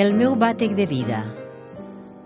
El 0.00 0.14
meu 0.16 0.32
bàtec 0.32 0.72
de 0.78 0.86
vida. 0.88 1.18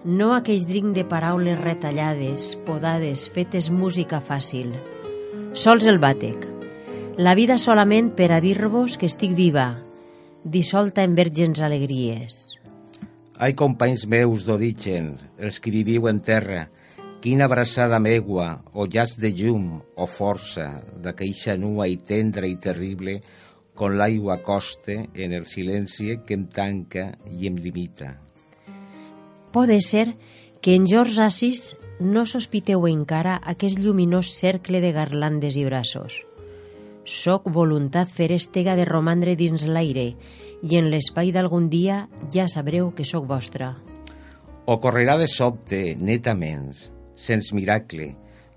No 0.07 0.29
aquell 0.37 0.63
drink 0.69 0.93
de 0.95 1.03
paraules 1.11 1.57
retallades, 1.59 2.53
podades, 2.69 3.25
fetes 3.35 3.67
música 3.75 4.21
fàcil. 4.23 4.69
Sols 5.59 5.89
el 5.91 5.99
bàtec. 5.99 6.45
La 7.19 7.33
vida 7.35 7.57
solament 7.59 8.13
per 8.15 8.29
a 8.31 8.39
dir-vos 8.45 8.95
que 9.01 9.11
estic 9.11 9.35
viva, 9.35 9.65
dissolta 10.45 11.03
en 11.03 11.17
vergens 11.19 11.65
alegries. 11.67 12.37
Ai, 13.43 13.57
companys 13.59 14.07
meus 14.07 14.47
d'origen, 14.47 15.17
els 15.43 15.59
que 15.59 15.75
viviu 15.75 16.07
en 16.07 16.23
terra, 16.23 16.69
quina 17.25 17.49
abraçada 17.51 17.99
megua, 17.99 18.61
o 18.71 18.87
llaç 18.87 19.17
de 19.19 19.33
llum, 19.35 19.81
o 19.99 20.07
força, 20.07 20.69
d'aqueixa 21.03 21.59
nua 21.59 21.91
i 21.91 21.99
tendra 21.99 22.47
i 22.47 22.55
terrible, 22.55 23.19
con 23.75 23.99
l'aigua 23.99 24.39
coste 24.43 25.09
en 25.15 25.33
el 25.33 25.47
silenci 25.51 26.21
que 26.27 26.37
em 26.39 26.47
tanca 26.47 27.11
i 27.31 27.49
em 27.51 27.59
limita. 27.59 28.15
Pode 29.53 29.81
ser 29.83 30.15
que 30.63 30.75
en 30.75 30.87
George 30.87 31.23
Assis 31.23 31.75
no 32.01 32.25
sospiteu 32.27 32.87
encara 32.89 33.41
aquest 33.43 33.79
lluminós 33.79 34.33
cercle 34.35 34.81
de 34.81 34.95
garlandes 34.95 35.59
i 35.59 35.65
braços. 35.67 36.23
Soc 37.05 37.51
voluntat 37.53 38.09
ferèstega 38.09 38.75
de 38.79 38.87
romandre 38.89 39.37
dins 39.37 39.67
l'aire 39.69 40.15
i 40.65 40.79
en 40.79 40.89
l'espai 40.91 41.35
d'algun 41.35 41.69
dia 41.69 42.07
ja 42.33 42.49
sabreu 42.49 42.95
que 42.97 43.05
sóc 43.05 43.27
vostra. 43.29 43.75
Ocorrerà 44.65 45.19
de 45.21 45.29
sobte, 45.29 45.95
netaments, 46.01 46.89
sens 47.15 47.53
miracle, 47.53 48.15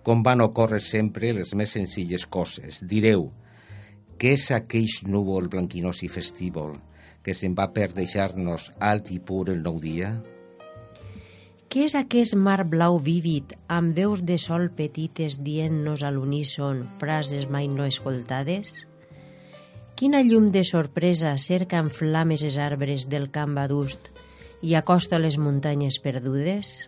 com 0.08 0.24
van 0.24 0.40
ocórrer 0.46 0.80
sempre 0.80 1.34
les 1.36 1.52
més 1.54 1.74
senzilles 1.76 2.24
coses. 2.32 2.80
Direu, 2.88 3.28
què 4.18 4.34
és 4.34 4.48
aquell 4.50 4.90
núvol 5.06 5.46
blanquinós 5.54 6.02
i 6.02 6.08
festívol 6.10 6.74
que 7.22 7.36
se'n 7.38 7.54
va 7.54 7.68
per 7.76 7.92
deixar-nos 7.94 8.72
alt 8.80 9.12
i 9.14 9.20
pur 9.20 9.50
el 9.54 9.60
nou 9.62 9.78
dia? 9.84 10.16
Què 11.68 11.84
és 11.86 11.94
aquest 12.00 12.34
mar 12.40 12.64
blau 12.72 12.98
vívid 13.04 13.54
amb 13.68 13.94
veus 13.94 14.24
de 14.26 14.38
sol 14.42 14.70
petites 14.74 15.38
dient-nos 15.44 16.02
a 16.02 16.12
l'uníson 16.16 16.86
frases 17.02 17.50
mai 17.52 17.68
no 17.68 17.86
escoltades? 17.86 18.88
Quina 20.00 20.24
llum 20.24 20.50
de 20.56 20.64
sorpresa 20.64 21.36
cerca 21.38 21.82
en 21.84 21.92
flames 21.92 22.46
els 22.48 22.58
arbres 22.58 23.06
del 23.12 23.28
camp 23.34 23.58
adust 23.60 24.10
i 24.64 24.74
acosta 24.80 25.20
les 25.22 25.38
muntanyes 25.38 26.00
perdudes? 26.02 26.88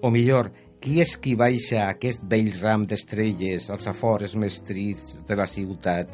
O 0.00 0.12
millor, 0.14 0.52
qui 0.78 1.00
és 1.02 1.16
qui 1.18 1.34
baixa 1.34 1.88
aquest 1.88 2.22
vell 2.30 2.52
ram 2.60 2.84
d'estrelles 2.86 3.66
als 3.74 3.88
afores 3.90 4.36
més 4.38 4.60
trists 4.62 5.18
de 5.26 5.36
la 5.38 5.46
ciutat, 5.50 6.12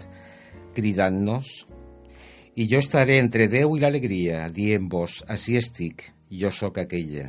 cridant-nos? 0.77 1.51
I 2.57 2.65
jo 2.71 2.81
estaré 2.81 3.19
entre 3.21 3.51
Déu 3.53 3.75
i 3.77 3.83
l'alegria, 3.83 4.47
dient-vos, 4.49 5.19
així 5.29 5.59
estic, 5.61 6.07
jo 6.31 6.53
sóc 6.55 6.81
aquella. 6.81 7.27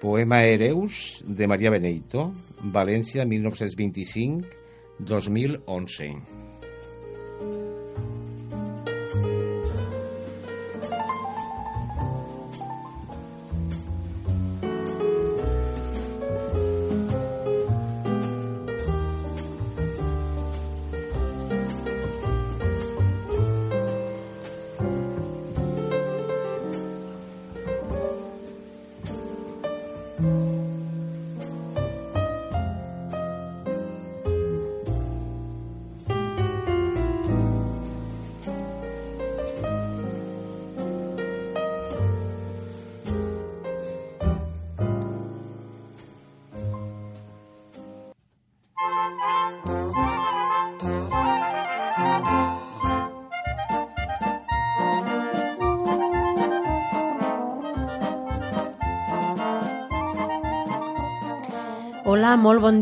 Poema 0.00 0.44
Ereus, 0.46 1.24
de 1.26 1.48
Maria 1.50 1.74
Beneito, 1.74 2.30
València, 2.76 3.26
1925, 3.26 4.54
2011. 5.10 6.49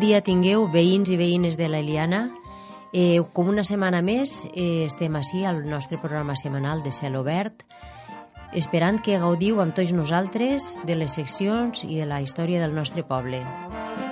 dia 0.01 0.21
tingueu 0.25 0.67
veïns 0.73 1.11
i 1.13 1.19
veïnes 1.21 1.57
de 1.59 1.69
la 1.69 1.83
Eliana, 1.83 2.29
eh, 2.93 3.21
com 3.33 3.49
una 3.53 3.65
setmana 3.65 4.03
més 4.03 4.43
eh, 4.55 4.87
estem 4.87 5.17
així 5.19 5.45
al 5.45 5.65
nostre 5.69 6.01
programa 6.03 6.37
setmanal 6.37 6.83
de 6.83 6.93
Cel 6.95 7.17
Obert, 7.21 7.65
esperant 8.57 9.01
que 9.05 9.21
gaudiu 9.21 9.61
amb 9.61 9.77
tots 9.77 9.93
nosaltres 9.93 10.77
de 10.89 10.97
les 10.97 11.19
seccions 11.21 11.85
i 11.85 12.01
de 12.01 12.09
la 12.09 12.23
història 12.25 12.63
del 12.65 12.77
nostre 12.77 13.05
poble. 13.05 13.45
Música 13.45 14.08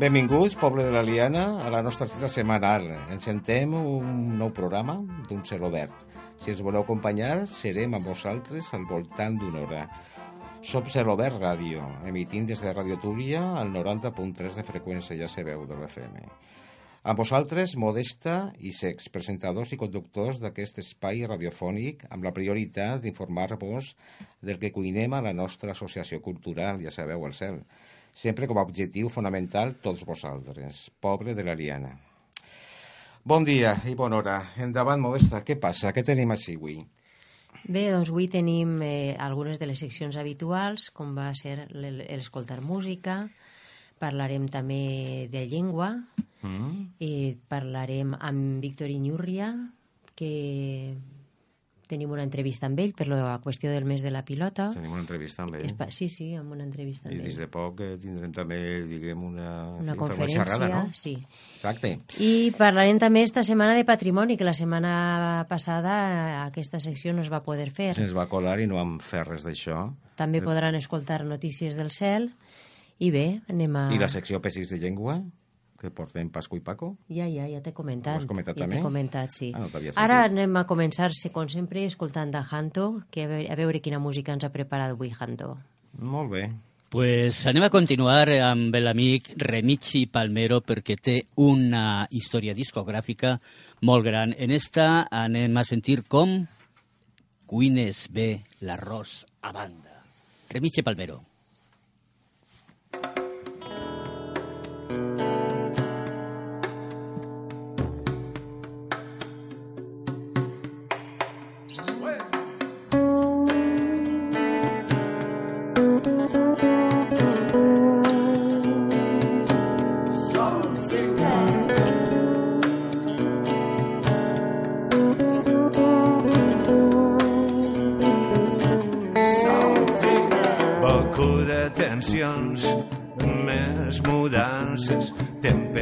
Benvinguts, 0.00 0.54
poble 0.56 0.86
de 0.86 0.92
l'Aliana, 0.94 1.42
a 1.60 1.68
la 1.68 1.82
nostra 1.84 2.06
cita 2.08 2.28
setmanal. 2.32 2.86
Ens 3.12 3.26
sentem 3.26 3.74
un 3.76 4.30
nou 4.40 4.48
programa 4.56 4.94
d'un 5.28 5.42
cel 5.44 5.66
obert. 5.68 6.06
Si 6.40 6.48
ens 6.54 6.62
voleu 6.64 6.86
acompanyar, 6.86 7.42
serem 7.52 7.98
amb 7.98 8.08
vosaltres 8.08 8.70
al 8.72 8.86
voltant 8.88 9.36
d'una 9.36 9.60
hora. 9.60 9.82
Som 10.64 10.88
Cel 10.88 11.10
Obert 11.12 11.36
Ràdio, 11.42 11.84
emitint 12.08 12.48
des 12.48 12.64
de 12.64 12.72
Radio 12.72 12.96
Túria 13.02 13.42
al 13.60 13.74
90.3 13.74 14.56
de 14.56 14.64
freqüència, 14.70 15.18
ja 15.20 15.28
sabeu, 15.28 15.66
de 15.68 15.76
l'FM. 15.76 16.16
Amb 17.04 17.20
vosaltres, 17.20 17.76
Modesta 17.76 18.54
i 18.56 18.72
Sex, 18.72 19.12
presentadors 19.12 19.76
i 19.76 19.82
conductors 19.84 20.40
d'aquest 20.40 20.80
espai 20.80 21.26
radiofònic, 21.28 22.08
amb 22.08 22.24
la 22.24 22.32
prioritat 22.32 23.04
d'informar-vos 23.04 23.94
del 24.40 24.64
que 24.64 24.72
cuinem 24.72 25.12
a 25.12 25.24
la 25.28 25.36
nostra 25.36 25.76
associació 25.76 26.24
cultural, 26.24 26.80
ja 26.80 26.88
sabeu, 26.88 27.28
el 27.28 27.36
cel 27.36 27.66
sempre 28.12 28.46
com 28.46 28.58
a 28.58 28.64
objectiu 28.66 29.08
fonamental 29.08 29.74
tots 29.82 30.04
vosaltres, 30.06 30.88
poble 31.00 31.34
de 31.34 31.44
l'Ariana. 31.46 31.92
Bon 33.24 33.44
dia 33.44 33.74
i 33.84 33.94
bona 33.94 34.16
hora. 34.16 34.38
Endavant, 34.56 35.00
Modesta, 35.00 35.42
què 35.44 35.58
passa? 35.60 35.92
Què 35.92 36.02
tenim 36.06 36.32
així 36.32 36.56
avui? 36.56 36.78
Bé, 37.68 37.90
doncs 37.92 38.08
avui 38.08 38.30
tenim 38.32 38.78
eh, 38.82 39.14
algunes 39.20 39.60
de 39.60 39.68
les 39.68 39.82
seccions 39.82 40.16
habituals, 40.16 40.88
com 40.96 41.12
va 41.14 41.28
ser 41.36 41.66
l'escoltar 41.70 42.62
música, 42.64 43.26
parlarem 44.00 44.46
també 44.48 45.28
de 45.28 45.44
llengua, 45.50 45.92
mm. 46.40 46.72
i 47.04 47.12
parlarem 47.52 48.16
amb 48.16 48.64
Víctor 48.64 48.88
Iñurria, 48.88 49.52
que 50.16 50.96
tenim 51.90 52.12
una 52.14 52.22
entrevista 52.26 52.68
amb 52.70 52.78
ell 52.82 52.92
per 52.96 53.08
la 53.10 53.36
qüestió 53.42 53.72
del 53.72 53.86
mes 53.88 54.04
de 54.04 54.12
la 54.14 54.22
pilota. 54.26 54.68
Tenim 54.74 54.94
una 54.94 55.02
entrevista 55.02 55.44
amb 55.44 55.58
ell. 55.58 55.74
Sí, 55.90 56.08
sí, 56.12 56.30
amb 56.38 56.54
una 56.54 56.64
entrevista 56.64 57.08
amb 57.08 57.16
I 57.16 57.20
ell. 57.20 57.26
des 57.28 57.40
de 57.40 57.48
poc 57.50 57.82
eh, 57.84 57.96
tindrem 58.00 58.32
també, 58.36 58.60
diguem, 58.88 59.24
una, 59.30 59.50
una 59.80 59.96
conferència, 59.98 60.44
xerrada, 60.44 60.68
no? 60.70 60.82
sí. 60.96 61.16
Exacte. 61.56 61.92
I 62.22 62.52
parlarem 62.56 63.00
també 63.02 63.24
esta 63.26 63.44
setmana 63.46 63.74
de 63.76 63.84
patrimoni, 63.88 64.38
que 64.40 64.46
la 64.48 64.54
setmana 64.56 64.92
passada 65.50 65.96
aquesta 66.46 66.80
secció 66.80 67.12
no 67.16 67.24
es 67.26 67.32
va 67.32 67.42
poder 67.44 67.70
fer. 67.74 67.92
Se'ns 67.98 68.16
va 68.16 68.28
colar 68.30 68.58
i 68.62 68.68
no 68.70 68.78
vam 68.80 68.98
fer 69.04 69.26
res 69.26 69.44
d'això. 69.46 69.88
També 70.20 70.42
podran 70.44 70.78
escoltar 70.78 71.24
notícies 71.26 71.76
del 71.76 71.90
cel. 71.92 72.30
I 73.00 73.08
bé, 73.10 73.26
anem 73.48 73.76
a... 73.80 73.86
I 73.94 74.00
la 74.00 74.10
secció 74.12 74.42
P6 74.44 74.74
de 74.74 74.78
llengua? 74.82 75.20
Que 75.80 75.90
portem 75.90 76.28
Pasco 76.30 76.58
i 76.58 76.60
Paco? 76.60 76.92
Ja, 77.08 77.26
ja, 77.32 77.48
ja 77.48 77.62
t'he 77.64 77.72
comentat. 77.74 78.20
Ho 78.20 78.24
has 78.24 78.28
comentat 78.28 78.58
ja 78.58 78.66
també? 78.66 78.78
t'he 78.78 78.84
comentat, 78.84 79.32
sí. 79.32 79.50
Ah, 79.56 79.64
no 79.64 79.92
Ara 79.96 80.22
anem 80.28 80.56
a 80.60 80.66
començar, 80.68 81.10
com 81.32 81.48
sempre, 81.48 81.86
escoltant 81.88 82.34
a 82.36 82.44
Hanto, 82.44 83.02
que 83.10 83.24
a 83.24 83.30
veure, 83.30 83.48
a 83.50 83.56
veure 83.56 83.80
quina 83.80 83.98
música 83.98 84.36
ens 84.36 84.44
ha 84.44 84.52
preparat 84.52 84.92
avui 84.92 85.14
Hanto. 85.18 85.56
Molt 85.98 86.30
bé. 86.30 86.50
Pues 86.90 87.46
anem 87.46 87.62
a 87.62 87.70
continuar 87.70 88.26
amb 88.42 88.74
l'amic 88.74 89.28
Remichi 89.38 90.08
Palmero 90.10 90.58
perquè 90.60 90.96
té 90.98 91.20
una 91.38 92.08
història 92.10 92.54
discogràfica 92.54 93.36
molt 93.86 94.04
gran. 94.04 94.34
En 94.36 94.50
esta 94.50 95.06
anem 95.06 95.56
a 95.56 95.64
sentir 95.64 96.02
com 96.02 96.40
cuines 97.46 98.08
bé 98.10 98.42
l'arròs 98.66 99.20
a 99.40 99.54
banda. 99.54 100.02
Remichi 100.50 100.82
Palmero. 100.82 101.29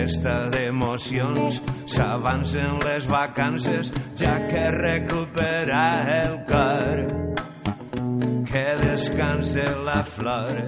Tempesta 0.08 0.48
d'emocions, 0.50 1.60
s'avancen 1.86 2.78
les 2.80 3.06
vacances, 3.06 3.92
ja 4.16 4.38
que 4.48 4.70
recupera 4.70 6.24
el 6.24 6.38
cor, 6.48 7.02
que 8.48 8.66
descanse 8.80 9.64
la 9.84 10.02
flor. 10.02 10.62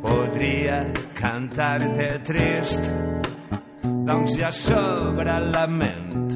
Podria 0.00 0.92
cantar-te 1.20 2.08
trist, 2.24 2.92
doncs 4.06 4.38
ja 4.40 4.50
sobra 4.50 5.38
la 5.40 5.66
ment. 5.66 6.32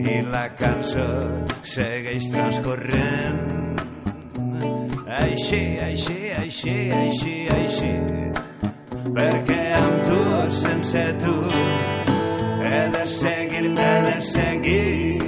I 0.00 0.20
la 0.28 0.44
cançó 0.58 1.08
segueix 1.64 2.28
transcorrent 2.34 3.59
així, 5.10 5.78
així, 5.82 6.30
així, 6.38 6.74
així, 6.94 7.34
així. 7.50 7.90
Perquè 9.10 9.62
amb 9.74 10.04
tu 10.06 10.18
o 10.36 10.42
sense 10.54 11.02
tu 11.22 11.34
he 12.62 12.82
de 12.94 13.04
seguir, 13.06 13.64
he 13.74 13.96
de 14.06 14.16
seguir. 14.28 15.18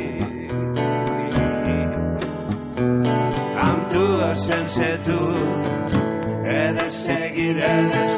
Amb 3.67 3.91
tu 3.91 4.05
o 4.29 4.33
sense 4.47 4.91
tu 5.09 5.21
he 6.47 6.65
de 6.79 6.91
seguir, 7.03 7.55
he 7.59 7.77
de 7.97 8.03
seguir. 8.07 8.12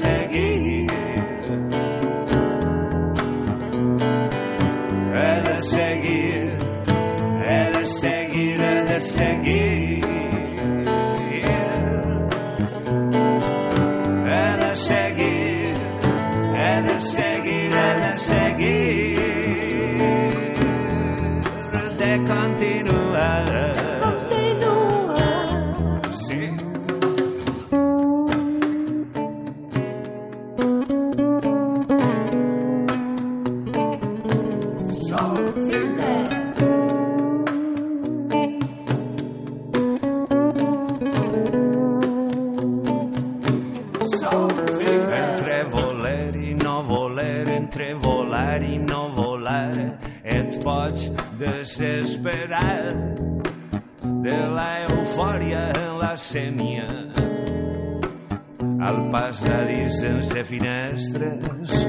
De 60.05 60.45
finestres. 60.45 61.87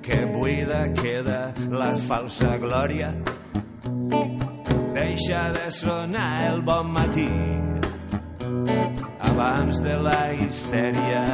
Que 0.00 0.24
buida 0.26 0.92
queda 0.94 1.52
la 1.70 1.96
falsa 1.98 2.56
glòria. 2.58 3.10
Deixa 4.94 5.50
de 5.52 5.72
sonar 5.72 6.52
el 6.52 6.62
bon 6.62 6.92
matí. 6.92 7.30
Abans 9.18 9.82
de 9.82 9.96
la 10.06 10.32
histèria. 10.34 11.24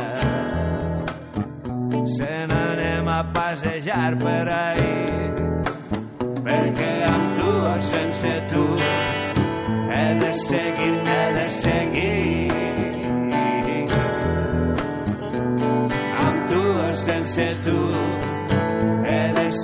Se 2.17 2.47
n'anem 2.49 3.09
a 3.09 3.23
passejar 3.35 4.17
per 4.17 4.47
ahí, 4.49 4.97
perquè 6.41 6.95
amb 7.11 7.37
tu 7.37 7.53
o 7.69 7.77
sense 7.81 8.33
tu. 8.49 8.65
He 9.93 10.07
de 10.25 10.33
seguir, 10.35 10.95
he 11.05 11.27
de 11.37 11.51
seguir. 11.51 12.50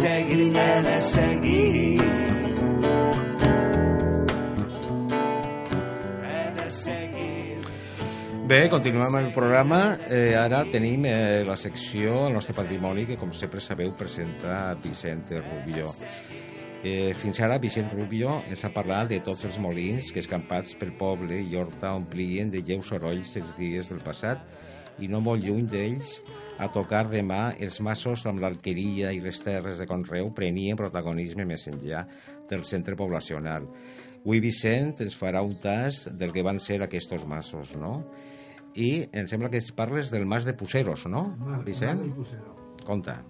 Seguir, 0.01 0.53
de 0.53 1.03
seguir. 1.03 2.01
Bé, 8.47 8.69
continuem 8.71 9.17
el 9.19 9.33
programa. 9.35 9.99
Eh, 10.09 10.37
ara 10.39 10.61
tenim 10.71 11.03
eh, 11.11 11.43
la 11.43 11.57
secció, 11.59 12.29
el 12.29 12.37
nostre 12.37 12.55
patrimoni, 12.55 13.03
que 13.09 13.17
com 13.19 13.33
sempre 13.35 13.59
sabeu 13.59 13.91
presenta 13.99 14.77
Vicent 14.85 15.33
Rubio. 15.41 15.91
Eh, 16.87 17.11
fins 17.19 17.41
ara 17.43 17.59
Vicent 17.59 17.91
Rubio 17.91 18.37
ens 18.47 18.63
ha 18.63 18.71
parlat 18.71 19.11
de 19.11 19.19
tots 19.27 19.49
els 19.49 19.59
molins 19.59 20.13
que 20.15 20.23
escampats 20.23 20.77
pel 20.79 20.93
poble 20.95 21.41
i 21.43 21.59
horta 21.59 21.97
omplien 21.99 22.53
de 22.53 22.63
lleus 22.63 22.93
sorolls 22.93 23.35
els 23.41 23.57
dies 23.59 23.91
del 23.91 24.05
passat 24.05 24.45
i 25.03 25.11
no 25.11 25.19
molt 25.25 25.43
lluny 25.43 25.67
d'ells 25.67 26.21
a 26.59 26.69
tocar 26.73 27.05
de 27.11 27.21
mà 27.23 27.51
els 27.61 27.79
massos 27.85 28.25
amb 28.27 28.41
l'alqueria 28.41 29.13
i 29.13 29.21
les 29.21 29.39
terres 29.45 29.81
de 29.81 29.87
conreu 29.89 30.31
prenien 30.35 30.79
protagonisme 30.79 31.45
més 31.49 31.67
enllà 31.69 32.07
del 32.51 32.65
centre 32.65 32.97
poblacional. 32.97 33.69
Avui 34.27 34.41
Vicent 34.43 34.97
ens 35.05 35.15
farà 35.15 35.43
un 35.45 35.55
tas 35.63 36.07
del 36.19 36.33
que 36.35 36.43
van 36.43 36.59
ser 36.59 36.81
aquests 36.83 37.27
massos, 37.31 37.77
no? 37.79 38.01
I 38.75 39.07
em 39.15 39.29
sembla 39.31 39.49
que 39.53 39.61
es 39.63 39.71
parles 39.73 40.11
del 40.11 40.27
mas 40.27 40.45
de 40.45 40.53
Puseros, 40.53 41.07
no, 41.07 41.29
Vicent? 41.65 42.03
El 42.03 42.13
Pusero. 42.13 42.57
Conta. 42.85 43.23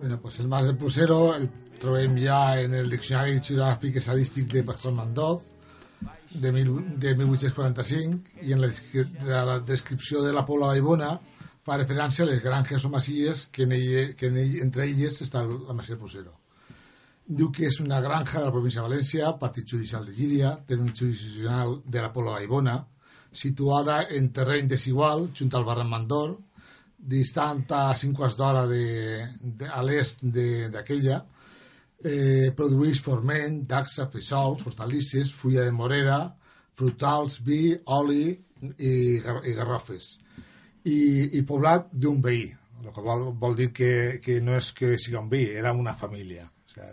Bueno, 0.00 0.18
pues 0.20 0.40
el 0.40 0.48
mas 0.48 0.66
de 0.66 0.74
Pusero 0.74 1.34
el 1.34 1.50
trobem 1.78 2.16
ja 2.18 2.58
en 2.60 2.74
el 2.74 2.90
Diccionari 2.90 3.38
Geogràfic 3.38 3.98
Estadístic 4.00 4.48
de 4.52 4.64
Pasqual 4.66 4.94
Mandot 4.94 5.42
de, 6.30 6.52
mil, 6.52 6.72
de 6.98 7.14
1845 7.14 8.46
i 8.46 8.52
en 8.54 8.62
la, 8.62 8.68
de 8.68 9.42
la 9.50 9.58
descripció 9.60 10.22
de 10.22 10.32
la 10.32 10.44
Pobla 10.46 10.72
Baibona 10.72 11.18
fa 11.68 11.76
referència 11.76 12.24
a 12.24 12.28
les 12.30 12.40
granges 12.40 12.84
o 12.84 12.90
masies 12.92 13.46
que, 13.52 13.66
en 13.66 13.72
ell, 13.76 14.12
que 14.16 14.30
en 14.30 14.38
ell, 14.40 14.58
entre 14.64 14.86
elles 14.88 15.20
està 15.24 15.42
la 15.44 15.76
masia 15.76 15.98
Pusero. 16.00 16.32
Diu 17.28 17.50
que 17.52 17.66
és 17.68 17.76
una 17.84 17.98
granja 18.00 18.38
de 18.38 18.46
la 18.46 18.52
província 18.54 18.80
de 18.80 18.86
València, 18.86 19.34
partit 19.40 19.68
judicial 19.68 20.06
de 20.08 20.14
Llíria, 20.16 20.54
terme 20.66 20.94
jurisdiccional 20.96 21.82
de 21.84 22.00
la 22.00 22.12
Pobla 22.14 22.38
Baibona, 22.38 22.78
situada 23.32 23.98
en 24.16 24.30
terreny 24.32 24.70
desigual, 24.70 25.26
junt 25.36 25.52
al 25.52 25.66
barranc 25.66 25.90
Mandor, 25.90 26.38
distant 26.98 27.60
a 27.76 27.82
5 27.94 28.16
quarts 28.16 28.38
d'hora 28.38 28.64
de, 28.70 29.66
a 29.68 29.82
l'est 29.84 30.24
d'aquella, 30.72 31.18
eh, 32.00 32.48
produeix 32.56 33.02
forment, 33.04 33.60
daxa, 33.68 34.08
fesols, 34.14 34.64
hortalisses, 34.64 35.34
fulla 35.36 35.68
de 35.68 35.76
morera, 35.76 36.22
frutals, 36.80 37.42
vi, 37.44 37.76
oli 37.98 38.24
i, 38.32 38.94
i 39.20 39.54
garrofes. 39.58 40.14
I, 40.88 40.98
i 41.38 41.44
poblat 41.46 41.90
d'un 41.92 42.22
veí, 42.24 42.46
el 42.82 42.92
que 42.94 43.04
vol, 43.04 43.28
vol 43.36 43.56
dir 43.58 43.70
que, 43.76 43.92
que 44.24 44.38
no 44.44 44.56
és 44.56 44.72
que 44.76 44.96
sigui 44.96 45.18
un 45.20 45.28
veí, 45.32 45.50
era 45.60 45.74
una 45.76 45.94
família. 45.98 46.46
O 46.48 46.72
sea, 46.72 46.88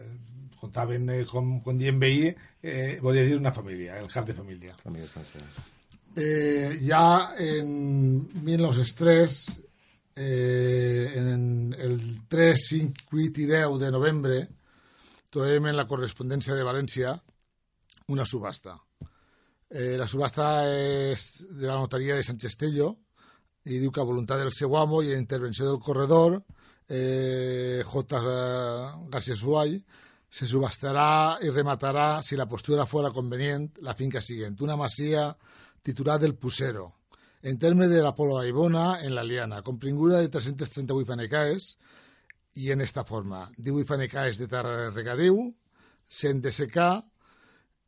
contaven, 0.59 1.09
eh, 1.13 1.23
com, 1.29 1.59
quan 1.63 1.79
diem 1.79 1.99
veí, 2.01 2.33
eh, 2.61 2.97
volia 3.01 3.23
dir 3.23 3.37
una 3.37 3.53
família, 3.53 3.99
el 4.01 4.11
cap 4.11 4.27
de 4.27 4.35
família. 4.35 4.75
Està 4.75 5.23
sent. 5.29 5.63
Eh, 6.15 6.79
ja 6.87 7.35
en 7.37 8.43
1903, 8.43 9.37
eh, 10.15 11.11
en 11.15 11.75
el 11.77 12.25
3, 12.27 12.67
5, 12.69 13.07
8 13.11 13.41
i 13.43 13.45
10 13.45 13.79
de 13.79 13.91
novembre, 13.91 14.41
trobem 15.29 15.67
en 15.67 15.75
la 15.75 15.87
correspondència 15.87 16.55
de 16.55 16.63
València 16.63 17.13
una 18.07 18.25
subhasta. 18.25 18.77
Eh, 19.69 19.95
la 19.99 20.07
subhasta 20.07 20.47
és 20.71 21.45
de 21.49 21.67
la 21.67 21.75
notaria 21.75 22.15
de 22.15 22.23
Sant 22.23 22.39
Cestello 22.39 22.93
i 23.65 23.79
diu 23.81 23.91
que 23.91 24.01
a 24.01 24.07
voluntat 24.07 24.41
del 24.41 24.53
seu 24.53 24.75
amo 24.77 25.01
i 25.01 25.13
a 25.13 25.19
intervenció 25.19 25.65
del 25.65 25.79
corredor, 25.79 26.43
eh, 26.87 27.81
J. 27.85 28.21
García 29.09 29.35
Suay, 29.35 29.83
se 30.29 30.45
subhastará 30.45 31.37
y 31.41 31.49
rematará, 31.49 32.21
si 32.21 32.35
la 32.35 32.47
postura 32.47 32.85
fuera 32.85 33.09
conveniente, 33.09 33.81
la 33.81 33.93
finca 33.93 34.21
siguiente. 34.21 34.63
Una 34.63 34.75
masía 34.75 35.35
titular 35.81 36.19
del 36.19 36.35
Pusero, 36.35 36.93
en 37.41 37.57
termes 37.57 37.89
de 37.89 38.01
la 38.01 38.13
Polo 38.13 38.37
Aibona, 38.39 39.01
en 39.01 39.15
la 39.15 39.23
Liana, 39.23 39.61
compringuda 39.61 40.19
de 40.19 40.29
338 40.29 41.05
fanecaes, 41.05 41.77
i 42.55 42.71
en 42.71 42.81
esta 42.81 43.03
forma. 43.03 43.51
18 43.57 43.85
fanecaes 43.87 44.37
de 44.37 44.47
terra 44.47 44.77
de 44.77 44.91
regadiu, 44.91 45.53
100 46.07 46.41
de 46.41 46.51
secà, 46.51 46.89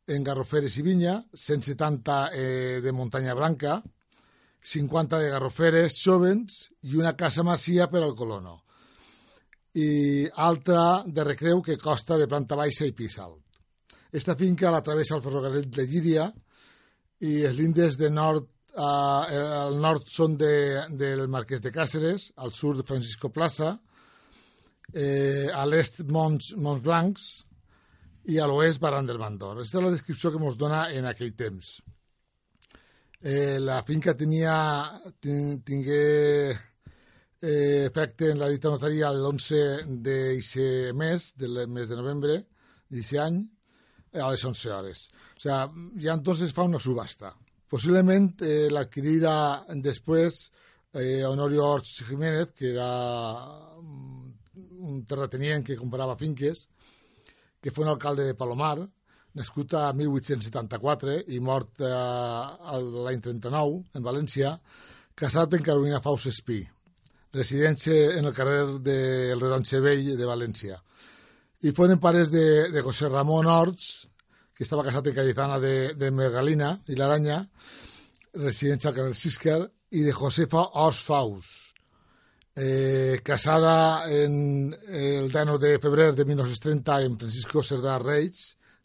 en 0.08 0.24
garroferes 0.24 0.76
i 0.78 0.82
vinya, 0.82 1.18
170 1.34 2.18
eh, 2.32 2.80
de 2.84 2.92
muntanya 2.92 3.34
blanca, 3.34 3.82
50 4.68 5.20
de 5.22 5.30
garroferes 5.32 5.96
jovens 6.02 6.66
i 6.84 6.96
una 7.00 7.14
casa 7.16 7.44
masia 7.46 7.88
per 7.88 8.02
al 8.04 8.14
colono. 8.16 8.58
I 9.78 10.28
altra 10.34 11.04
de 11.06 11.24
recreu 11.24 11.62
que 11.62 11.78
costa 11.80 12.18
de 12.18 12.28
planta 12.28 12.56
baixa 12.58 12.86
i 12.88 12.92
pis 12.92 13.18
alt. 13.22 13.44
Esta 14.12 14.36
finca 14.36 14.72
la 14.72 14.82
travessa 14.84 15.16
el 15.16 15.24
ferrocarril 15.24 15.68
de 15.70 15.84
Llíria 15.86 16.28
i 17.20 17.42
els 17.44 17.56
lindes 17.56 17.98
de 18.00 18.08
nord 18.10 18.46
uh, 18.78 19.66
al 19.66 19.76
nord 19.80 20.08
són 20.12 20.36
de, 20.40 20.86
del 21.00 21.26
Marquès 21.28 21.60
de 21.64 21.72
Càceres, 21.74 22.30
al 22.36 22.54
sud 22.56 22.84
Francisco 22.88 23.30
Plaza, 23.34 23.74
eh, 24.94 25.48
a 25.52 25.64
l'est 25.68 26.00
Monts, 26.08 26.54
Monts 26.56 26.84
Blancs 26.84 27.28
i 28.32 28.38
a 28.40 28.46
l'oest 28.48 28.80
Baran 28.80 29.08
del 29.08 29.20
Mandor. 29.20 29.58
Aquesta 29.58 29.80
és 29.80 29.84
la 29.84 29.94
descripció 29.94 30.32
que 30.32 30.40
ens 30.40 30.56
dona 30.60 30.86
en 30.94 31.08
aquell 31.08 31.34
temps. 31.36 31.78
Eh, 33.20 33.58
la 33.58 33.82
finca 33.82 34.14
tenia, 34.14 35.02
tin, 35.18 35.60
tingué 35.66 36.52
eh, 36.52 37.84
efecte 37.86 38.30
en 38.30 38.38
la 38.38 38.46
dita 38.46 38.70
notaria 38.70 39.10
l'11 39.10 39.98
d'aquest 40.06 40.94
mes, 40.94 41.32
del 41.34 41.64
mes 41.66 41.88
de 41.90 41.96
novembre 41.98 42.36
d'aquest 42.86 43.18
any, 43.24 43.40
a 44.22 44.30
les 44.30 44.44
11 44.46 44.70
hores. 44.70 45.08
O 45.34 45.42
sigui, 45.42 46.04
ja 46.04 46.14
entonces 46.14 46.54
fa 46.54 46.62
una 46.62 46.78
subhasta. 46.78 47.32
Possiblement 47.68 48.30
eh, 48.46 48.68
l'adquirida 48.70 49.64
després 49.82 50.38
eh, 50.94 51.24
Honorio 51.26 51.66
Orts 51.66 52.04
Jiménez, 52.06 52.54
que 52.54 52.70
era 52.70 52.86
un 54.78 55.02
terratenient 55.10 55.66
que 55.66 55.76
comprava 55.76 56.16
finques, 56.16 56.68
que 57.60 57.72
fue 57.74 57.82
un 57.82 57.90
alcalde 57.90 58.22
de 58.24 58.38
Palomar, 58.38 58.78
nascut 59.36 59.74
a 59.74 59.92
1874 59.92 61.18
i 61.34 61.40
mort 61.44 61.82
eh, 61.84 61.92
l'any 63.04 63.20
39, 63.24 63.82
en 63.94 64.04
València, 64.04 64.54
casat 65.18 65.54
amb 65.54 65.66
Carolina 65.66 66.02
Faus 66.04 66.26
Espí, 66.30 66.62
residència 67.34 68.18
en 68.18 68.30
el 68.30 68.34
carrer 68.34 68.60
del 68.66 68.82
de 68.86 68.98
Redonxe 69.36 69.82
Vell 69.84 70.14
de 70.16 70.28
València. 70.28 70.78
I 71.66 71.74
foren 71.74 71.98
pares 71.98 72.30
de, 72.30 72.68
de 72.72 72.82
José 72.86 73.10
Ramón 73.10 73.50
Orts, 73.50 74.06
que 74.54 74.64
estava 74.66 74.84
casat 74.86 75.10
amb 75.10 75.18
Cayetana 75.18 75.58
de, 75.62 75.94
de 75.98 76.10
Mergalina 76.14 76.76
i 76.88 76.98
l'Aranya, 76.98 77.42
residència 78.38 78.90
al 78.90 78.96
carrer 78.96 79.18
Siscar, 79.18 79.60
i 79.90 80.04
de 80.04 80.12
Josefa 80.12 80.64
Os 80.84 81.00
Faus, 81.02 81.52
eh, 82.54 83.20
casada 83.24 84.04
en 84.10 84.74
el 84.90 85.30
10 85.32 85.58
de 85.62 85.78
febrer 85.78 86.12
de 86.14 86.24
1930 86.24 86.96
amb 87.06 87.20
Francisco 87.22 87.62
Cerdà 87.62 87.96
Reig, 88.02 88.34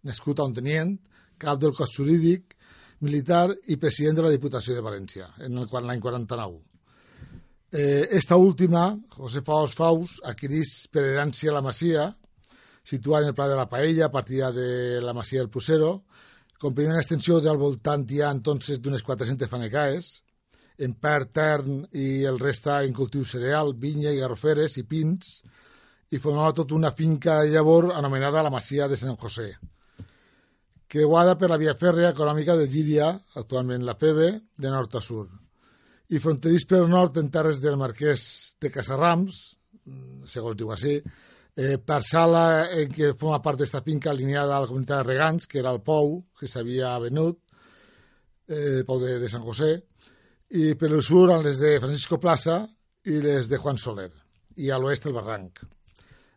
nascut 0.03 0.39
a 0.39 0.48
Ontenient, 0.48 0.98
cap 1.39 1.60
del 1.62 1.74
cos 1.75 1.95
jurídic, 1.98 2.57
militar 3.03 3.50
i 3.67 3.77
president 3.77 4.19
de 4.19 4.27
la 4.27 4.31
Diputació 4.31 4.75
de 4.75 4.83
València, 4.86 5.27
en 5.43 5.57
l'any 5.60 6.01
49. 6.01 6.62
Eh, 7.74 8.07
esta 8.12 8.38
última, 8.38 8.91
Josefa 9.17 9.63
Os 9.65 9.74
Faus, 9.74 10.19
adquirís 10.24 10.88
per 10.93 11.07
herència 11.10 11.51
la 11.51 11.63
Masia, 11.65 12.12
situada 12.83 13.24
en 13.24 13.31
el 13.31 13.36
Pla 13.36 13.48
de 13.50 13.57
la 13.57 13.69
Paella, 13.69 14.05
a 14.05 14.12
partir 14.12 14.43
de 14.53 15.01
la 15.01 15.13
Masia 15.13 15.41
del 15.41 15.50
Pusero, 15.50 16.03
comprenent 16.60 16.93
una 16.93 17.01
extensió 17.01 17.39
del 17.41 17.57
voltant 17.57 18.05
ja 18.07 18.29
entonces 18.31 18.79
d'unes 18.79 19.03
400 19.03 19.50
fanecaes, 19.50 20.13
en 20.77 20.93
per 20.95 21.25
tern 21.33 21.83
i 21.91 22.24
el 22.29 22.39
resta 22.39 22.83
en 22.83 22.93
cultiu 22.93 23.25
cereal, 23.25 23.74
vinya 23.74 24.12
i 24.13 24.22
garroferes 24.22 24.77
i 24.77 24.86
pins, 24.88 25.41
i 26.13 26.22
formava 26.22 26.53
tota 26.53 26.75
una 26.77 26.91
finca 26.91 27.41
de 27.41 27.51
llavor 27.51 27.91
anomenada 27.98 28.45
la 28.45 28.53
Masia 28.53 28.88
de 28.88 28.98
Sant 28.98 29.17
José, 29.17 29.50
creuada 30.93 31.33
per 31.41 31.50
la 31.50 31.57
via 31.57 31.73
fèrrea 31.73 32.12
econòmica 32.13 32.53
de 32.59 32.67
Llíria, 32.69 33.07
actualment 33.39 33.81
la 33.85 33.95
PEBE, 33.97 34.29
de 34.62 34.69
nord 34.69 34.93
a 34.93 35.01
sud, 35.01 35.31
i 36.13 36.19
fronterís 36.21 36.67
per 36.69 36.83
nord 36.89 37.17
en 37.17 37.31
terres 37.33 37.57
del 37.63 37.79
marquès 37.81 38.25
de 38.62 38.69
Casarrams, 38.69 39.39
segons 40.29 40.59
diu 40.59 40.69
així, 40.75 41.00
eh, 41.57 41.79
per 41.81 42.03
sala 42.05 42.69
en 42.77 42.93
què 42.93 43.15
forma 43.17 43.41
part 43.41 43.57
d'esta 43.57 43.81
finca 43.81 44.12
alineada 44.12 44.55
a 44.55 44.62
la 44.62 44.69
comunitat 44.69 45.01
de 45.01 45.09
regants, 45.09 45.50
que 45.50 45.59
era 45.63 45.73
el 45.73 45.81
Pou, 45.81 46.19
que 46.38 46.47
s'havia 46.47 46.93
venut, 47.01 47.41
eh, 48.47 48.83
Pou 48.85 49.01
de, 49.01 49.17
de 49.17 49.29
Sant 49.33 49.43
José, 49.50 49.73
i 50.53 50.75
per 50.77 50.91
el 50.91 51.01
sud 51.01 51.33
en 51.33 51.41
les 51.41 51.57
de 51.57 51.79
Francisco 51.81 52.19
Plaza 52.21 52.67
i 53.09 53.17
les 53.17 53.50
de 53.50 53.57
Juan 53.57 53.81
Soler, 53.81 54.12
i 54.62 54.69
a 54.69 54.77
l'oest 54.77 55.09
el 55.09 55.17
Barranc. 55.17 55.65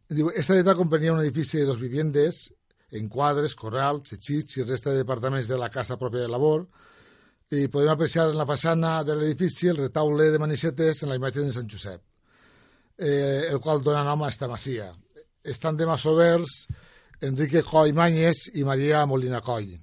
Diu, 0.09 0.31
esta 0.33 0.57
deta 0.57 0.79
comprenia 0.79 1.13
un 1.13 1.21
edifici 1.21 1.59
de 1.59 1.69
dos 1.69 1.83
viviendes, 2.91 3.03
enquadres, 3.03 3.55
corrals, 3.55 4.11
xechits 4.11 4.59
i 4.59 4.65
resta 4.65 4.91
de 4.91 4.99
departaments 4.99 5.49
de 5.49 5.59
la 5.59 5.71
casa 5.71 5.97
pròpia 5.97 6.23
de 6.23 6.29
labor, 6.29 6.67
i 7.51 7.69
podem 7.69 7.93
apreciar 7.93 8.31
en 8.31 8.37
la 8.37 8.47
façana 8.47 9.05
de 9.05 9.15
l'edifici 9.15 9.69
el 9.69 9.77
retaule 9.77 10.31
de 10.31 10.39
manicetes 10.39 11.03
en 11.03 11.11
la 11.11 11.17
imatge 11.17 11.43
de 11.43 11.53
Sant 11.53 11.69
Josep, 11.69 12.01
eh, 12.99 13.49
el 13.51 13.61
qual 13.61 13.83
dona 13.83 14.05
nom 14.05 14.23
a 14.23 14.29
esta 14.29 14.49
masia. 14.49 14.93
Estan 15.45 15.77
de 15.77 15.87
masovers 15.87 16.67
Enrique 17.21 17.63
Coll 17.63 17.95
Mañez 17.95 18.51
i 18.55 18.65
Maria 18.65 19.07
Molina 19.07 19.41
Coll. 19.41 19.77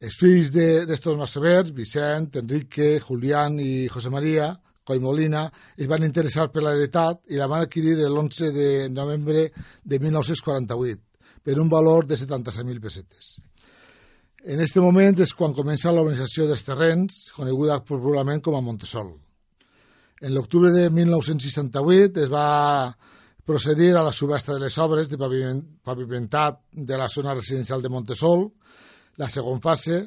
Els 0.00 0.16
fills 0.16 0.50
d'estos 0.50 1.12
de, 1.12 1.18
masovers, 1.20 1.72
Vicent, 1.72 2.34
Enrique, 2.36 2.98
Julián 3.00 3.60
i 3.60 3.86
José 3.88 4.08
María 4.08 4.54
Coll 4.82 5.00
Molina, 5.00 5.52
es 5.76 5.86
van 5.86 6.02
interessar 6.02 6.48
per 6.50 6.62
la 6.64 6.72
heretat 6.72 7.20
i 7.28 7.36
la 7.36 7.46
van 7.46 7.60
adquirir 7.60 7.98
l'11 8.08 8.50
de 8.56 8.88
novembre 8.88 9.52
de 9.84 9.98
1948 10.00 11.09
per 11.44 11.58
un 11.60 11.70
valor 11.72 12.06
de 12.06 12.18
76.000 12.18 12.80
pessetes. 12.80 13.36
En 14.40 14.60
aquest 14.60 14.78
moment 14.80 15.18
és 15.20 15.34
quan 15.36 15.52
comença 15.52 15.92
l'organització 15.92 16.46
dels 16.48 16.64
terrens, 16.64 17.26
coneguda 17.36 17.82
popularment 17.84 18.40
com 18.40 18.56
a 18.56 18.62
Montesol. 18.64 19.10
En 20.20 20.32
l'octubre 20.34 20.70
de 20.72 20.86
1968 20.92 22.24
es 22.24 22.30
va 22.32 22.94
procedir 23.44 23.94
a 23.96 24.04
la 24.04 24.12
subhasta 24.12 24.54
de 24.54 24.60
les 24.62 24.78
obres 24.78 25.08
de 25.08 25.18
pavimentat 25.18 26.60
de 26.72 26.96
la 26.96 27.08
zona 27.08 27.34
residencial 27.34 27.82
de 27.82 27.92
Montesol, 27.92 28.46
la 29.16 29.28
segona 29.28 29.60
fase, 29.64 30.00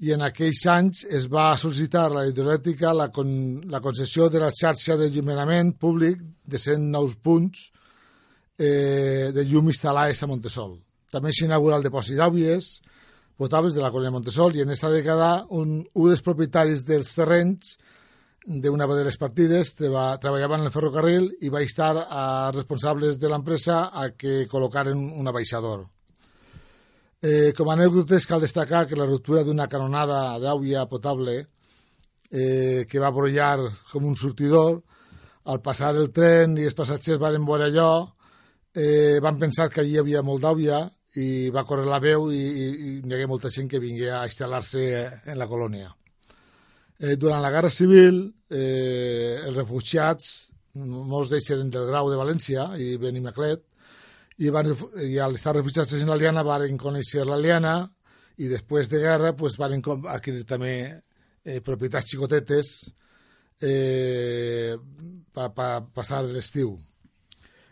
i 0.00 0.14
en 0.14 0.24
aquells 0.24 0.62
anys 0.72 1.04
es 1.08 1.26
va 1.28 1.50
sol·licitar 1.60 2.06
a 2.08 2.12
la 2.14 2.22
hidroelèctrica 2.28 2.92
la, 2.96 3.10
con, 3.12 3.28
la 3.68 3.82
concessió 3.84 4.30
de 4.32 4.40
la 4.40 4.48
xarxa 4.52 4.96
de 4.96 5.10
llumenament 5.12 5.74
públic 5.76 6.22
de 6.44 6.58
100 6.58 6.88
nous 6.92 7.16
punts 7.20 7.68
eh, 8.60 9.32
de 9.32 9.44
llum 9.48 9.70
instal·lades 9.72 10.20
a 10.22 10.28
Montesol. 10.28 10.76
També 11.10 11.32
s'inaugura 11.32 11.78
el 11.80 11.86
depòsit 11.86 12.20
d'àvies 12.20 12.74
potables 13.40 13.74
de 13.74 13.80
la 13.80 13.90
colònia 13.90 14.12
Montesol 14.12 14.56
i 14.56 14.62
en 14.62 14.68
aquesta 14.68 14.90
dècada 14.92 15.30
un, 15.56 15.80
un 15.80 16.10
dels 16.10 16.20
propietaris 16.20 16.84
dels 16.84 17.14
terrenys 17.16 17.78
d'una 18.46 18.86
de 18.88 19.04
les 19.04 19.16
partides 19.20 19.74
treba, 19.76 20.16
treballava 20.20 20.58
en 20.58 20.66
el 20.66 20.74
ferrocarril 20.74 21.30
i 21.40 21.48
va 21.52 21.62
estar 21.64 21.94
a 22.08 22.50
responsables 22.52 23.18
de 23.20 23.28
l'empresa 23.28 23.88
a 23.92 24.10
que 24.16 24.46
col·locaren 24.48 24.96
un 24.96 25.28
abaixador. 25.28 25.86
Eh, 27.20 27.52
com 27.56 27.68
a 27.68 27.74
anècdotes 27.76 28.24
cal 28.26 28.40
destacar 28.40 28.86
que 28.88 28.96
la 28.96 29.08
ruptura 29.08 29.44
d'una 29.44 29.68
canonada 29.68 30.38
d'aigua 30.40 30.86
potable 30.88 31.34
eh, 32.30 32.86
que 32.88 33.00
va 33.00 33.12
brollar 33.12 33.58
com 33.92 34.06
un 34.08 34.16
sortidor, 34.16 34.80
al 35.44 35.60
passar 35.60 35.94
el 35.96 36.10
tren 36.12 36.56
i 36.56 36.64
els 36.68 36.76
passatgers 36.76 37.20
van 37.20 37.44
veure 37.44 37.68
allò, 37.68 37.92
eh, 38.74 39.18
van 39.22 39.38
pensar 39.38 39.68
que 39.70 39.84
hi 39.84 39.96
havia 39.98 40.22
molt 40.22 40.42
d'aigua 40.44 40.84
i 41.18 41.50
va 41.50 41.64
córrer 41.66 41.88
la 41.90 41.98
veu 42.02 42.28
i, 42.30 42.38
i, 42.38 42.66
i 42.70 42.90
hi 43.02 43.14
hagué 43.14 43.26
molta 43.26 43.50
gent 43.50 43.68
que 43.70 43.82
vingué 43.82 44.10
a 44.14 44.22
instal·lar-se 44.28 44.84
en 45.26 45.38
la 45.38 45.48
colònia. 45.50 45.90
Eh, 47.00 47.16
durant 47.16 47.42
la 47.42 47.50
Guerra 47.50 47.70
Civil, 47.70 48.22
eh, 48.50 49.40
els 49.46 49.56
refugiats, 49.56 50.52
molts 50.74 51.32
eren 51.50 51.70
del 51.72 51.88
Grau 51.88 52.10
de 52.10 52.18
València 52.20 52.68
i 52.78 52.94
Benimaclet, 53.00 53.64
i, 54.40 54.48
van, 54.54 54.70
i 55.04 55.18
al 55.20 55.34
estar 55.36 55.54
refugiats 55.56 55.96
en 55.98 56.08
l'Aliana 56.08 56.44
van 56.46 56.78
conèixer 56.80 57.26
l'Aliana 57.28 57.74
i 58.40 58.48
després 58.48 58.88
de 58.88 59.00
guerra 59.02 59.34
pues, 59.36 59.58
van 59.60 59.74
adquirir 59.80 60.46
també 60.48 60.74
eh, 61.44 61.60
propietats 61.60 62.08
xicotetes 62.08 62.70
eh, 63.60 64.76
per 64.78 65.50
pa, 65.50 65.52
pa 65.52 65.68
passar 65.94 66.22
l'estiu. 66.24 66.72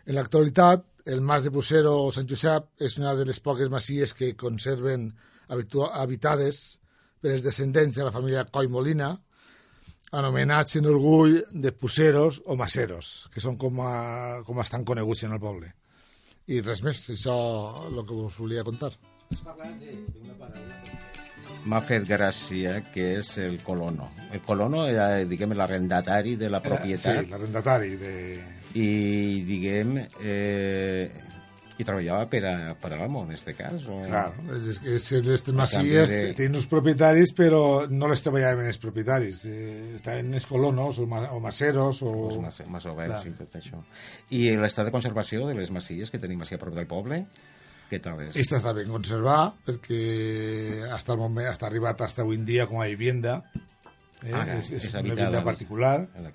En 0.05 0.17
l'actualitat, 0.17 0.85
el 1.05 1.21
Mas 1.21 1.43
de 1.43 1.49
Bucero 1.53 1.93
o 2.05 2.11
Sant 2.15 2.27
Josep 2.29 2.83
és 2.83 2.97
una 2.99 3.15
de 3.15 3.25
les 3.27 3.39
poques 3.39 3.71
masies 3.71 4.13
que 4.13 4.35
conserven 4.39 5.09
habitades 5.49 6.79
per 7.21 7.33
els 7.35 7.43
descendents 7.43 7.97
de 7.97 8.05
la 8.05 8.13
família 8.15 8.45
Coll 8.51 8.69
Molina, 8.71 9.11
anomenats 10.11 10.79
en 10.79 10.89
orgull 10.89 11.39
de 11.51 11.71
puceros 11.71 12.41
o 12.45 12.57
maseros, 12.57 13.29
que 13.33 13.43
són 13.43 13.57
com, 13.61 13.81
a, 13.85 14.41
com 14.47 14.61
estan 14.63 14.85
coneguts 14.85 15.25
en 15.27 15.37
el 15.37 15.43
poble. 15.43 15.73
I 16.49 16.63
res 16.65 16.81
més, 16.85 17.03
això 17.13 17.35
el 17.89 18.01
que 18.05 18.23
us 18.25 18.39
volia 18.41 18.65
contar. 18.65 18.95
M'ha 21.67 21.79
fet 21.83 22.05
gràcia 22.07 22.77
que 22.93 23.09
és 23.19 23.33
el 23.43 23.59
colono. 23.65 24.09
El 24.31 24.43
colono 24.45 24.85
era, 24.87 25.09
diguem, 25.27 25.55
l'arrendatari 25.57 26.37
de 26.39 26.49
la 26.51 26.61
propietat. 26.63 27.25
Sí, 27.25 27.31
l'arrendatari 27.31 27.97
de... 27.99 28.13
I, 28.79 28.87
diguem, 29.47 29.97
eh, 30.21 31.09
i 31.79 31.85
treballava 31.87 32.25
per 32.31 32.41
a, 32.47 32.53
per 32.79 32.93
a 32.93 32.99
l'amo, 32.99 33.25
en 33.25 33.33
aquest 33.33 33.51
cas. 33.57 33.85
O... 33.87 33.99
Claro, 34.07 34.55
és, 34.55 34.81
és, 34.95 35.11
les 35.25 35.45
masies 35.55 36.11
de... 36.11 36.33
tenen 36.37 36.59
uns 36.59 36.67
propietaris, 36.71 37.31
però 37.35 37.61
no 37.91 38.09
les 38.11 38.23
treballaven 38.23 38.67
els 38.67 38.81
propietaris. 38.83 39.45
Eh, 39.49 39.77
estaven 39.99 40.33
els 40.39 40.47
colonos 40.49 40.99
o, 40.99 41.07
ma, 41.11 41.25
o 41.35 41.39
maseros 41.43 42.03
o... 42.03 42.15
Els 42.31 42.41
mas, 42.43 42.59
masovers 42.71 43.29
i 43.29 43.35
tot 43.37 43.55
això. 43.59 43.79
I 44.35 44.49
l'estat 44.59 44.89
de 44.89 44.95
conservació 44.95 45.47
de 45.47 45.55
les 45.59 45.71
masies 45.75 46.11
que 46.11 46.19
tenim 46.19 46.43
així 46.43 46.59
a 46.59 46.61
prop 46.61 46.75
del 46.75 46.87
poble? 46.89 47.23
Què 47.89 47.99
tal 48.03 48.21
és? 48.27 48.35
Esta 48.37 48.59
està 48.59 48.73
ben 48.77 48.91
conservat 48.93 49.57
perquè 49.65 50.03
hasta 50.93 51.15
el 51.15 51.23
moment, 51.23 51.49
hasta 51.49 51.67
arribat 51.69 52.01
hasta 52.05 52.23
avui 52.25 52.37
en 52.37 52.45
dia 52.45 52.67
com 52.69 52.83
a 52.83 52.87
vivienda. 52.91 53.39
Eh? 54.21 54.33
Ara, 54.35 54.59
és, 54.59 54.69
és, 54.75 54.85
és 54.85 54.93
una 54.93 55.03
vivienda 55.07 55.41
particular. 55.45 55.95
Ah, 56.19 56.29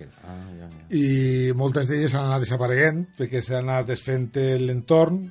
ja, 0.56 0.66
ja. 0.66 0.68
I 0.96 1.52
moltes 1.58 1.90
d'elles 1.90 2.14
han 2.16 2.30
anat 2.30 2.46
desapareguent 2.46 3.04
perquè 3.18 3.42
s'han 3.44 3.68
anat 3.68 3.90
desfent 3.92 4.30
l'entorn 4.64 5.24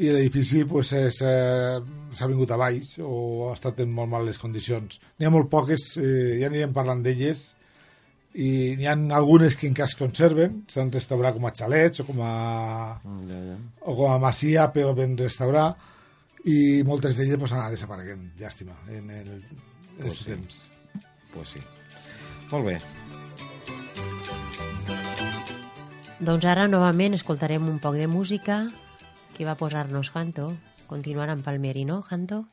i 0.00 0.08
l'edifici 0.08 0.64
pues, 0.64 0.92
eh, 0.96 1.10
s'ha 1.12 2.28
vingut 2.30 2.50
a 2.52 2.58
baix 2.60 2.94
o 3.04 3.50
ha 3.50 3.54
estat 3.56 3.82
en 3.84 3.92
molt 3.92 4.10
males 4.12 4.38
condicions. 4.40 5.00
N'hi 5.18 5.28
ha 5.28 5.32
molt 5.32 5.50
poques, 5.52 5.92
eh, 6.00 6.38
ja 6.40 6.48
anirem 6.48 6.72
parlant 6.76 7.02
d'elles, 7.04 7.44
i 8.34 8.76
n'hi 8.78 8.86
ha 8.86 8.92
algunes 9.16 9.56
que 9.58 9.66
encara 9.66 9.88
es 9.90 9.96
conserven, 9.98 10.64
s'han 10.70 10.92
restaurat 10.92 11.34
com 11.34 11.46
a 11.46 11.52
xalets 11.54 12.00
o 12.00 12.04
com 12.06 12.20
a, 12.22 13.00
Mm, 13.04 13.28
Ja, 13.30 13.40
ja. 13.48 13.56
o 13.82 13.96
com 13.96 14.12
a 14.12 14.18
masia, 14.18 14.72
però 14.72 14.94
ben 14.94 15.16
restaurar, 15.18 15.74
i 16.44 16.82
moltes 16.86 17.16
d'elles 17.18 17.36
pues, 17.38 17.52
han 17.52 17.58
anat 17.60 17.72
desapareguent, 17.74 18.30
llàstima, 18.38 18.72
en 18.88 19.10
el, 19.10 19.28
en 19.28 19.42
Pues 20.00 20.14
sí. 20.14 20.24
temps. 20.24 20.70
Pues 21.34 21.48
sí. 21.48 21.60
Molt 22.50 22.66
bé. 22.66 22.80
Doncs 26.20 26.44
ara 26.44 26.66
novament 26.68 27.14
escoltarem 27.16 27.66
un 27.68 27.78
poc 27.80 27.94
de 27.96 28.06
música 28.06 28.70
que 29.36 29.44
va 29.48 29.54
posar-nos 29.56 30.10
Janto. 30.12 30.54
Continuar 30.86 31.30
amb 31.30 31.44
Palmieri, 31.44 31.84
no, 31.84 32.02
Janto? 32.08 32.44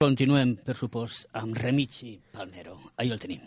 Continuem, 0.00 0.56
per 0.64 0.74
supost, 0.76 1.26
amb 1.32 1.56
Remichi 1.56 2.20
Palmero. 2.32 2.78
Ahí 2.96 3.10
el 3.10 3.18
tenim. 3.20 3.40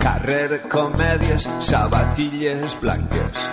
Carrer, 0.00 0.58
comèdies, 0.68 1.46
sabatilles 1.60 2.80
blanques. 2.80 3.50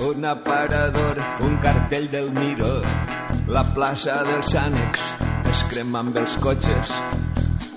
Un 0.00 0.24
aparador, 0.24 1.16
un 1.40 1.56
cartell 1.62 2.10
del 2.10 2.30
Miró. 2.32 2.82
La 3.48 3.64
plaça 3.72 4.22
dels 4.28 4.54
ànecs 4.54 5.00
es 5.48 5.64
crema 5.72 6.00
amb 6.04 6.16
els 6.20 6.36
cotxes. 6.44 6.92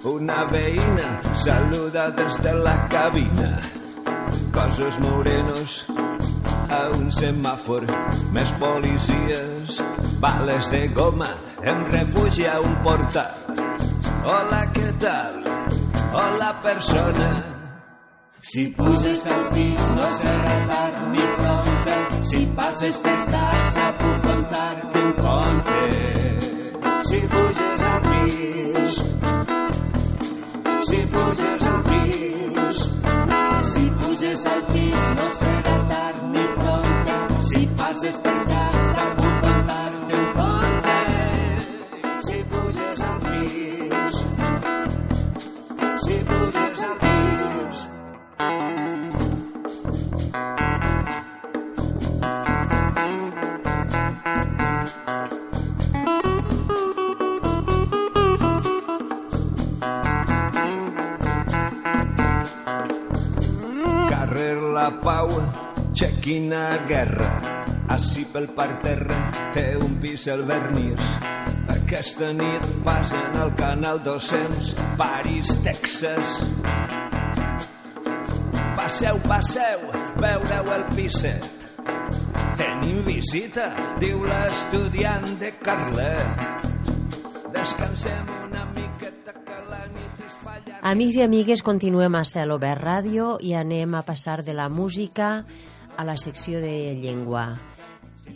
Una 0.04 0.44
veïna 0.52 1.22
saluda 1.34 2.12
des 2.12 2.36
de 2.44 2.52
la 2.52 2.76
cabina. 2.92 3.73
Cosos 4.54 5.00
morenos 5.00 5.86
a 6.70 6.90
un 6.94 7.10
semàfor. 7.12 7.88
Més 8.36 8.52
policies, 8.62 9.80
bales 10.22 10.70
de 10.72 10.84
goma. 10.94 11.30
Em 11.64 11.82
refugi 11.90 12.46
a 12.46 12.60
un 12.62 12.76
portal. 12.86 13.34
Hola, 14.24 14.62
què 14.76 14.92
tal? 15.02 15.42
Hola, 16.14 16.52
persona. 16.64 17.30
Si 18.44 18.68
puges 18.78 19.26
al 19.26 19.44
pis 19.56 19.90
no 19.98 20.08
serà 20.20 20.56
tard 20.70 20.98
ni 21.14 21.26
prompte. 21.38 21.98
Si 22.30 22.46
passes 22.58 23.00
per 23.06 23.18
casa 23.32 23.86
puc 24.02 24.28
contar-te 24.28 25.04
un 25.08 25.14
conte. 25.24 25.82
Si 27.10 27.22
puges 27.34 27.88
al 27.94 28.02
pis, 28.10 29.02
si 30.90 31.02
puges 31.16 31.68
al 31.72 31.82
pis, 31.88 31.93
Pau, 65.04 65.28
Xequina 65.92 66.78
Guerra. 66.88 67.32
Així 67.92 68.24
pel 68.32 68.46
parterre 68.56 69.18
té 69.52 69.66
un 69.76 69.98
pis 70.00 70.30
el 70.32 70.46
vernís. 70.48 71.10
Aquesta 71.74 72.30
nit 72.38 72.64
passen 72.86 73.36
al 73.42 73.52
canal 73.60 74.00
200, 74.06 74.72
París, 75.02 75.52
Texas. 75.68 76.38
Passeu, 78.80 79.20
passeu, 79.28 79.86
veureu 80.24 80.74
el 80.78 80.88
piset. 80.96 81.68
Tenim 82.60 83.04
visita, 83.04 83.74
diu 84.00 84.24
l'estudiant 84.24 85.28
de 85.44 85.52
Carlet. 85.60 86.50
Descansem 87.52 88.36
una 88.40 88.70
miqueta 88.72 89.43
Amics 90.84 91.16
i 91.16 91.22
amigues, 91.24 91.62
continuem 91.64 92.18
a 92.20 92.26
Cel 92.28 92.52
Obert 92.52 92.82
Ràdio 92.84 93.38
i 93.40 93.54
anem 93.56 93.94
a 93.96 94.02
passar 94.04 94.42
de 94.44 94.52
la 94.52 94.66
música 94.68 95.46
a 95.96 96.04
la 96.04 96.18
secció 96.20 96.60
de 96.60 96.74
llengua. 97.00 97.46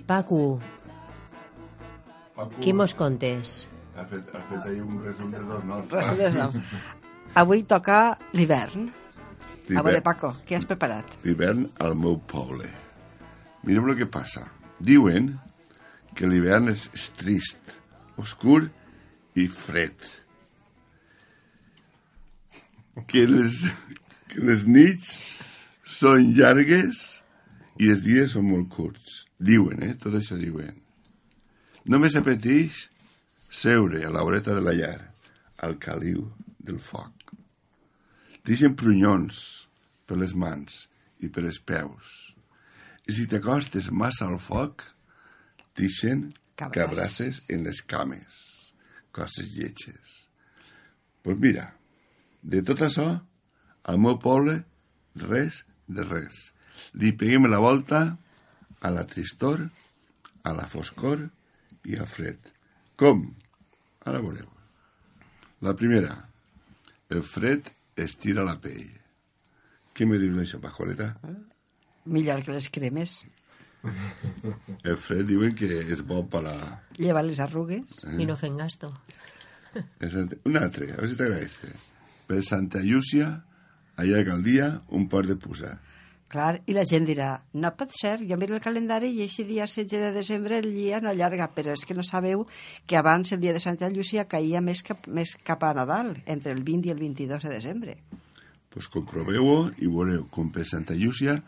Paco, 0.07 0.59
Paco, 2.37 2.53
què 2.63 2.71
mos 2.71 2.93
contes? 2.95 3.65
ha 3.97 4.05
fet, 4.07 4.29
ha 4.31 4.43
fet 4.47 4.63
ahir 4.69 4.83
un 4.85 5.01
resum 5.03 5.31
de 5.33 5.41
dos 5.43 5.65
noms. 5.67 5.89
Res 5.91 6.11
de 6.19 6.29
no. 6.37 6.47
Avui 7.41 7.65
toca 7.67 7.97
l'hivern. 8.37 8.87
A 9.75 9.83
veure, 9.83 9.99
Paco, 10.05 10.31
què 10.47 10.55
has 10.55 10.67
preparat? 10.69 11.17
l'hivern 11.25 11.65
al 11.83 11.97
meu 11.99 12.15
poble. 12.31 12.69
Mirem 13.67 13.89
el 13.91 13.97
que 13.99 14.07
passa. 14.07 14.45
Diuen 14.79 15.33
que 16.15 16.31
l'hivern 16.31 16.71
és, 16.71 16.87
és 16.95 17.09
trist, 17.19 17.75
oscur 18.15 18.69
i 19.35 19.49
fred. 19.51 20.07
Que 23.05 23.27
les, 23.29 23.61
que 24.31 24.41
les 24.41 24.65
nits 24.65 25.13
són 25.85 26.33
llargues 26.37 27.21
i 27.77 27.91
els 27.93 28.01
dies 28.05 28.33
són 28.33 28.47
molt 28.49 28.69
curts. 28.73 29.23
Diuen, 29.37 29.83
eh? 29.85 29.93
Tot 30.01 30.17
això 30.17 30.37
diuen. 30.39 30.73
Només 31.87 32.17
apeteix 32.17 32.87
seure 33.53 34.01
a 34.03 34.09
l'horeta 34.11 34.55
de 34.57 34.63
la 34.65 34.73
llar, 34.75 34.97
al 35.63 35.77
caliu 35.81 36.25
del 36.59 36.81
foc. 36.83 37.31
Deixen 38.47 38.75
prunyons 38.79 39.67
per 40.07 40.17
les 40.19 40.33
mans 40.33 40.85
i 41.23 41.29
per 41.29 41.45
els 41.45 41.59
peus. 41.59 42.33
I 43.07 43.15
si 43.15 43.27
t'acostes 43.29 43.89
massa 43.91 44.27
al 44.27 44.39
foc, 44.43 44.83
deixen 45.77 46.27
Cabrasses. 46.57 47.43
en 47.49 47.63
les 47.63 47.81
cames. 47.81 48.73
Coses 49.11 49.53
lletges. 49.55 50.27
Pues 51.23 51.37
mira, 51.37 51.76
de 52.47 52.61
tot 52.63 52.83
això, 52.85 53.07
al 53.91 53.97
meu 53.99 54.17
poble, 54.23 54.61
res 55.27 55.63
de 55.87 56.05
res. 56.07 56.51
Li 56.95 57.11
peguem 57.19 57.47
la 57.51 57.59
volta 57.63 58.01
a 58.79 58.91
la 58.93 59.03
tristor, 59.09 59.65
a 60.47 60.53
la 60.55 60.67
foscor 60.71 61.25
i 61.87 61.97
al 61.99 62.07
fred. 62.07 62.39
Com? 62.99 63.25
Ara 64.07 64.21
veureu. 64.23 64.47
La 65.65 65.73
primera, 65.75 66.13
el 67.09 67.23
fred 67.25 67.67
estira 67.97 68.45
la 68.47 68.55
pell. 68.61 68.93
Què 69.97 70.05
me 70.05 70.19
dius 70.21 70.37
d'això, 70.37 70.61
Pascualeta? 70.61 71.09
Millor 72.05 72.45
que 72.45 72.55
les 72.55 72.69
cremes. 72.71 73.23
El 74.83 74.97
fred 75.01 75.25
diuen 75.27 75.55
que 75.57 75.81
és 75.81 76.03
bo 76.05 76.21
per 76.29 76.43
a... 76.47 76.55
Lleva 76.99 77.25
les 77.25 77.41
arrugues. 77.43 78.03
I 78.15 78.27
no 78.29 78.37
fent 78.39 78.57
gasto. 78.59 78.93
És 80.03 80.15
un 80.15 80.59
altre, 80.59 80.91
a 80.93 80.99
veure 80.99 81.09
si 81.11 81.17
t'agrada 81.19 81.43
este. 81.43 81.73
Per 82.27 82.43
Santa 82.43 82.83
Llúcia, 82.83 83.31
allarga 83.97 84.35
el 84.35 84.43
dia 84.43 84.71
un 84.93 85.07
port 85.09 85.29
de 85.31 85.37
pusa. 85.39 85.77
Clar, 86.27 86.57
i 86.67 86.73
la 86.75 86.83
gent 86.83 87.05
dirà, 87.07 87.29
no 87.55 87.69
pot 87.79 87.93
ser, 87.95 88.17
jo 88.27 88.35
miro 88.35 88.57
el 88.57 88.63
calendari 88.63 89.13
i 89.15 89.23
aquest 89.23 89.47
dia 89.47 89.63
16 89.63 90.01
de 90.01 90.09
desembre 90.11 90.57
el 90.59 90.73
dia 90.75 90.99
no 90.99 91.13
allarga, 91.13 91.47
però 91.55 91.71
és 91.71 91.85
que 91.87 91.95
no 91.95 92.03
sabeu 92.03 92.43
que 92.85 92.97
abans 92.99 93.31
el 93.31 93.39
dia 93.39 93.53
de 93.55 93.63
Santa 93.63 93.87
Llúcia 93.87 94.27
caïa 94.27 94.59
més 94.59 94.83
cap, 94.83 95.07
més 95.07 95.37
cap 95.47 95.63
a 95.63 95.71
Nadal, 95.77 96.17
entre 96.25 96.51
el 96.51 96.65
20 96.67 96.89
i 96.89 96.91
el 96.91 96.99
22 96.99 97.47
de 97.47 97.53
desembre. 97.53 97.95
pues 98.69 98.89
comproveu-ho 98.93 99.71
i 99.81 99.87
veureu 99.89 100.27
com 100.29 100.51
per 100.53 100.65
Santa 100.69 100.93
Llúcia 100.93 101.39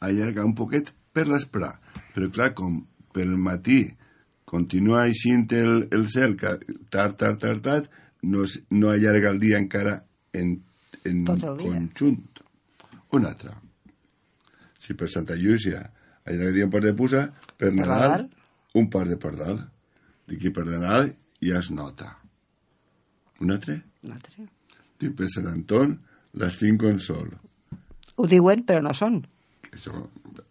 allarga 0.00 0.46
un 0.46 0.54
poquet 0.56 0.94
per 1.12 1.26
l'esprà. 1.28 1.74
Però 2.14 2.30
clar, 2.32 2.54
com 2.54 2.78
per 3.12 3.26
el 3.26 3.36
matí 3.36 3.82
continua 4.48 5.02
eixint 5.10 5.50
el, 5.52 5.88
el 5.92 6.06
cel, 6.08 6.36
que 6.40 6.54
tard, 6.88 7.18
tard, 7.18 7.36
tard, 7.42 7.60
tard, 7.60 7.90
no, 8.22 8.46
no 8.70 8.88
allarga 8.88 9.28
el 9.34 9.42
dia 9.42 9.58
encara 9.58 10.04
en, 10.32 10.62
en 11.04 11.24
Tot 11.24 11.42
el 11.44 11.56
dia. 11.58 11.70
conjunt. 11.72 12.42
Un 13.12 13.26
altre. 13.26 13.50
Si 14.78 14.94
per 14.94 15.08
Santa 15.10 15.34
Llúcia 15.36 15.90
Allà 16.30 16.44
que 16.46 16.52
diuen 16.52 16.70
par 16.70 16.82
de 16.84 16.92
puça, 16.94 17.22
per 17.58 17.70
Nadal, 17.74 18.10
Nadal? 18.10 18.26
un 18.76 18.90
par 18.92 19.06
de 19.08 19.16
pardal. 19.16 19.56
Dic 20.28 20.42
que 20.42 20.50
per 20.54 20.66
Nadal 20.68 21.08
ja 21.42 21.58
es 21.58 21.70
nota. 21.72 22.10
Un 23.40 23.50
altre? 23.50 23.78
Un 24.04 24.12
altre. 24.12 24.44
Dic 25.00 25.14
per 25.16 25.30
Sant 25.32 25.48
Anton, 25.48 25.96
les 26.38 26.58
cinc 26.60 26.82
con 26.84 27.00
sol. 27.00 27.32
Ho 28.20 28.26
diuen, 28.28 28.62
però 28.68 28.82
no 28.84 28.92
són. 28.94 29.16
Això, 29.72 29.96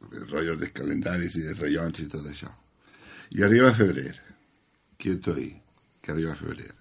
rotllos 0.09 0.57
dels 0.59 0.73
calendaris 0.73 1.37
i 1.37 1.45
dels 1.45 1.61
rellons 1.61 2.01
i 2.01 2.07
tot 2.11 2.25
això. 2.27 2.49
I 3.37 3.45
arriba 3.45 3.69
febrer. 3.77 4.17
Quieto 4.97 5.35
ahí, 5.37 5.53
que 6.01 6.11
arriba 6.11 6.33
febrer. 6.35 6.73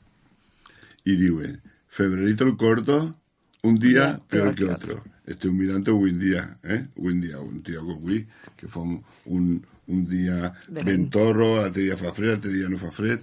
Y 1.05 1.15
diuen, 1.17 1.61
febrerito 1.99 2.45
el 2.45 2.57
corto, 2.57 3.17
un 3.63 3.77
día 3.81 4.21
peor 4.29 4.55
que 4.55 4.65
otro. 4.65 5.03
Estoy 5.27 5.51
mirando 5.51 5.97
un 5.97 6.17
día, 6.17 6.59
¿eh? 6.63 6.87
Un 6.95 7.21
día, 7.21 7.41
un 7.41 7.61
día 7.61 7.81
con 7.81 7.99
Wii, 8.05 8.29
que 8.57 8.69
fa 8.69 8.79
un, 8.81 9.03
un, 9.27 9.67
un 9.89 10.07
día 10.07 10.55
De 10.69 10.85
ventorro, 10.85 11.57
l'altre 11.57 11.83
dia 11.83 11.97
fa 11.99 12.13
fred, 12.15 12.31
l'altre 12.31 12.53
dia 12.53 12.69
no 12.69 12.79
fa 12.79 12.93
fred. 12.95 13.21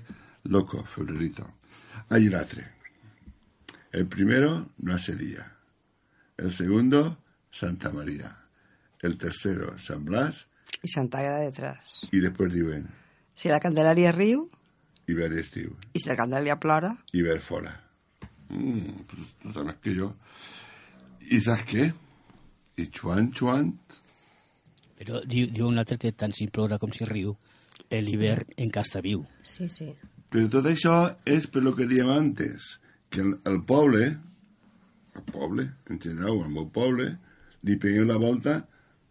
Loco, 0.51 0.83
febrerito. 0.83 1.47
Hay 2.09 2.27
l'altre. 2.27 2.67
El 3.93 4.07
primero 4.07 4.67
no 4.79 4.93
hace 4.93 5.15
día. 5.15 5.55
El 6.35 6.51
segundo, 6.51 7.17
Santa 7.49 7.91
María. 7.91 8.35
El 9.01 9.17
tercero, 9.17 9.79
San 9.79 10.03
Blas. 10.03 10.47
I 10.83 10.89
Santa 10.89 11.19
Agueda 11.19 11.39
detrás. 11.39 12.05
Y 12.11 12.19
después 12.19 12.51
diuen, 12.51 12.91
Si 13.33 13.47
la 13.47 13.59
Candelària 13.59 14.11
riu 14.11 14.49
Iber 15.07 15.31
estiu, 15.39 15.73
i 15.93 15.99
si 15.99 16.07
la 16.11 16.15
Candelària 16.19 16.59
plora, 16.59 16.95
Iber 17.13 17.39
fora. 17.39 17.84
Mm, 18.49 19.03
pues, 19.07 19.21
tú 19.41 19.51
sabes 19.51 19.75
que 19.81 19.95
yo. 19.95 20.15
¿Y 21.21 21.41
sabes 21.41 21.63
qué? 21.63 21.93
Y 22.77 22.87
Chuan 22.87 23.31
Chuan, 23.31 23.79
Però 24.95 25.19
diu, 25.27 25.49
diu 25.51 25.67
un 25.67 25.81
altre 25.81 25.97
que 25.99 26.13
tant 26.15 26.33
si 26.35 26.47
plora 26.47 26.79
com 26.79 26.93
si 26.95 27.05
riu, 27.07 27.35
l'hivern 27.91 28.47
en 28.57 28.71
viu. 29.03 29.25
Sí, 29.43 29.67
sí. 29.69 29.89
Però 30.31 30.47
tot 30.49 30.65
això 30.65 31.17
és 31.25 31.47
per 31.47 31.63
lo 31.63 31.75
que 31.75 31.87
dèiem 31.87 32.09
antes, 32.09 32.79
que 33.09 33.21
el, 33.21 33.35
el 33.45 33.61
poble, 33.63 34.05
el 35.15 35.25
poble, 35.31 35.67
en 35.89 35.99
general, 35.99 36.41
el 36.45 36.51
meu 36.51 36.69
poble, 36.71 37.17
li 37.63 37.75
peguem 37.77 38.07
la 38.07 38.17
volta 38.17 38.65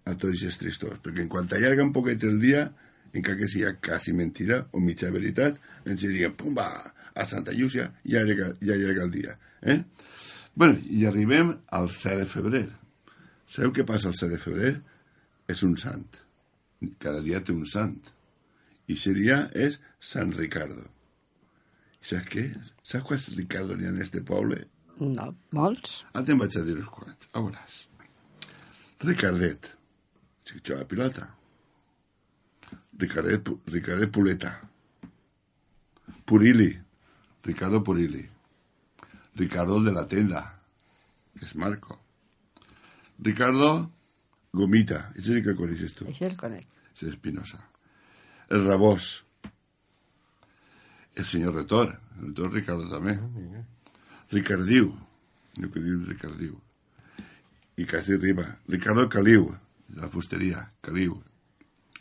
a 0.04 0.14
tots 0.14 0.40
aquests 0.40 0.58
tristors, 0.58 1.00
perquè 1.04 1.22
en 1.24 1.28
quant 1.28 1.48
allarga 1.52 1.84
un 1.84 1.92
poquet 1.92 2.24
el 2.24 2.40
dia, 2.40 2.66
encara 3.14 3.38
que 3.38 3.48
sigui 3.48 3.70
quasi 3.84 4.12
mentira 4.12 4.64
o 4.72 4.80
mitja 4.80 5.12
veritat, 5.14 5.60
ens 5.86 6.02
diguem, 6.02 6.34
pum, 6.36 6.56
va, 6.56 6.68
a 7.14 7.26
Santa 7.26 7.52
Llúcia, 7.54 7.90
ja 8.04 8.24
llega, 8.26 8.52
ja 8.60 8.76
llega 8.76 9.04
el 9.04 9.10
dia. 9.10 9.38
Eh? 9.62 9.82
bueno, 10.54 10.78
i 10.90 11.06
arribem 11.06 11.54
al 11.70 11.90
7 11.90 12.18
de 12.22 12.26
febrer. 12.30 12.66
Sabeu 13.46 13.72
què 13.74 13.84
passa 13.86 14.10
el 14.10 14.18
7 14.18 14.34
de 14.34 14.40
febrer? 14.42 14.74
És 15.50 15.62
un 15.66 15.76
sant. 15.80 16.20
Cada 17.02 17.22
dia 17.24 17.40
té 17.44 17.52
un 17.54 17.64
sant. 17.66 17.98
I 18.86 18.94
ese 18.94 19.14
dia 19.16 19.44
és 19.54 19.80
Sant 19.98 20.34
Ricardo. 20.36 20.84
I 22.02 22.10
saps 22.12 22.28
què? 22.30 22.44
Saps 22.82 23.06
quants 23.08 23.30
Ricardo 23.38 23.76
n'hi 23.76 23.88
ha 23.88 23.94
en 23.94 24.02
este 24.04 24.22
poble? 24.22 24.64
no, 25.00 25.32
molts. 25.50 26.04
Ara 26.12 26.22
te'n 26.26 26.38
vaig 26.38 26.54
a 26.54 26.62
dir 26.66 26.76
uns 26.78 26.90
quants. 26.92 27.30
A 27.34 27.42
veuràs. 27.42 27.80
Ricardet. 29.02 29.72
Juga 30.46 30.80
a 30.80 30.86
pilota. 30.86 31.26
Ricardet, 33.00 33.48
Ricardet 33.72 34.12
Puleta. 34.12 34.52
Purili. 36.24 36.70
Ricardo 37.44 37.82
Purili. 37.84 38.24
Ricardo 39.34 39.78
el 39.78 39.84
de 39.84 39.92
la 39.92 40.06
tenda, 40.08 40.60
que 41.38 41.44
és 41.44 41.56
Marco. 41.56 41.98
Ricardo 43.18 43.90
Gomita. 44.52 45.12
Ese 45.16 45.34
sí 45.34 45.42
que 45.42 45.56
coneixes 45.58 45.94
tu. 45.94 46.06
Això 46.06 46.28
el 46.28 46.36
conec. 46.38 46.66
Es 46.94 47.02
Espinosa. 47.02 47.58
El 48.48 48.64
Rabós. 48.66 49.24
El 51.14 51.24
senyor 51.24 51.54
Retor. 51.54 51.98
El 52.20 52.28
Retor 52.28 52.52
Ricardo 52.52 52.88
també. 52.88 53.18
Ricardiu. 54.30 54.92
No 55.58 55.70
que 55.70 55.82
diu 55.82 56.00
Ricardiu. 56.06 56.56
I 57.76 57.86
quasi 57.90 58.14
arriba. 58.14 58.46
Ricardo 58.68 59.08
Caliu. 59.08 59.50
De 59.88 60.00
la 60.00 60.08
fusteria. 60.08 60.68
Caliu. 60.80 61.18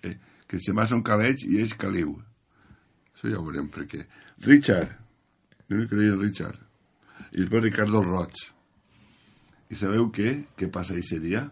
Eh, 0.04 0.18
que 0.48 0.62
se 0.62 0.74
mà 0.74 0.86
són 0.90 1.02
Caleix 1.02 1.44
i 1.50 1.58
és 1.64 1.74
Caliu. 1.74 2.20
Això 3.14 3.30
ja 3.32 3.40
ho 3.42 3.46
veurem 3.46 3.70
per 3.74 3.88
què. 3.90 4.06
Richard. 4.46 5.03
No 5.70 5.88
que 5.88 5.96
deia 5.96 6.16
Richard. 6.20 6.60
I 7.34 7.46
després 7.46 7.64
Ricardo 7.64 8.02
el 8.02 8.10
Roig. 8.10 8.42
I 9.72 9.78
sabeu 9.80 10.10
què? 10.14 10.34
Què 10.58 10.68
passa 10.74 10.94
aquest 10.94 11.22
dia? 11.24 11.48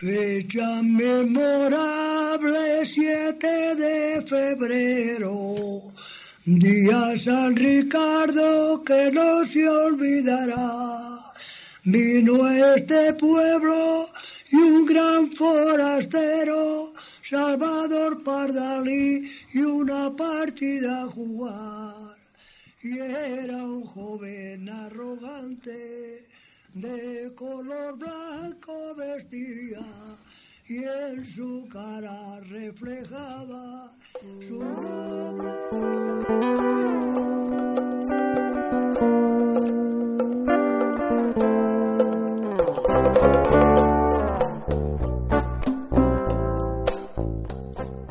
Fecha 0.00 0.68
memorable 0.82 2.62
7 2.86 3.74
de 3.80 4.22
febrero, 4.30 5.34
día 6.46 7.18
San 7.18 7.56
Ricardo 7.56 8.82
que 8.84 9.10
no 9.12 9.44
se 9.44 9.68
olvidará. 9.68 10.70
Vino 11.84 12.44
a 12.44 12.76
este 12.76 13.12
pueblo 13.14 14.06
y 14.52 14.56
un 14.56 14.86
gran 14.86 15.30
forastero, 15.32 16.92
Salvador 17.22 18.22
Pardalí, 18.22 19.30
y 19.52 19.58
una 19.58 20.14
partida 20.16 21.02
a 21.02 21.06
jugar. 21.06 22.19
Y 22.82 22.98
era 22.98 23.62
un 23.62 23.84
joven 23.84 24.66
arrogante, 24.66 26.26
de 26.72 27.34
color 27.34 27.98
blanco 27.98 28.94
vestía, 28.94 29.80
y 30.66 30.78
en 30.78 31.26
su 31.26 31.68
cara 31.70 32.40
reflejaba 32.40 33.92
su 34.10 34.60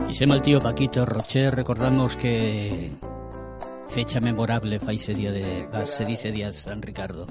Y 0.07 0.13
se 0.13 0.25
el 0.25 0.41
tío 0.43 0.59
Paquito 0.59 1.05
Rocher, 1.07 1.55
recordamos 1.55 2.15
que 2.17 2.91
fecha 3.89 4.19
memorable 4.19 4.79
fa 4.79 4.93
ese 4.93 5.13
día 5.13 5.31
de, 5.31 5.67
va 5.73 5.85
ser 5.85 6.09
ese 6.09 6.31
día 6.31 6.47
de 6.47 6.57
San 6.57 6.81
Ricardo. 6.81 7.25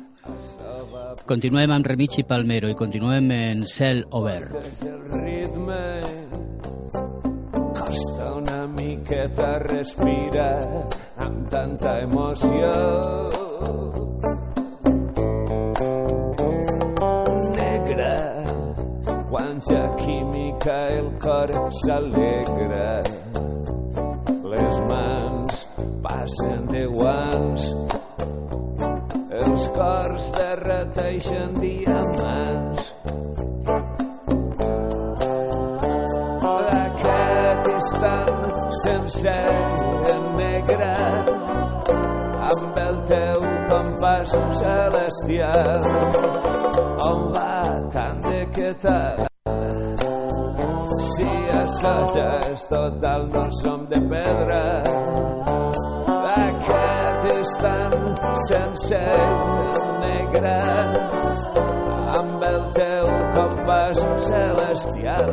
Continuem 1.26 1.70
amb 1.72 1.86
Remig 1.86 2.18
i 2.20 2.24
Palmero 2.26 2.68
i 2.68 2.76
continuem 2.76 3.30
en 3.32 3.66
Cel 3.66 4.04
Obert. 4.10 4.52
el 4.84 5.00
ritme 5.12 5.84
costa 7.78 8.34
una 8.34 8.66
miqueta 8.66 9.58
respirar 9.60 10.58
amb 11.16 11.48
tanta 11.48 12.00
emoció 12.00 12.72
negra 17.56 18.12
quan 19.30 19.60
ja 19.60 19.84
química 19.96 20.76
el 20.98 21.08
cor 21.22 21.54
s'alegra 21.82 22.90
derreteixen 31.08 31.54
diamants 31.60 32.82
aquest 36.48 37.68
instant 37.72 38.58
sencer 38.82 39.46
en 40.14 40.26
negre 40.36 40.90
amb 42.50 42.82
el 42.84 43.00
teu 43.12 43.46
compàs 43.72 44.36
celestial 44.60 45.88
on 47.08 47.24
va 47.32 47.56
tant 47.96 48.20
de 48.28 48.44
que 48.58 48.74
tal 48.84 49.24
si 51.14 51.30
ja 52.14 52.28
és 52.52 52.68
total 52.68 53.26
no 53.32 53.44
som 53.62 53.86
de 53.90 54.00
pedra. 54.12 54.62
Aquest 56.38 57.24
instant 57.32 58.16
sencer 58.48 59.67
negre 60.32 60.56
amb 62.18 62.42
el 62.42 62.60
teu 62.74 63.06
compàs 63.36 64.00
celestial. 64.26 65.30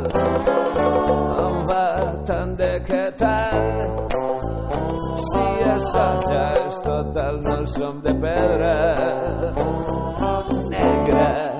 On 1.46 1.64
va 1.68 1.86
tant 2.26 2.54
de 2.56 2.72
que 2.88 3.02
tal 3.18 3.58
si 5.26 5.44
ja 6.28 6.46
és 6.62 6.80
total 6.84 7.40
no 7.44 7.58
som 7.66 8.00
de 8.02 8.14
pedra 8.24 8.74
negra 10.70 11.55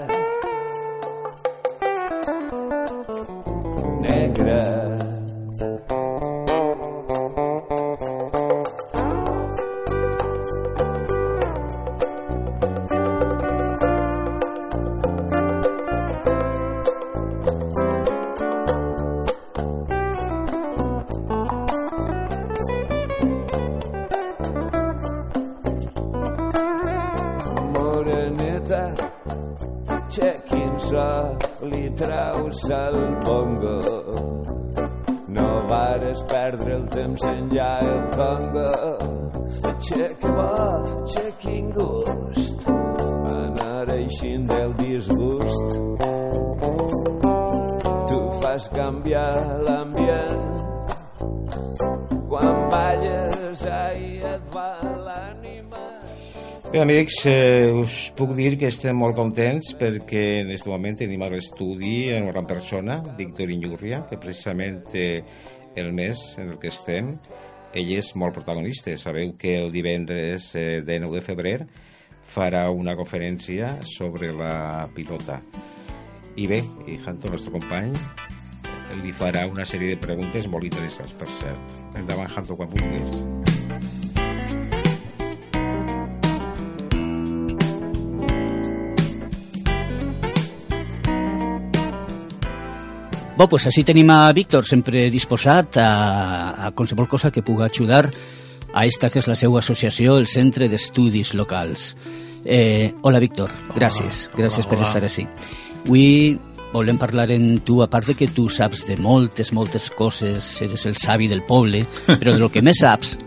traus 31.91 32.71
el 32.71 32.99
pongo. 33.25 34.45
No 35.29 35.49
vares 35.69 36.23
perdre 36.23 36.75
el 36.77 36.89
temps 36.89 37.25
enllà 37.31 37.71
el 37.85 38.03
congo. 38.17 38.71
Aixeca 39.71 40.33
bo, 40.39 40.51
aixequin 41.03 41.73
gust, 41.77 42.69
anar 42.69 43.87
eixint 43.97 44.47
del 44.51 44.77
disgust. 44.83 45.67
Tu 48.11 48.21
fas 48.43 48.71
canviar 48.75 49.35
l'ambient 49.67 50.65
quan 52.29 52.69
balles 52.71 53.67
ahir 53.67 54.25
et 54.35 54.55
va 54.55 54.71
l'ànima. 54.83 55.46
Bé, 56.73 56.81
amics, 56.83 57.21
eh, 57.27 57.71
us 57.71 58.11
puc 58.19 58.33
dir 58.35 58.57
que 58.59 58.67
estem 58.73 58.97
molt 58.99 59.15
contents 59.15 59.71
perquè 59.79 60.23
en 60.41 60.49
aquest 60.51 60.67
moment 60.67 60.97
tenim 60.99 61.23
a 61.23 61.29
l'estudi 61.31 62.09
una 62.11 62.33
gran 62.33 62.49
persona, 62.49 62.97
Víctor 63.17 63.53
Iñurria, 63.55 64.01
que 64.11 64.19
precisament 64.19 64.83
eh, 64.99 65.23
el 65.79 65.93
mes 65.95 66.19
en 66.43 66.51
el 66.51 66.59
que 66.59 66.73
estem, 66.75 67.13
ell 67.71 67.93
és 67.95 68.11
molt 68.19 68.35
protagonista. 68.35 68.97
Sabeu 68.99 69.37
que 69.39 69.55
el 69.61 69.71
divendres 69.71 70.51
eh, 70.59 70.83
de 70.83 70.99
9 71.05 71.21
de 71.21 71.25
febrer 71.29 71.57
farà 72.27 72.67
una 72.75 72.97
conferència 72.99 73.77
sobre 73.87 74.33
la 74.35 74.89
pilota. 74.97 75.39
I 76.35 76.51
bé, 76.51 76.65
i 76.91 76.99
Janto, 76.99 77.31
nostre 77.31 77.55
company, 77.55 77.95
li 79.05 79.15
farà 79.15 79.47
una 79.47 79.65
sèrie 79.65 79.95
de 79.95 80.03
preguntes 80.03 80.51
molt 80.51 80.67
interessants, 80.67 81.15
per 81.15 81.31
cert. 81.39 81.79
Endavant, 81.95 82.35
Janto, 82.35 82.59
quan 82.59 82.75
vulguis. 82.75 84.06
Bo, 93.37 93.45
pues 93.53 93.67
així 93.69 93.83
tenim 93.85 94.09
a 94.15 94.33
Víctor 94.33 94.65
sempre 94.65 95.11
disposat 95.13 95.77
a, 95.77 95.91
a 96.67 96.71
qualsevol 96.73 97.09
cosa 97.09 97.31
que 97.31 97.43
pugui 97.45 97.67
ajudar 97.67 98.07
a 98.73 98.85
esta 98.89 99.11
que 99.13 99.21
és 99.21 99.29
la 99.29 99.37
seva 99.37 99.61
associació, 99.61 100.17
el 100.17 100.27
Centre 100.27 100.71
d'Estudis 100.73 101.35
Locals. 101.37 101.91
Eh, 102.45 102.95
hola, 103.03 103.21
Víctor. 103.21 103.53
Gràcies. 103.75 104.31
Hola, 104.31 104.47
Gràcies 104.47 104.65
hola, 104.65 104.71
per 104.71 104.79
hola. 104.79 104.89
estar 104.89 105.05
així. 105.05 105.27
Avui 105.85 106.07
volem 106.73 106.97
parlar 107.01 107.29
en 107.35 107.61
tu, 107.61 107.83
a 107.85 107.91
part 107.93 108.09
de 108.09 108.17
que 108.17 108.29
tu 108.33 108.49
saps 108.49 108.87
de 108.89 108.97
moltes, 108.97 109.53
moltes 109.53 109.91
coses, 109.91 110.49
eres 110.65 110.87
el 110.89 110.97
savi 110.97 111.29
del 111.29 111.45
poble, 111.45 111.85
però 112.21 112.33
de 112.33 112.41
lo 112.41 112.49
que 112.53 112.65
més 112.65 112.81
saps, 112.81 113.19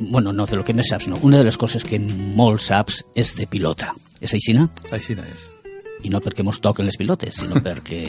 bueno, 0.00 0.32
no 0.32 0.46
de 0.48 0.56
lo 0.56 0.64
que 0.64 0.74
més 0.76 0.88
saps, 0.92 1.08
no, 1.12 1.20
una 1.22 1.42
de 1.42 1.48
les 1.48 1.60
coses 1.60 1.84
que 1.84 2.00
molt 2.00 2.64
saps 2.64 3.02
és 3.14 3.36
de 3.36 3.46
pilota. 3.46 3.92
És 4.20 4.32
així, 4.32 4.56
no? 4.56 4.70
Així 4.90 5.14
no 5.16 5.28
és. 5.28 5.44
i 6.04 6.10
no 6.12 6.20
perquè 6.20 6.44
mos 6.44 6.60
toquen 6.60 6.86
les 6.86 6.96
pilotes, 7.00 7.36
sinó 7.40 7.60
perquè 7.64 8.04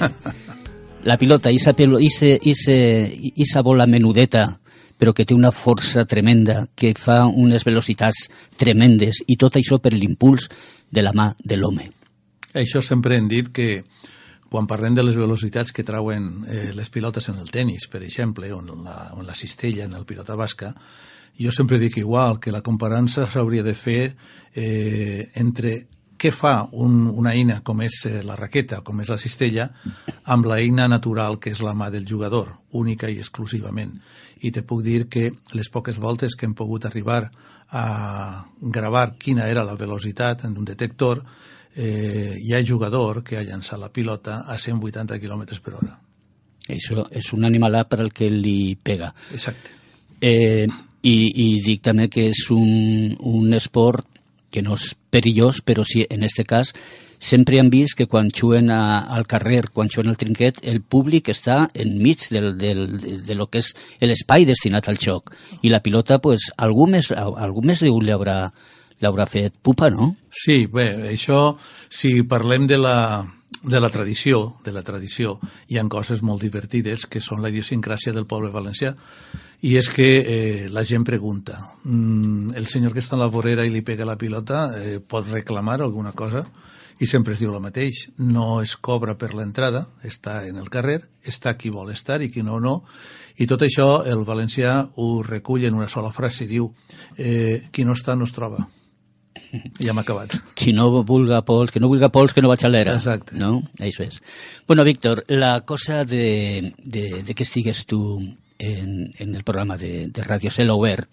la 1.04 1.18
pilota, 1.18 1.52
isa, 1.52 1.74
pelo, 1.74 2.00
ise, 2.00 2.40
ise, 2.44 2.78
isa 3.36 3.62
bola 3.62 3.88
menudeta, 3.88 4.60
però 4.98 5.14
que 5.14 5.26
té 5.26 5.36
una 5.38 5.54
força 5.54 6.06
tremenda, 6.10 6.66
que 6.76 6.94
fa 6.98 7.26
unes 7.28 7.66
velocitats 7.68 8.28
tremendes, 8.58 9.22
i 9.28 9.38
tot 9.38 9.60
això 9.60 9.78
per 9.80 9.94
l'impuls 9.94 10.50
de 10.90 11.04
la 11.06 11.14
mà 11.14 11.32
de 11.38 11.58
l'home. 11.58 11.92
Això 12.58 12.82
sempre 12.82 13.18
hem 13.18 13.28
dit 13.30 13.52
que 13.54 13.84
quan 14.50 14.68
parlem 14.68 14.96
de 14.96 15.04
les 15.04 15.18
velocitats 15.20 15.74
que 15.76 15.84
trauen 15.84 16.46
eh, 16.48 16.72
les 16.74 16.90
pilotes 16.90 17.28
en 17.30 17.38
el 17.38 17.52
tennis, 17.52 17.88
per 17.92 18.02
exemple, 18.04 18.50
o 18.54 18.62
en 18.64 18.84
la, 18.86 19.12
o 19.14 19.22
en 19.22 19.28
la 19.28 19.36
cistella, 19.36 19.86
en 19.86 19.94
el 19.94 20.06
pilota 20.06 20.36
basca, 20.40 20.74
jo 21.38 21.52
sempre 21.52 21.78
dic 21.78 22.00
igual, 22.02 22.40
que 22.40 22.52
la 22.52 22.64
comparança 22.66 23.28
s'hauria 23.30 23.64
de 23.64 23.76
fer 23.78 24.16
eh, 24.56 25.30
entre 25.36 25.86
què 26.20 26.32
fa 26.34 26.68
un, 26.72 27.06
una 27.08 27.34
eina 27.38 27.60
com 27.66 27.82
és 27.86 28.00
eh, 28.10 28.22
la 28.26 28.36
raqueta, 28.36 28.82
com 28.86 29.02
és 29.02 29.12
la 29.12 29.20
cistella, 29.22 29.68
amb 30.34 30.48
la 30.50 30.60
eina 30.62 30.88
natural 30.90 31.38
que 31.40 31.54
és 31.54 31.62
la 31.64 31.76
mà 31.78 31.90
del 31.94 32.08
jugador, 32.10 32.56
única 32.78 33.10
i 33.10 33.20
exclusivament. 33.22 33.94
I 34.42 34.52
te 34.54 34.64
puc 34.68 34.84
dir 34.86 35.08
que 35.10 35.30
les 35.54 35.70
poques 35.74 35.98
voltes 35.98 36.36
que 36.36 36.46
hem 36.46 36.56
pogut 36.58 36.86
arribar 36.86 37.24
a 37.70 38.46
gravar 38.62 39.18
quina 39.18 39.48
era 39.50 39.66
la 39.66 39.76
velocitat 39.76 40.46
en 40.46 40.58
un 40.58 40.66
detector, 40.66 41.24
eh, 41.76 42.38
hi 42.42 42.54
ha 42.54 42.66
jugador 42.66 43.24
que 43.24 43.38
ha 43.38 43.46
llançat 43.46 43.80
la 43.80 43.92
pilota 43.94 44.44
a 44.48 44.58
180 44.58 45.20
km 45.20 45.46
per 45.62 45.74
hora. 45.78 45.96
Això 46.68 47.08
és 47.16 47.32
un 47.34 47.46
animalà 47.48 47.86
per 47.88 48.02
al 48.02 48.12
que 48.12 48.30
li 48.32 48.76
pega. 48.76 49.14
Exacte. 49.34 49.72
Eh, 50.20 50.68
i, 51.08 51.16
I 51.16 51.48
dic 51.64 51.84
també 51.86 52.10
que 52.12 52.28
és 52.32 52.48
un, 52.52 53.16
un 53.20 53.54
esport 53.54 54.17
que 54.52 54.64
no 54.64 54.78
és 54.78 54.94
perillós, 55.12 55.62
però 55.66 55.84
sí, 55.88 56.06
en 56.10 56.24
aquest 56.24 56.48
cas, 56.48 56.74
sempre 57.20 57.60
han 57.60 57.70
vist 57.74 57.98
que 57.98 58.08
quan 58.08 58.30
juguen 58.32 58.72
a, 58.72 59.00
al 59.00 59.28
carrer, 59.28 59.70
quan 59.74 59.90
juguen 59.90 60.12
al 60.12 60.18
trinquet, 60.18 60.62
el 60.64 60.82
públic 60.82 61.32
està 61.34 61.66
enmig 61.74 62.28
del, 62.32 62.54
del, 62.58 62.84
de, 63.26 63.36
lo 63.36 63.50
que 63.52 63.64
és 63.64 63.74
l'espai 64.02 64.46
destinat 64.46 64.88
al 64.88 65.00
xoc. 65.02 65.34
I 65.62 65.74
la 65.74 65.82
pilota, 65.84 66.22
pues, 66.24 66.52
algú 66.58 66.88
més, 66.88 67.12
algú 67.12 67.66
més 67.66 67.84
de 67.84 67.92
li 67.92 68.14
haurà, 68.14 68.52
l'haurà 69.02 69.28
fet 69.30 69.56
pupa, 69.62 69.90
no? 69.94 70.14
Sí, 70.30 70.66
bé, 70.72 71.12
això, 71.14 71.58
si 71.90 72.22
parlem 72.24 72.68
de 72.70 72.78
la, 72.78 73.26
de 73.64 73.82
la 73.82 73.90
tradició, 73.90 74.58
de 74.64 74.72
la 74.72 74.86
tradició, 74.86 75.38
hi 75.68 75.78
ha 75.78 75.86
coses 75.90 76.24
molt 76.24 76.42
divertides 76.46 77.06
que 77.10 77.22
són 77.22 77.42
la 77.42 77.52
idiosincràsia 77.54 78.14
del 78.14 78.30
poble 78.30 78.54
valencià 78.54 78.96
i 79.62 79.74
és 79.78 79.90
que 79.90 80.08
eh, 80.22 80.70
la 80.70 80.84
gent 80.86 81.06
pregunta 81.06 81.58
mm, 81.84 82.54
el 82.58 82.68
senyor 82.70 82.94
que 82.94 83.02
està 83.02 83.18
en 83.18 83.24
la 83.24 83.32
vorera 83.34 83.66
i 83.66 83.74
li 83.74 83.82
pega 83.82 84.06
la 84.06 84.18
pilota 84.18 84.68
eh, 84.78 85.00
pot 85.00 85.30
reclamar 85.32 85.82
alguna 85.82 86.14
cosa? 86.14 86.46
I 87.00 87.06
sempre 87.06 87.36
es 87.36 87.42
diu 87.44 87.52
el 87.54 87.62
mateix, 87.62 88.08
no 88.18 88.62
es 88.64 88.74
cobra 88.76 89.14
per 89.22 89.36
l'entrada, 89.38 89.84
està 90.02 90.40
en 90.48 90.58
el 90.58 90.70
carrer, 90.74 91.04
està 91.22 91.54
qui 91.54 91.70
vol 91.70 91.92
estar 91.94 92.24
i 92.26 92.32
qui 92.34 92.42
no, 92.42 92.58
no, 92.58 92.80
i 93.38 93.46
tot 93.46 93.62
això 93.62 94.02
el 94.10 94.24
valencià 94.26 94.80
ho 94.98 95.10
recull 95.22 95.68
en 95.70 95.78
una 95.78 95.90
sola 95.94 96.10
frase, 96.10 96.48
diu 96.50 96.72
eh, 97.18 97.70
qui 97.70 97.86
no 97.86 97.94
està 97.94 98.18
no 98.18 98.26
es 98.26 98.34
troba. 98.34 98.66
Ja 99.78 99.94
m'ha 99.94 100.02
acabat. 100.02 100.34
Qui 100.58 100.74
no 100.74 100.90
vulga 101.06 101.44
pols, 101.46 101.70
que 101.72 101.80
no 101.80 101.88
vulga 101.92 102.10
pols, 102.10 102.34
que 102.34 102.42
no 102.42 102.50
vaig 102.50 102.66
a 102.66 102.72
l'era. 102.72 102.98
Exacte. 102.98 103.38
No? 103.38 103.62
Això 103.78 104.04
és. 104.08 104.18
Bueno, 104.68 104.84
Víctor, 104.84 105.24
la 105.30 105.62
cosa 105.62 106.04
de, 106.04 106.74
de, 106.82 107.22
de 107.24 107.36
que 107.38 107.46
estigues 107.46 107.86
tu 107.86 108.02
en, 108.60 109.14
en 109.18 109.36
el 109.36 109.44
programa 109.44 109.78
de, 109.78 110.08
de 110.08 110.24
Radio 110.24 110.52
Cel 110.52 110.70
Obert 110.70 111.10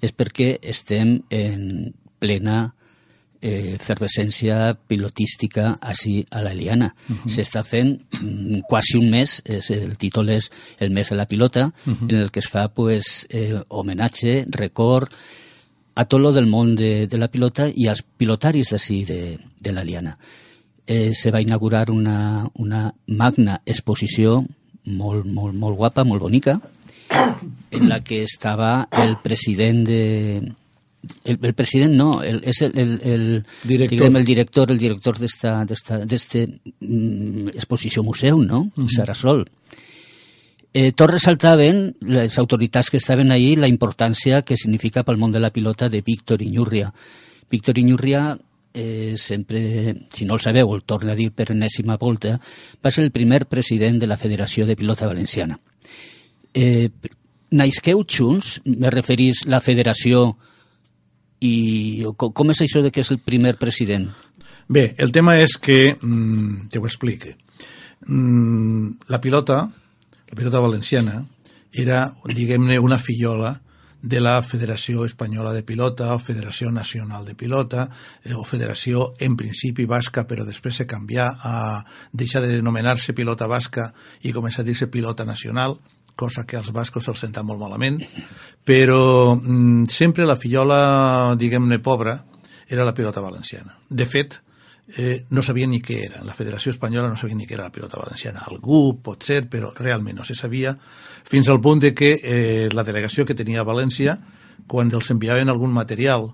és 0.00 0.12
perquè 0.12 0.58
estem 0.62 1.20
en 1.30 1.92
plena 2.20 2.74
eh, 3.44 3.76
efervescència 3.76 4.72
pilotística 4.88 5.74
així 5.80 6.22
a 6.30 6.42
la 6.42 6.54
Liana. 6.54 6.94
Uh 7.08 7.16
-huh. 7.16 7.28
S'està 7.28 7.62
fent 7.64 8.00
mm, 8.20 8.60
quasi 8.68 8.96
un 8.96 9.10
mes, 9.10 9.42
és, 9.44 9.70
el 9.70 9.96
títol 9.98 10.30
és 10.30 10.50
el 10.78 10.90
mes 10.90 11.08
de 11.08 11.16
la 11.16 11.26
pilota, 11.26 11.72
uh 11.86 11.92
-huh. 11.92 12.10
en 12.10 12.16
el 12.16 12.30
que 12.30 12.40
es 12.40 12.48
fa 12.48 12.68
pues, 12.68 13.26
eh, 13.30 13.60
homenatge, 13.68 14.46
record, 14.48 15.08
a 15.94 16.04
tot 16.04 16.20
lo 16.20 16.32
del 16.32 16.46
món 16.46 16.74
de, 16.74 17.06
de 17.06 17.18
la 17.18 17.28
pilota 17.28 17.68
i 17.68 17.86
als 17.86 18.02
pilotaris 18.02 18.70
d'ací 18.70 19.04
de, 19.04 19.38
de 19.60 19.72
la 19.72 19.84
Liana. 19.84 20.18
Eh, 20.86 21.14
se 21.14 21.30
va 21.30 21.40
inaugurar 21.40 21.90
una, 21.90 22.50
una 22.54 22.94
magna 23.06 23.62
exposició 23.64 24.44
molt, 24.84 25.24
molt, 25.24 25.54
molt 25.54 25.76
guapa, 25.76 26.04
molt 26.04 26.20
bonica, 26.20 26.60
en 27.70 27.88
la 27.88 28.00
que 28.00 28.22
estava 28.22 28.88
el 28.90 29.16
president 29.22 29.86
de... 29.86 30.52
El, 31.24 31.38
el 31.42 31.52
president 31.52 31.92
no, 31.92 32.22
el, 32.22 32.40
és 32.48 32.62
el, 32.64 32.78
el, 32.78 32.92
el, 33.04 33.24
Director. 33.62 33.90
diguem, 33.90 34.14
el 34.16 34.24
director 34.24 34.70
el 34.72 34.78
director 34.80 35.18
d'esta 35.20 35.58
mm, 35.66 37.52
exposició 37.52 38.02
museu, 38.02 38.40
no? 38.40 38.70
Uh 38.72 38.84
-huh. 38.84 38.88
Sarasol. 38.88 39.44
Eh, 40.72 40.90
tot 40.90 41.10
ressaltaven 41.10 41.94
les 42.00 42.38
autoritats 42.38 42.90
que 42.90 42.96
estaven 42.96 43.30
ahí 43.30 43.54
la 43.54 43.68
importància 43.68 44.42
que 44.42 44.56
significa 44.56 45.04
pel 45.04 45.18
món 45.18 45.30
de 45.30 45.38
la 45.38 45.52
pilota 45.52 45.88
de 45.88 46.00
Víctor 46.00 46.42
Iñurria. 46.42 46.92
Víctor 47.50 47.78
Iñurria 47.78 48.38
eh, 48.74 49.14
sempre, 49.16 50.08
si 50.12 50.24
no 50.24 50.34
el 50.34 50.40
sabeu, 50.40 50.74
el 50.74 50.82
torno 50.82 51.12
a 51.12 51.14
dir 51.14 51.30
per 51.30 51.52
enèsima 51.54 51.96
volta, 51.96 52.40
va 52.82 52.90
ser 52.90 53.04
el 53.04 53.12
primer 53.14 53.46
president 53.46 54.00
de 54.02 54.08
la 54.10 54.18
Federació 54.18 54.66
de 54.66 54.74
Pilota 54.74 55.06
Valenciana. 55.06 55.60
Eh, 56.54 56.88
naixqueu 57.54 58.04
junts, 58.06 58.60
me 58.64 58.90
referís 58.90 59.44
la 59.46 59.60
federació 59.60 60.32
i 61.44 62.04
com, 62.16 62.50
és 62.50 62.62
això 62.64 62.82
de 62.82 62.90
que 62.94 63.02
és 63.04 63.10
el 63.12 63.20
primer 63.22 63.56
president? 63.60 64.08
Bé, 64.68 64.94
el 64.98 65.12
tema 65.12 65.36
és 65.38 65.58
que, 65.60 65.96
mm, 66.00 66.68
te 66.70 66.78
ho 66.78 66.86
explique, 66.86 67.36
mm, 68.06 69.08
la 69.08 69.20
pilota, 69.20 69.70
la 70.30 70.34
pilota 70.34 70.60
valenciana, 70.60 71.26
era, 71.72 72.16
diguem-ne, 72.24 72.78
una 72.78 72.98
fillola 72.98 73.60
de 74.04 74.20
la 74.20 74.42
Federació 74.42 75.06
Espanyola 75.06 75.54
de 75.54 75.62
Pilota 75.62 76.14
o 76.14 76.18
Federació 76.20 76.70
Nacional 76.70 77.24
de 77.24 77.34
Pilota 77.34 77.88
eh, 78.22 78.34
o 78.34 78.44
Federació 78.44 79.14
en 79.18 79.32
principi 79.34 79.86
basca 79.88 80.26
però 80.28 80.44
després 80.44 80.76
se 80.76 80.86
canvià 80.86 81.30
a 81.40 81.54
deixar 82.12 82.42
de 82.44 82.52
denominar-se 82.52 83.14
pilota 83.16 83.48
basca 83.48 83.94
i 84.20 84.34
començar 84.36 84.60
a 84.60 84.68
dir-se 84.68 84.90
pilota 84.92 85.24
nacional 85.24 85.78
cosa 86.14 86.46
que 86.46 86.56
als 86.56 86.72
bascos 86.72 87.04
se'ls 87.04 87.24
senta 87.26 87.42
molt 87.42 87.60
malament 87.60 88.00
però 88.64 89.34
mm, 89.36 89.86
sempre 89.92 90.26
la 90.26 90.38
fillola 90.40 91.34
diguem-ne 91.38 91.78
pobra 91.78 92.18
era 92.68 92.84
la 92.84 92.94
pilota 92.94 93.20
valenciana 93.20 93.78
de 93.88 94.06
fet 94.06 94.40
eh, 94.88 95.24
no 95.30 95.42
sabien 95.42 95.70
ni 95.70 95.80
què 95.82 95.98
era. 96.06 96.22
La 96.24 96.34
Federació 96.36 96.72
Espanyola 96.74 97.08
no 97.08 97.16
sabia 97.16 97.36
ni 97.36 97.46
què 97.48 97.56
era 97.56 97.68
la 97.68 97.72
pilota 97.72 98.00
valenciana. 98.00 98.44
Algú 98.50 99.00
pot 99.02 99.24
ser, 99.24 99.44
però 99.50 99.72
realment 99.78 100.18
no 100.20 100.24
se 100.24 100.36
sabia, 100.36 100.74
fins 101.24 101.48
al 101.48 101.60
punt 101.64 101.80
de 101.84 101.94
que 101.94 102.14
eh, 102.20 102.68
la 102.72 102.84
delegació 102.84 103.24
que 103.24 103.36
tenia 103.36 103.62
a 103.62 103.68
València, 103.68 104.18
quan 104.68 104.92
els 104.92 105.10
enviaven 105.10 105.48
algun 105.48 105.72
material 105.72 106.30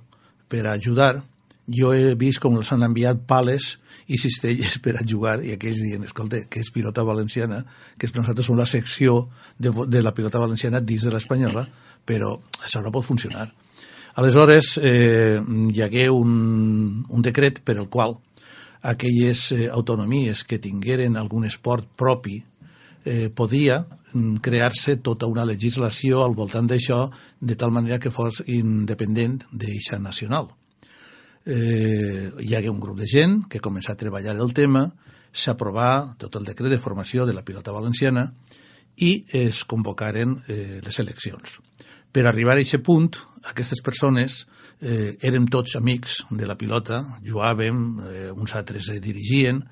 per 0.50 0.66
ajudar, 0.66 1.22
jo 1.70 1.92
he 1.94 2.14
vist 2.18 2.40
com 2.42 2.56
els 2.58 2.72
han 2.74 2.82
enviat 2.86 3.22
pales 3.30 3.76
i 4.10 4.18
cistelles 4.18 4.78
per 4.82 4.96
a 4.98 5.06
jugar 5.06 5.38
i 5.44 5.54
aquells 5.54 5.82
diuen, 5.84 6.04
escolta, 6.04 6.42
que 6.50 6.62
és 6.64 6.72
pilota 6.74 7.04
valenciana, 7.06 7.62
que 7.98 8.10
nosaltres 8.14 8.48
som 8.50 8.58
la 8.58 8.66
secció 8.66 9.28
de, 9.58 9.72
de 9.86 10.02
la 10.02 10.14
pilota 10.16 10.42
valenciana 10.42 10.82
dins 10.82 11.06
de 11.06 11.14
l'espanyola, 11.14 11.66
però 12.04 12.34
això 12.64 12.82
no 12.82 12.92
pot 12.94 13.06
funcionar. 13.06 13.46
Aleshores, 14.18 14.74
eh, 14.82 15.38
hi 15.38 15.82
hagué 15.82 16.08
un, 16.10 17.04
un 17.08 17.22
decret 17.22 17.62
per 17.62 17.78
el 17.78 17.88
qual 17.88 18.16
aquelles 18.82 19.52
eh, 19.52 19.68
autonomies 19.70 20.42
que 20.44 20.58
tingueren 20.58 21.16
algun 21.16 21.46
esport 21.46 21.86
propi 21.96 22.40
eh, 23.04 23.30
podia 23.30 23.84
mm, 23.84 24.40
crear-se 24.42 24.96
tota 25.04 25.28
una 25.30 25.46
legislació 25.46 26.24
al 26.24 26.34
voltant 26.34 26.66
d'això 26.66 27.04
de 27.38 27.56
tal 27.56 27.70
manera 27.70 28.00
que 28.00 28.10
fos 28.10 28.42
independent 28.46 29.44
d'eixa 29.52 30.00
nacional. 30.02 30.50
Eh, 31.46 32.30
hi 32.40 32.54
hagué 32.54 32.68
un 32.68 32.80
grup 32.80 32.98
de 33.00 33.08
gent 33.08 33.44
que 33.48 33.62
començà 33.64 33.94
a 33.94 34.00
treballar 34.00 34.36
el 34.36 34.52
tema, 34.52 34.86
s'aprovà 35.32 36.16
tot 36.18 36.36
el 36.36 36.44
decret 36.44 36.72
de 36.72 36.80
formació 36.82 37.24
de 37.26 37.32
la 37.32 37.44
pilota 37.46 37.72
valenciana 37.72 38.26
i 38.96 39.24
es 39.32 39.64
convocaren 39.64 40.36
eh, 40.48 40.80
les 40.84 40.98
eleccions. 41.00 41.60
Per 42.10 42.26
arribar 42.26 42.56
a 42.58 42.60
aquest 42.60 42.82
punt, 42.82 43.14
aquestes 43.48 43.80
persones 43.86 44.42
eh, 44.80 45.16
érem 45.22 45.46
tots 45.46 45.76
amics 45.78 46.24
de 46.30 46.48
la 46.48 46.58
pilota, 46.58 47.04
jugàvem, 47.24 47.80
eh, 48.10 48.28
uns 48.34 48.56
altres 48.58 48.90
eh, 48.90 48.98
dirigien, 49.00 49.62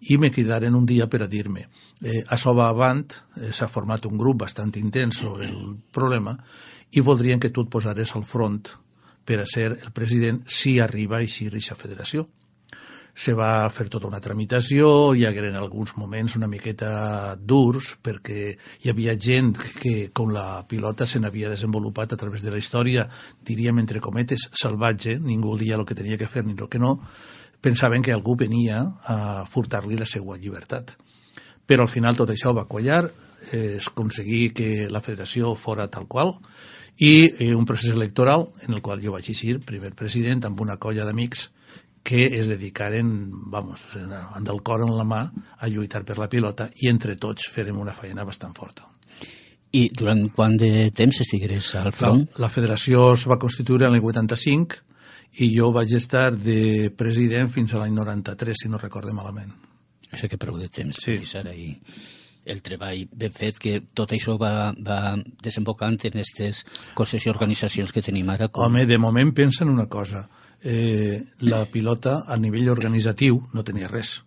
i 0.00 0.18
me 0.20 0.30
cridaren 0.30 0.74
un 0.76 0.86
dia 0.86 1.06
per 1.08 1.22
a 1.24 1.28
dir-me 1.30 1.64
eh, 2.02 2.22
a 2.28 2.36
Soba 2.36 2.68
Avant 2.68 3.06
eh, 3.40 3.52
s'ha 3.52 3.68
format 3.68 4.04
un 4.06 4.18
grup 4.20 4.42
bastant 4.44 4.74
intens 4.76 5.22
sobre 5.24 5.48
el 5.48 5.76
problema 5.92 6.36
i 6.92 7.00
voldrien 7.00 7.40
que 7.40 7.50
tu 7.50 7.64
et 7.64 7.72
posares 7.72 8.12
al 8.14 8.26
front 8.28 8.68
per 9.26 9.42
a 9.42 9.46
ser 9.50 9.72
el 9.74 9.92
president 9.92 10.44
si 10.46 10.78
arriba 10.80 11.18
a 11.18 11.24
eixir 11.26 11.50
aquesta 11.50 11.76
federació. 11.76 12.26
Se 13.16 13.32
va 13.32 13.64
fer 13.72 13.86
tota 13.88 14.10
una 14.10 14.20
tramitació, 14.20 15.14
hi 15.16 15.24
hagueren 15.24 15.54
alguns 15.56 15.94
moments 15.96 16.34
una 16.36 16.50
miqueta 16.52 17.34
durs, 17.40 17.94
perquè 18.04 18.50
hi 18.84 18.92
havia 18.92 19.14
gent 19.16 19.54
que, 19.80 20.10
com 20.12 20.34
la 20.34 20.66
pilota 20.68 21.08
se 21.08 21.18
n'havia 21.18 21.48
desenvolupat 21.48 22.12
a 22.12 22.18
través 22.20 22.44
de 22.44 22.52
la 22.52 22.60
història, 22.60 23.06
diríem 23.48 23.80
entre 23.80 24.04
cometes, 24.04 24.50
salvatge, 24.52 25.16
ningú 25.18 25.56
dia 25.56 25.80
el 25.80 25.86
que 25.88 25.96
tenia 25.96 26.20
que 26.20 26.28
fer 26.28 26.44
ni 26.44 26.52
el 26.52 26.68
que 26.68 26.82
no, 26.82 26.98
pensaven 27.64 28.04
que 28.04 28.12
algú 28.12 28.36
venia 28.36 28.84
a 29.08 29.46
furtar-li 29.48 29.96
la 29.96 30.06
seva 30.06 30.36
llibertat. 30.36 30.92
Però 31.66 31.88
al 31.88 31.90
final 31.90 32.20
tot 32.20 32.30
això 32.30 32.52
va 32.54 32.68
quallar, 32.68 33.06
es 33.50 33.88
aconseguí 33.88 34.50
que 34.52 34.90
la 34.92 35.00
federació 35.00 35.54
fora 35.56 35.88
tal 35.88 36.04
qual, 36.06 36.36
i 36.98 37.28
eh, 37.28 37.54
un 37.54 37.66
procés 37.68 37.92
electoral 37.92 38.48
en 38.64 38.74
el 38.74 38.82
qual 38.82 39.02
jo 39.04 39.12
vaig 39.12 39.28
eixir 39.28 39.58
primer 39.64 39.92
president 39.94 40.46
amb 40.48 40.60
una 40.64 40.78
colla 40.80 41.04
d'amics 41.04 41.50
que 42.06 42.38
es 42.38 42.46
dedicaren, 42.46 43.08
vamos, 43.50 43.82
amb 43.98 44.48
el 44.48 44.60
cor 44.62 44.84
en 44.86 44.92
la 44.94 45.04
mà 45.04 45.24
a 45.58 45.68
lluitar 45.68 46.04
per 46.06 46.20
la 46.20 46.28
pilota 46.30 46.68
i 46.78 46.86
entre 46.86 47.16
tots 47.18 47.48
farem 47.50 47.80
una 47.82 47.92
feina 47.92 48.24
bastant 48.24 48.54
forta. 48.54 48.86
I 49.74 49.88
durant 49.90 50.22
quant 50.30 50.54
de 50.56 50.92
temps 50.94 51.18
estigueres 51.20 51.72
al 51.74 51.90
front? 51.92 52.28
La, 52.36 52.46
la 52.46 52.52
federació 52.52 53.10
es 53.16 53.26
va 53.26 53.40
constituir 53.42 53.88
en 53.88 53.98
el 53.98 54.06
85 54.06 54.78
i 55.42 55.50
jo 55.52 55.72
vaig 55.74 55.96
estar 55.98 56.30
de 56.38 56.92
president 56.96 57.50
fins 57.52 57.74
a 57.74 57.82
l'any 57.82 57.98
93, 57.98 58.62
si 58.62 58.70
no 58.70 58.78
recorde 58.78 59.12
malament. 59.12 59.50
Això 60.14 60.30
que 60.30 60.38
prou 60.38 60.56
de 60.62 60.70
temps, 60.70 61.02
sí. 61.02 61.18
ara 61.34 61.52
i 61.52 61.74
el 62.46 62.62
treball 62.62 63.06
ben 63.12 63.34
fet, 63.34 63.58
que 63.58 63.80
tot 63.94 64.14
això 64.14 64.36
va, 64.40 64.72
va 64.78 65.16
desembocant 65.42 65.98
en 65.98 66.14
aquestes 66.14 66.64
coses 66.94 67.26
i 67.26 67.32
organitzacions 67.32 67.92
que 67.92 68.04
tenim 68.06 68.30
ara. 68.30 68.48
Com... 68.48 68.68
Home, 68.68 68.86
de 68.86 68.98
moment 69.02 69.34
pensa 69.34 69.64
en 69.64 69.74
una 69.74 69.88
cosa 69.90 70.28
eh, 70.62 71.24
la 71.40 71.64
pilota 71.70 72.22
a 72.26 72.38
nivell 72.38 72.70
organitzatiu 72.72 73.42
no 73.52 73.64
tenia 73.64 73.90
res. 73.90 74.20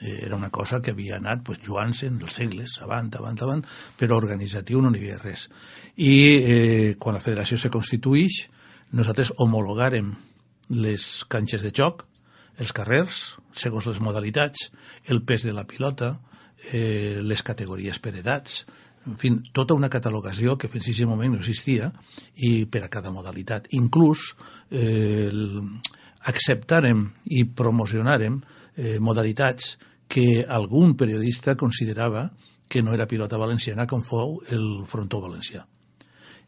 Eh, 0.00 0.26
era 0.26 0.36
una 0.36 0.50
cosa 0.50 0.82
que 0.82 0.92
havia 0.92 1.16
anat 1.16 1.42
pues, 1.44 1.60
jugant-se 1.64 2.10
en 2.10 2.20
els 2.20 2.36
segles, 2.36 2.76
avant, 2.84 3.08
avant, 3.16 3.40
avant, 3.42 3.64
però 3.96 4.20
organitzatiu 4.20 4.82
no 4.82 4.92
n'hi 4.92 5.00
havia 5.00 5.20
res. 5.22 5.48
I 5.96 6.12
eh, 6.36 6.94
quan 7.00 7.16
la 7.16 7.24
federació 7.24 7.58
se 7.58 7.72
constituïx, 7.72 8.44
nosaltres 8.92 9.32
homologàrem 9.40 10.12
les 10.68 11.24
canxes 11.32 11.64
de 11.64 11.72
joc, 11.74 12.04
els 12.60 12.72
carrers, 12.72 13.36
segons 13.52 13.88
les 13.88 14.00
modalitats, 14.00 14.70
el 15.12 15.22
pes 15.24 15.44
de 15.44 15.52
la 15.52 15.66
pilota, 15.68 16.16
eh, 16.72 17.18
les 17.22 17.42
categories 17.42 17.98
per 18.02 18.16
edats, 18.20 18.64
en 19.06 19.18
fi, 19.20 19.30
tota 19.54 19.76
una 19.78 19.90
catalogació 19.92 20.56
que 20.58 20.70
fins 20.70 20.88
a 20.88 20.90
aquest 20.94 21.08
moment 21.08 21.36
no 21.36 21.42
existia 21.42 21.92
i 22.42 22.66
per 22.66 22.82
a 22.84 22.90
cada 22.90 23.12
modalitat. 23.14 23.68
Inclús 23.78 24.32
eh, 24.70 25.30
acceptarem 26.26 27.06
i 27.38 27.44
promocionarem 27.46 28.40
eh, 28.40 28.98
modalitats 28.98 29.76
que 30.08 30.44
algun 30.48 30.96
periodista 30.98 31.56
considerava 31.56 32.30
que 32.68 32.82
no 32.82 32.94
era 32.94 33.06
pilota 33.06 33.38
valenciana 33.38 33.86
com 33.86 34.02
fou 34.02 34.40
el 34.50 34.84
frontó 34.90 35.22
valencià. 35.22 35.62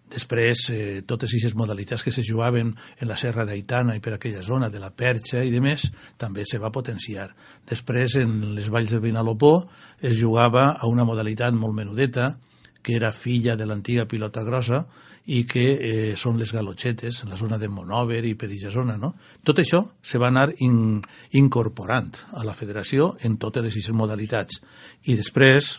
Després, 0.08 0.70
eh, 0.72 1.02
totes 1.06 1.30
aquestes 1.30 1.54
modalitats 1.54 2.02
que 2.02 2.12
se 2.12 2.24
jugaven 2.24 2.74
en 2.98 3.08
la 3.08 3.16
Serra 3.16 3.44
d'Aitana 3.44 3.96
i 3.96 4.00
per 4.00 4.14
aquella 4.16 4.42
zona 4.42 4.70
de 4.72 4.80
la 4.80 4.90
Perxa 4.90 5.44
i 5.44 5.52
de 5.52 5.60
més, 5.60 5.90
també 6.16 6.44
se 6.48 6.58
va 6.58 6.72
potenciar. 6.72 7.28
Després, 7.68 8.16
en 8.16 8.54
les 8.56 8.70
valls 8.72 8.90
del 8.90 9.04
Vinalopó, 9.04 9.68
es 10.00 10.16
jugava 10.16 10.70
a 10.72 10.88
una 10.88 11.04
modalitat 11.04 11.52
molt 11.52 11.76
menudeta, 11.76 12.38
que 12.82 12.96
era 12.96 13.12
filla 13.12 13.56
de 13.56 13.66
l'antiga 13.66 14.06
pilota 14.08 14.42
grossa 14.46 14.86
i 15.28 15.42
que 15.44 15.64
eh, 15.76 16.14
són 16.16 16.38
les 16.40 16.54
galotxetes 16.56 17.22
en 17.24 17.28
la 17.28 17.36
zona 17.36 17.58
de 17.60 17.68
Monover 17.68 18.22
i 18.24 18.32
per 18.34 18.48
aquesta 18.48 18.72
zona. 18.72 18.96
No? 18.96 19.12
Tot 19.44 19.60
això 19.60 19.82
se 20.00 20.16
va 20.16 20.30
anar 20.32 20.46
in, 20.64 21.02
incorporant 21.36 22.14
a 22.32 22.46
la 22.48 22.56
federació 22.56 23.10
en 23.20 23.36
totes 23.36 23.66
les 23.66 23.90
modalitats. 23.92 24.62
I 25.04 25.18
després, 25.20 25.74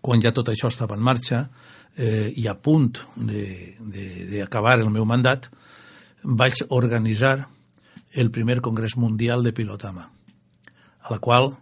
quan 0.00 0.22
ja 0.22 0.30
tot 0.30 0.52
això 0.52 0.70
estava 0.70 0.94
en 0.94 1.02
marxa 1.02 1.48
eh, 1.96 2.32
i 2.36 2.46
a 2.48 2.54
punt 2.54 2.92
d'acabar 3.16 4.78
el 4.80 4.90
meu 4.90 5.04
mandat, 5.08 5.50
vaig 6.22 6.62
organitzar 6.70 7.48
el 8.12 8.30
primer 8.30 8.60
Congrés 8.60 8.96
Mundial 8.96 9.42
de 9.42 9.52
Pilotama, 9.52 10.08
a 11.02 11.12
la 11.12 11.18
qual 11.18 11.52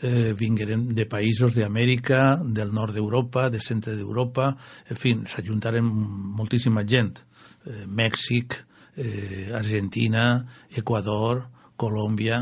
eh, 0.00 0.32
vingueren 0.36 0.88
de 0.94 1.06
països 1.06 1.54
d'Amèrica, 1.56 2.40
del 2.44 2.72
nord 2.72 2.94
d'Europa, 2.96 3.48
de 3.50 3.60
centre 3.60 3.96
d'Europa, 3.96 4.52
en 4.88 4.96
fi, 4.96 5.14
s'ajuntaren 5.26 5.84
moltíssima 5.84 6.84
gent. 6.86 7.18
Eh, 7.66 7.84
Mèxic, 7.86 8.56
eh, 8.96 9.50
Argentina, 9.54 10.46
Equador, 10.70 11.48
Colòmbia, 11.76 12.40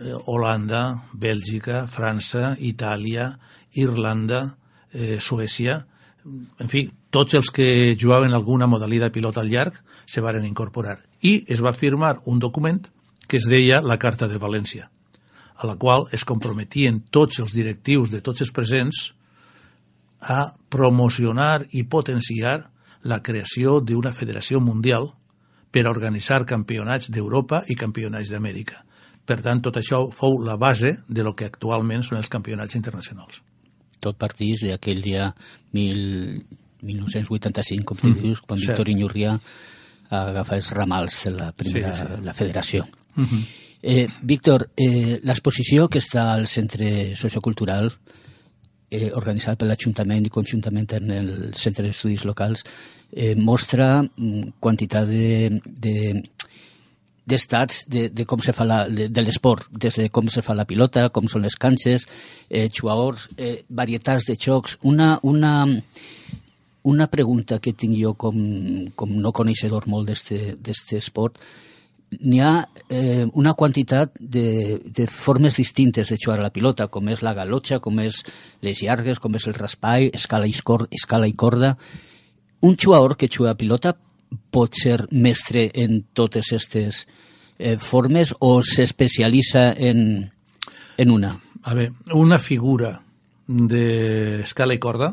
eh, 0.00 0.14
Holanda, 0.26 1.04
Bèlgica, 1.12 1.86
França, 1.86 2.56
Itàlia, 2.58 3.38
Irlanda, 3.74 4.56
eh, 4.92 5.18
Suècia, 5.20 5.86
en 6.24 6.68
fi, 6.70 6.86
tots 7.10 7.34
els 7.34 7.50
que 7.50 7.96
jugaven 7.98 8.32
alguna 8.32 8.68
modalitat 8.70 9.10
de 9.10 9.16
pilota 9.18 9.42
al 9.42 9.50
llarg 9.50 9.78
se 10.06 10.22
varen 10.22 10.46
incorporar. 10.46 11.00
I 11.20 11.44
es 11.48 11.62
va 11.64 11.74
firmar 11.74 12.20
un 12.24 12.38
document 12.38 12.86
que 13.26 13.38
es 13.38 13.48
deia 13.48 13.82
la 13.82 13.98
Carta 13.98 14.28
de 14.28 14.38
València 14.38 14.88
a 15.62 15.66
la 15.66 15.76
qual 15.76 16.08
es 16.10 16.24
comprometien 16.24 17.00
tots 17.14 17.38
els 17.38 17.52
directius 17.54 18.10
de 18.10 18.20
tots 18.20 18.42
els 18.42 18.50
presents 18.50 19.12
a 20.22 20.54
promocionar 20.68 21.66
i 21.70 21.84
potenciar 21.84 22.70
la 23.02 23.20
creació 23.22 23.80
d'una 23.80 24.12
federació 24.14 24.60
mundial 24.60 25.12
per 25.70 25.86
a 25.86 25.92
organitzar 25.92 26.44
campionats 26.46 27.10
d'Europa 27.10 27.62
i 27.68 27.78
campionats 27.78 28.30
d'Amèrica. 28.30 28.82
Per 29.24 29.38
tant, 29.42 29.62
tot 29.62 29.78
això 29.78 30.04
fou 30.10 30.40
la 30.42 30.56
base 30.58 30.96
de 31.08 31.22
lo 31.22 31.34
que 31.38 31.46
actualment 31.46 32.02
són 32.02 32.18
els 32.18 32.30
campionats 32.30 32.74
internacionals. 32.74 33.42
Tot 34.02 34.18
partís 34.18 34.64
d'aquell 34.66 35.02
dia 35.04 35.30
mil, 35.76 36.42
1985, 36.82 37.86
com 37.86 38.10
mm, 38.10 38.22
dius, 38.22 38.42
quan 38.42 38.60
Víctor 38.60 38.90
Iñurria 38.90 39.36
agafa 40.12 40.58
els 40.58 40.72
ramals 40.76 41.22
de 41.24 41.32
la 41.38 41.52
primera 41.56 41.94
sí, 41.96 42.04
sí. 42.04 42.24
la 42.26 42.34
federació. 42.34 42.86
Mm 43.14 43.24
-hmm. 43.24 43.44
Eh, 43.82 44.08
Víctor, 44.22 44.70
eh, 44.76 45.20
l'exposició 45.24 45.88
que 45.88 45.98
està 45.98 46.32
al 46.32 46.46
Centre 46.46 47.16
Sociocultural, 47.16 47.90
eh, 48.90 49.10
organitzat 49.16 49.58
per 49.58 49.66
l'Ajuntament 49.66 50.26
i 50.26 50.30
conjuntament 50.30 50.92
en 50.92 51.10
el 51.10 51.54
Centre 51.58 51.86
d'Estudis 51.86 52.24
Locals, 52.24 52.62
eh, 53.10 53.34
mostra 53.34 54.02
mm, 54.02 54.58
quantitat 54.60 55.08
de, 55.08 55.60
de 55.64 56.22
d'estats 57.26 57.84
de, 57.88 58.08
de 58.10 58.26
com 58.26 58.40
se 58.42 58.54
fa 58.56 58.66
la, 58.66 58.82
de, 58.90 59.08
de 59.08 59.22
l'esport, 59.22 59.68
des 59.70 59.98
de 60.00 60.08
com 60.10 60.28
se 60.32 60.42
fa 60.42 60.56
la 60.58 60.66
pilota, 60.66 61.08
com 61.14 61.28
són 61.30 61.46
les 61.46 61.56
canxes, 61.56 62.06
eh, 62.50 62.68
jugadors, 62.68 63.28
eh, 63.36 63.62
varietats 63.68 64.26
de 64.26 64.36
xocs. 64.36 64.78
Una, 64.82 65.18
una, 65.22 65.66
una 66.82 67.06
pregunta 67.06 67.60
que 67.62 67.72
tinc 67.72 67.94
jo 67.98 68.14
com, 68.18 68.38
com 68.96 69.14
no 69.22 69.34
coneixedor 69.34 69.86
molt 69.86 70.10
d'este 70.10 70.98
esport, 70.98 71.38
n'hi 72.20 72.40
ha 72.44 72.68
eh, 72.90 73.26
una 73.32 73.54
quantitat 73.54 74.12
de, 74.18 74.80
de 74.84 75.06
formes 75.06 75.56
distintes 75.56 76.10
de 76.10 76.18
jugar 76.20 76.40
a 76.40 76.48
la 76.48 76.52
pilota, 76.52 76.88
com 76.92 77.08
és 77.08 77.22
la 77.22 77.34
galotxa, 77.34 77.80
com 77.80 78.00
és 78.02 78.22
les 78.60 78.82
llargues, 78.82 79.20
com 79.22 79.38
és 79.38 79.46
el 79.48 79.56
raspall, 79.56 80.10
escala 80.12 80.48
i, 80.50 80.56
escala 80.90 81.28
i 81.28 81.32
corda. 81.32 81.76
Un 82.60 82.76
jugador 82.76 83.16
que 83.16 83.30
juga 83.32 83.52
a 83.52 83.58
pilota 83.58 83.96
pot 84.50 84.74
ser 84.78 85.00
mestre 85.10 85.68
en 85.74 86.02
totes 86.12 86.52
aquestes 86.52 87.06
eh, 87.58 87.76
formes 87.78 88.34
o 88.40 88.60
s'especialitza 88.62 89.72
en, 89.76 90.30
en 90.98 91.10
una? 91.10 91.36
A 91.62 91.74
veure, 91.78 91.94
una 92.18 92.38
figura 92.42 92.96
d'escala 93.46 94.74
i 94.74 94.80
corda 94.82 95.12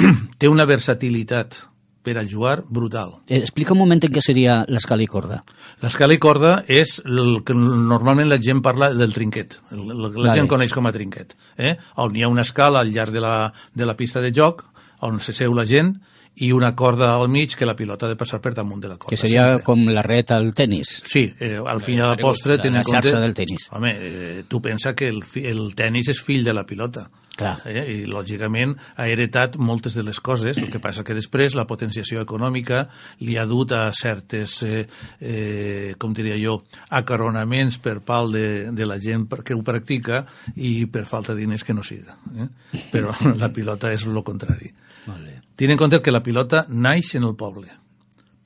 té 0.38 0.48
una 0.48 0.66
versatilitat 0.68 1.58
per 2.02 2.16
a 2.16 2.24
jugar 2.24 2.64
brutal. 2.68 3.18
Eh, 3.28 3.38
explica 3.38 3.74
un 3.74 3.80
moment 3.82 4.00
en 4.00 4.12
què 4.12 4.22
seria 4.24 4.60
l'escala 4.72 5.04
i 5.04 5.08
corda. 5.10 5.42
L'escala 5.82 6.16
i 6.16 6.20
corda 6.22 6.54
és 6.68 6.96
el 7.04 7.42
que 7.44 7.56
normalment 7.56 8.30
la 8.30 8.40
gent 8.40 8.62
parla 8.64 8.90
del 8.96 9.12
trinquet. 9.12 9.58
El, 9.70 9.84
el, 9.84 10.06
la 10.06 10.12
Vale. 10.14 10.36
gent 10.38 10.48
coneix 10.48 10.72
com 10.72 10.88
a 10.88 10.94
trinquet. 10.96 11.36
Eh? 11.58 11.74
On 12.00 12.16
hi 12.16 12.24
ha 12.24 12.32
una 12.32 12.46
escala 12.46 12.80
al 12.80 12.92
llarg 12.94 13.12
de 13.12 13.20
la, 13.24 13.34
de 13.74 13.88
la 13.88 13.96
pista 14.00 14.24
de 14.24 14.32
joc, 14.32 14.64
on 15.04 15.20
se 15.20 15.36
seu 15.36 15.52
la 15.56 15.66
gent, 15.68 15.94
i 16.36 16.52
una 16.52 16.74
corda 16.76 17.14
al 17.14 17.28
mig 17.28 17.54
que 17.56 17.66
la 17.66 17.76
pilota 17.76 18.06
ha 18.06 18.08
de 18.08 18.16
passar 18.16 18.40
per 18.40 18.54
damunt 18.54 18.80
de 18.80 18.88
la 18.88 18.96
corda. 18.96 19.10
Que 19.10 19.16
seria 19.20 19.44
sempre. 19.48 19.64
com 19.64 19.86
la 19.92 20.02
ret 20.02 20.30
al 20.32 20.54
tennis. 20.54 21.02
Sí, 21.06 21.34
eh, 21.38 21.58
al 21.66 21.82
final 21.82 22.16
de 22.16 22.22
la 22.22 22.28
postre... 22.28 22.56
La- 22.56 22.62
la 22.64 22.68
en 22.78 22.82
compte- 22.84 22.96
xarxa 23.02 23.20
del 23.20 23.34
tenis. 23.34 23.68
Home, 23.72 23.96
eh, 23.98 24.44
tu 24.48 24.62
pensa 24.62 24.94
que 24.94 25.08
el, 25.08 25.22
el 25.34 25.74
tennis 25.74 26.08
és 26.08 26.20
fill 26.22 26.44
de 26.44 26.54
la 26.54 26.64
pilota. 26.64 27.10
Clar. 27.40 27.60
Eh? 27.64 27.84
I, 27.88 28.06
lògicament, 28.10 28.74
ha 29.00 29.06
heretat 29.08 29.54
moltes 29.56 29.94
de 29.96 30.02
les 30.04 30.18
coses, 30.20 30.58
el 30.60 30.68
que 30.68 30.80
passa 30.80 31.04
que 31.04 31.14
després 31.16 31.54
la 31.56 31.64
potenciació 31.66 32.20
econòmica 32.20 32.82
li 33.24 33.36
ha 33.40 33.46
dut 33.48 33.72
a 33.72 33.86
certes, 33.96 34.58
eh, 34.62 34.86
eh, 35.20 35.94
com 35.98 36.12
diria 36.12 36.36
jo, 36.40 36.58
acaronaments 36.90 37.78
per 37.80 38.00
pal 38.04 38.30
de, 38.32 38.70
de 38.72 38.86
la 38.86 38.98
gent 39.00 39.26
que 39.44 39.54
ho 39.56 39.62
practica 39.64 40.24
i 40.56 40.84
per 40.86 41.06
falta 41.08 41.34
de 41.34 41.40
diners 41.46 41.64
que 41.64 41.74
no 41.74 41.82
siga. 41.82 42.16
Eh? 42.36 42.48
Però 42.92 43.14
la 43.40 43.48
pilota 43.52 43.92
és 43.92 44.04
el 44.04 44.20
contrari. 44.24 44.72
Molt 45.06 45.24
bé. 45.24 45.39
Tiene 45.60 45.74
en 45.74 45.78
compte 45.78 46.00
que 46.00 46.10
la 46.10 46.22
pilota 46.22 46.62
naix 46.72 47.10
en 47.18 47.26
el 47.28 47.34
poble, 47.36 47.66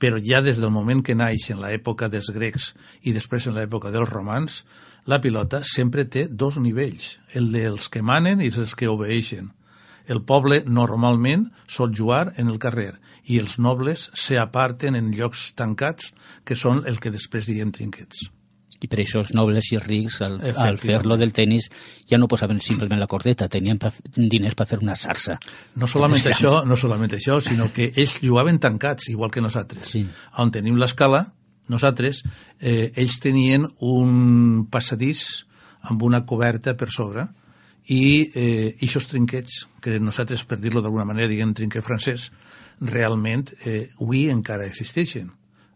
però 0.03 0.17
ja 0.19 0.41
des 0.43 0.57
del 0.59 0.73
moment 0.75 0.99
que 0.99 1.13
naix 1.15 1.45
en 1.53 1.61
l'època 1.63 2.09
dels 2.11 2.27
grecs 2.35 2.65
i 3.07 3.13
després 3.15 3.47
en 3.47 3.55
l'època 3.55 3.87
dels 3.93 4.11
romans, 4.11 4.57
la 5.07 5.21
pilota 5.23 5.61
sempre 5.63 6.03
té 6.11 6.25
dos 6.27 6.59
nivells, 6.59 7.21
el 7.31 7.53
dels 7.55 7.87
que 7.87 8.03
manen 8.03 8.43
i 8.43 8.51
els 8.51 8.75
que 8.75 8.91
obeeixen. 8.91 9.53
El 10.11 10.25
poble 10.27 10.65
normalment 10.67 11.47
sol 11.71 11.95
jugar 11.95 12.33
en 12.35 12.51
el 12.51 12.59
carrer 12.59 12.97
i 13.23 13.39
els 13.39 13.61
nobles 13.63 14.09
se 14.11 14.35
aparten 14.35 14.99
en 14.99 15.13
llocs 15.15 15.53
tancats 15.55 16.11
que 16.43 16.59
són 16.59 16.83
el 16.83 16.99
que 16.99 17.15
després 17.15 17.47
diem 17.47 17.71
trinquets. 17.71 18.27
I 18.83 18.89
per 18.91 18.99
això 19.01 19.21
els 19.23 19.31
nobles 19.37 19.71
i 19.71 19.77
els 19.79 19.85
rics, 19.87 20.19
al, 20.25 20.39
al 20.41 20.79
fer-lo 20.81 21.17
del 21.17 21.31
tennis, 21.33 21.69
ja 22.09 22.19
no 22.19 22.27
posaven 22.31 22.59
simplement 22.63 22.99
la 22.99 23.07
cordeta, 23.11 23.47
tenien 23.51 23.79
pa, 23.81 23.91
diners 24.15 24.57
per 24.57 24.67
fer 24.69 24.81
una 24.83 24.97
sarsa. 24.99 25.37
No 25.79 25.87
solament 25.87 26.27
això, 26.31 26.57
no 26.67 26.77
solament 26.79 27.15
això, 27.17 27.39
sinó 27.43 27.69
que 27.73 27.91
ells 27.95 28.19
jugaven 28.21 28.59
tancats, 28.59 29.09
igual 29.13 29.31
que 29.31 29.43
nosaltres. 29.43 29.87
Sí. 29.95 30.03
On 30.43 30.51
tenim 30.51 30.77
l'escala, 30.81 31.23
nosaltres, 31.71 32.23
eh, 32.59 32.91
ells 32.95 33.19
tenien 33.23 33.65
un 33.79 34.67
passadís 34.71 35.45
amb 35.89 36.03
una 36.03 36.25
coberta 36.25 36.75
per 36.77 36.91
sobre 36.93 37.27
i 37.93 38.31
eh, 38.33 38.75
eixos 38.81 39.07
trinquets, 39.07 39.65
que 39.81 39.99
nosaltres, 40.01 40.43
per 40.49 40.57
dir-lo 40.59 40.81
d'alguna 40.81 41.05
manera, 41.05 41.29
diguem 41.29 41.53
trinquet 41.53 41.85
francès, 41.85 42.31
realment 42.81 43.51
eh, 43.63 43.91
avui 44.01 44.25
encara 44.33 44.65
existeixen. 44.65 45.29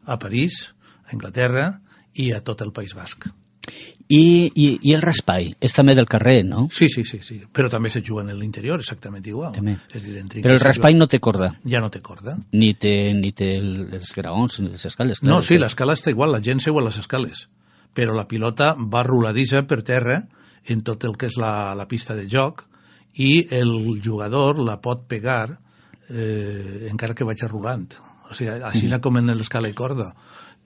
A 0.10 0.18
París, 0.18 0.66
a 1.06 1.14
Anglaterra 1.14 1.68
i 2.14 2.32
a 2.34 2.42
tot 2.42 2.62
el 2.62 2.74
País 2.74 2.96
Basc. 2.96 3.28
I, 4.10 4.50
i, 4.56 4.68
I 4.90 4.94
el 4.98 5.04
raspall 5.04 5.52
és 5.62 5.76
també 5.78 5.94
del 5.94 6.08
carrer, 6.10 6.42
no? 6.48 6.64
Sí, 6.74 6.88
sí, 6.90 7.04
sí, 7.06 7.20
sí. 7.22 7.44
però 7.54 7.70
també 7.70 7.92
se 7.94 8.02
juga 8.02 8.24
en 8.24 8.32
l'interior 8.40 8.82
exactament 8.82 9.28
igual. 9.30 9.52
També. 9.54 9.76
És 9.94 10.08
dir, 10.08 10.16
en 10.18 10.26
trinquet 10.32 10.48
Però 10.48 10.56
el 10.58 10.64
raspall 10.64 10.98
no 10.98 11.06
té 11.08 11.20
corda, 11.22 11.52
Ja 11.70 11.82
no 11.84 11.92
té 11.94 12.02
corda. 12.02 12.38
ni 12.52 12.74
té, 12.74 13.14
ni 13.14 13.32
té 13.32 13.52
el, 13.60 13.94
els 13.94 14.16
graons, 14.16 14.60
ni 14.64 14.72
les 14.74 14.86
escales. 14.90 15.22
No, 15.22 15.36
clar, 15.38 15.44
sí, 15.44 15.56
és- 15.60 15.62
l'escala 15.62 15.94
està 15.94 16.10
igual, 16.10 16.32
la 16.34 16.42
gent 16.42 16.60
seu 16.60 16.80
a 16.80 16.82
les 16.82 16.98
escales, 16.98 17.50
però 17.94 18.16
la 18.18 18.28
pilota 18.28 18.74
va 18.80 19.04
roladissa 19.04 19.68
per 19.68 19.84
terra 19.84 20.24
en 20.66 20.82
tot 20.82 21.06
el 21.06 21.16
que 21.16 21.30
és 21.30 21.38
la, 21.38 21.76
la 21.76 21.88
pista 21.88 22.16
de 22.16 22.26
joc 22.28 22.66
i 23.14 23.46
el 23.52 24.02
jugador 24.02 24.58
la 24.58 24.80
pot 24.82 25.06
pegar 25.08 25.60
eh, 26.10 26.88
encara 26.90 27.14
que 27.14 27.24
vagi 27.28 27.46
rolant. 27.46 27.94
O 28.30 28.34
sigui, 28.34 28.58
així 28.62 28.88
mm. 28.88 29.02
com 29.02 29.18
en 29.18 29.34
l'escala 29.36 29.70
i 29.70 29.74
corda. 29.74 30.14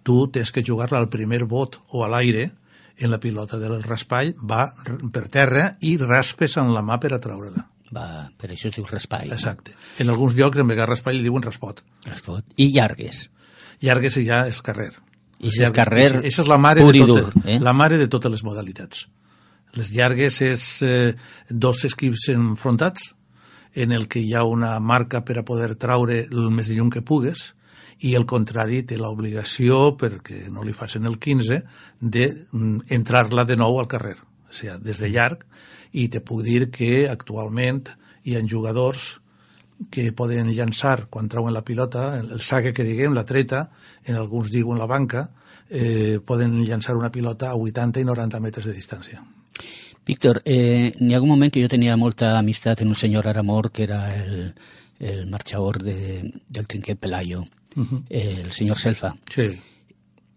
Tu 0.04 0.18
tens 0.36 0.52
que 0.52 0.64
jugar-la 0.66 1.00
al 1.00 1.10
primer 1.10 1.44
bot 1.50 1.80
o 1.92 2.04
a 2.04 2.10
l'aire 2.12 2.50
en 2.98 3.12
la 3.12 3.20
pilota 3.20 3.58
del 3.58 3.82
raspall, 3.84 4.34
va 4.38 4.68
per 5.14 5.28
terra 5.34 5.70
i 5.82 5.96
raspes 5.98 6.58
amb 6.62 6.76
la 6.76 6.84
mà 6.86 7.00
per 7.02 7.14
atraure-la. 7.16 7.64
Va, 7.94 8.06
per 8.38 8.52
això 8.54 8.70
es 8.70 8.78
diu 8.78 8.86
raspall. 8.90 9.30
no? 9.30 9.38
Exacte. 9.38 9.74
En 10.02 10.10
alguns 10.10 10.36
llocs, 10.38 10.60
en 10.60 10.70
vegada 10.70 10.90
raspall, 10.92 11.18
li 11.18 11.28
diuen 11.28 11.44
raspot. 11.46 11.84
Raspot. 12.08 12.46
I 12.58 12.72
llargues. 12.74 13.28
Llargues 13.84 14.18
ja 14.26 14.44
és 14.50 14.62
carrer. 14.66 14.92
I 15.44 15.52
si 15.52 15.64
és 15.66 15.74
carrer 15.76 16.22
Esa 16.24 16.44
és 16.44 16.48
la 16.48 16.58
mare, 16.58 16.82
pur 16.86 16.94
de 16.96 17.02
i 17.02 17.08
dur, 17.08 17.34
eh? 17.44 17.60
la 17.60 17.74
mare 17.76 17.98
de 18.00 18.08
totes 18.08 18.32
les 18.32 18.44
modalitats. 18.48 19.08
Les 19.76 19.90
llargues 19.92 20.40
és 20.46 20.64
eh, 20.86 21.14
dos 21.50 21.84
equips 21.90 22.30
enfrontats, 22.34 23.12
en 23.74 23.92
el 23.92 24.08
que 24.08 24.22
hi 24.22 24.34
ha 24.38 24.44
una 24.46 24.78
marca 24.80 25.24
per 25.26 25.40
a 25.42 25.46
poder 25.46 25.74
traure 25.82 26.22
el 26.30 26.50
més 26.54 26.70
llum 26.70 26.92
que 26.94 27.02
pugues, 27.02 27.52
i 28.02 28.16
el 28.16 28.26
contrari 28.26 28.82
té 28.88 28.98
l'obligació, 28.98 29.96
perquè 30.00 30.48
no 30.50 30.64
li 30.64 30.74
facin 30.74 31.06
el 31.06 31.20
15, 31.20 31.60
d'entrar-la 32.00 33.46
de 33.46 33.58
nou 33.60 33.80
al 33.80 33.90
carrer, 33.92 34.18
o 34.18 34.54
sigui, 34.54 34.80
des 34.84 35.04
de 35.04 35.12
llarg, 35.14 35.46
i 35.94 36.08
te 36.10 36.24
puc 36.26 36.42
dir 36.44 36.72
que 36.74 37.08
actualment 37.10 37.92
hi 38.24 38.36
ha 38.36 38.42
jugadors 38.50 39.20
que 39.92 40.12
poden 40.16 40.52
llançar 40.54 41.08
quan 41.10 41.30
trauen 41.30 41.54
la 41.54 41.64
pilota, 41.66 42.20
el 42.20 42.42
saque 42.42 42.74
que 42.74 42.86
diguem, 42.88 43.14
la 43.14 43.26
treta, 43.26 43.70
en 44.06 44.16
alguns 44.16 44.52
diuen 44.52 44.80
la 44.80 44.88
banca, 44.88 45.30
eh, 45.70 46.20
poden 46.26 46.64
llançar 46.64 46.96
una 46.96 47.12
pilota 47.12 47.50
a 47.50 47.56
80 47.56 48.00
i 48.00 48.06
90 48.06 48.40
metres 48.40 48.66
de 48.66 48.74
distància. 48.74 49.24
Víctor, 50.06 50.42
eh, 50.46 50.94
n'hi 51.00 51.16
ha 51.16 51.22
un 51.22 51.30
moment 51.30 51.52
que 51.52 51.62
jo 51.64 51.72
tenia 51.72 51.96
molta 51.98 52.38
amistat 52.38 52.82
en 52.82 52.90
un 52.92 52.96
senyor 53.00 53.28
ara 53.28 53.44
mort 53.44 53.72
que 53.72 53.84
era 53.84 54.02
el, 54.16 54.54
el 55.00 55.28
marxador 55.28 55.82
de, 55.84 56.32
del 56.50 56.68
trinquet 56.68 57.00
Pelayo, 57.00 57.46
uh 57.76 57.84
-huh. 57.86 58.04
el 58.10 58.52
senyor 58.52 58.78
Selfa, 58.78 59.16
Sí, 59.30 59.60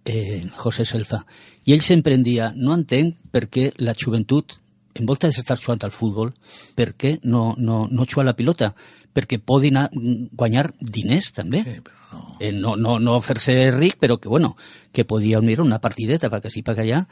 eh, 0.05 0.49
José 0.57 0.85
Selfa. 0.85 1.25
I 1.65 1.73
ell 1.73 1.83
sempre 1.83 2.15
em 2.15 2.23
dia, 2.23 2.53
no 2.57 2.75
entenc 2.75 3.17
per 3.31 3.49
què 3.51 3.73
la 3.79 3.95
joventut, 3.95 4.61
en 4.95 5.05
volta 5.07 5.27
d'estar 5.29 5.59
jugant 5.59 5.83
al 5.85 5.91
futbol, 5.93 6.33
per 6.75 6.95
què 6.97 7.19
no, 7.23 7.55
no, 7.59 7.87
no 7.91 8.07
juga 8.07 8.23
a 8.23 8.25
la 8.25 8.37
pilota? 8.37 8.75
Perquè 9.13 9.39
poden 9.39 9.77
a- 9.77 9.91
guanyar 9.93 10.75
diners, 10.81 11.33
també. 11.33 11.63
sí, 11.63 11.81
però 11.83 11.97
no. 12.13 12.37
eh, 12.41 12.53
no, 12.53 12.77
no, 12.77 12.99
no 12.99 13.21
fer-se 13.21 13.71
ric, 13.73 13.99
però 13.99 14.19
que, 14.19 14.29
bueno, 14.29 14.57
que 14.93 15.05
podia 15.05 15.41
mirar 15.41 15.65
una 15.65 15.81
partideta 15.81 16.31
per 16.31 16.41
que 16.41 16.51
sí, 16.51 16.63
per 16.63 16.79
allà. 16.79 17.07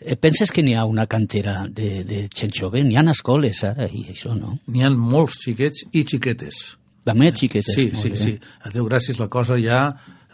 Eh, 0.00 0.16
penses 0.16 0.50
que 0.52 0.62
n'hi 0.62 0.74
ha 0.74 0.84
una 0.84 1.06
cantera 1.06 1.66
de, 1.68 2.04
de 2.04 2.28
gent 2.34 2.52
jove? 2.54 2.82
N'hi 2.82 2.96
ha 2.96 3.10
escoles 3.10 3.62
ara 3.64 3.86
i 3.92 4.06
això, 4.08 4.34
no? 4.34 4.58
N'hi 4.66 4.82
ha 4.82 4.90
molts 4.90 5.38
xiquets 5.44 5.84
i 5.92 6.04
xiquetes. 6.04 6.77
També 7.08 7.32
xiquetes. 7.34 7.74
Sí, 7.74 7.88
molt 7.90 8.00
sí, 8.02 8.14
bé. 8.14 8.22
sí. 8.22 8.34
A 8.62 8.72
Déu 8.74 8.88
gràcies 8.88 9.20
la 9.20 9.28
cosa 9.32 9.58
ja 9.60 9.82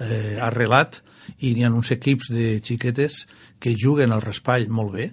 eh, 0.01 0.37
ha 0.39 0.49
arrelat 0.51 1.01
i 1.41 1.55
n'hi 1.55 1.64
ha 1.64 1.72
uns 1.72 1.93
equips 1.95 2.31
de 2.35 2.59
xiquetes 2.64 3.25
que 3.62 3.77
juguen 3.79 4.12
al 4.12 4.22
raspall 4.25 4.68
molt 4.68 4.95
bé 4.99 5.09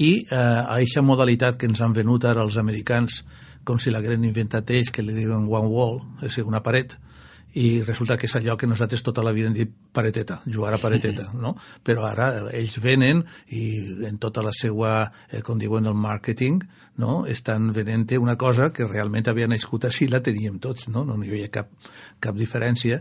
i 0.00 0.12
eh, 0.22 0.36
a 0.36 0.78
aquesta 0.78 1.04
modalitat 1.04 1.60
que 1.60 1.68
ens 1.68 1.82
han 1.84 1.96
venut 1.96 2.24
ara 2.24 2.46
els 2.46 2.56
americans 2.60 3.22
com 3.64 3.78
si 3.78 3.92
l'hagueren 3.92 4.24
inventat 4.24 4.70
ells, 4.72 4.90
que 4.90 5.04
li 5.04 5.14
diuen 5.14 5.44
one 5.44 5.68
wall, 5.68 6.00
és 6.24 6.32
a 6.32 6.40
dir, 6.40 6.46
una 6.48 6.62
paret, 6.64 6.96
i 7.58 7.82
resulta 7.82 8.16
que 8.16 8.28
és 8.28 8.36
allò 8.38 8.56
que 8.56 8.68
nosaltres 8.70 9.02
tota 9.02 9.24
la 9.26 9.32
vida 9.34 9.48
hem 9.50 9.56
dit 9.56 9.72
pareteta, 9.92 10.40
jugar 10.46 10.74
a 10.74 10.78
pareteta, 10.82 11.30
no? 11.44 11.56
Però 11.86 12.06
ara 12.06 12.30
ells 12.54 12.78
venen 12.82 13.24
i 13.48 13.64
en 14.06 14.20
tota 14.22 14.44
la 14.46 14.52
seva, 14.54 15.10
eh, 15.30 15.42
com 15.46 15.58
diuen 15.58 15.88
el 15.90 15.98
màrqueting, 15.98 16.60
no? 17.00 17.24
estan 17.26 17.72
venent 17.72 18.06
una 18.18 18.36
cosa 18.36 18.70
que 18.72 18.86
realment 18.86 19.28
havia 19.28 19.48
nascut 19.48 19.86
així, 19.88 20.08
la 20.08 20.22
teníem 20.22 20.58
tots, 20.58 20.88
no? 20.88 21.04
No 21.04 21.18
hi 21.22 21.30
havia 21.32 21.50
cap, 21.50 21.70
cap 22.20 22.36
diferència. 22.36 23.00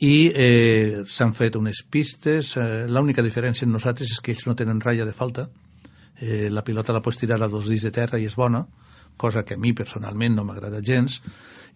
I 0.00 0.14
eh, 0.32 1.02
s'han 1.04 1.34
fet 1.36 1.56
unes 1.60 1.82
pistes, 1.84 2.54
eh, 2.56 2.86
l'única 2.88 3.22
diferència 3.22 3.66
en 3.66 3.74
nosaltres 3.74 4.14
és 4.14 4.20
que 4.24 4.32
ells 4.32 4.46
no 4.48 4.56
tenen 4.56 4.80
ratlla 4.80 5.04
de 5.04 5.12
falta, 5.16 5.50
eh, 6.20 6.48
la 6.48 6.64
pilota 6.64 6.94
la 6.96 7.02
pots 7.04 7.20
tirar 7.20 7.40
a 7.42 7.48
dos 7.48 7.68
dits 7.68 7.84
de 7.88 7.92
terra 7.92 8.18
i 8.18 8.24
és 8.24 8.36
bona, 8.36 8.64
cosa 9.20 9.44
que 9.44 9.54
a 9.54 9.60
mi 9.60 9.74
personalment 9.76 10.36
no 10.36 10.46
m'agrada 10.48 10.80
gens, 10.80 11.20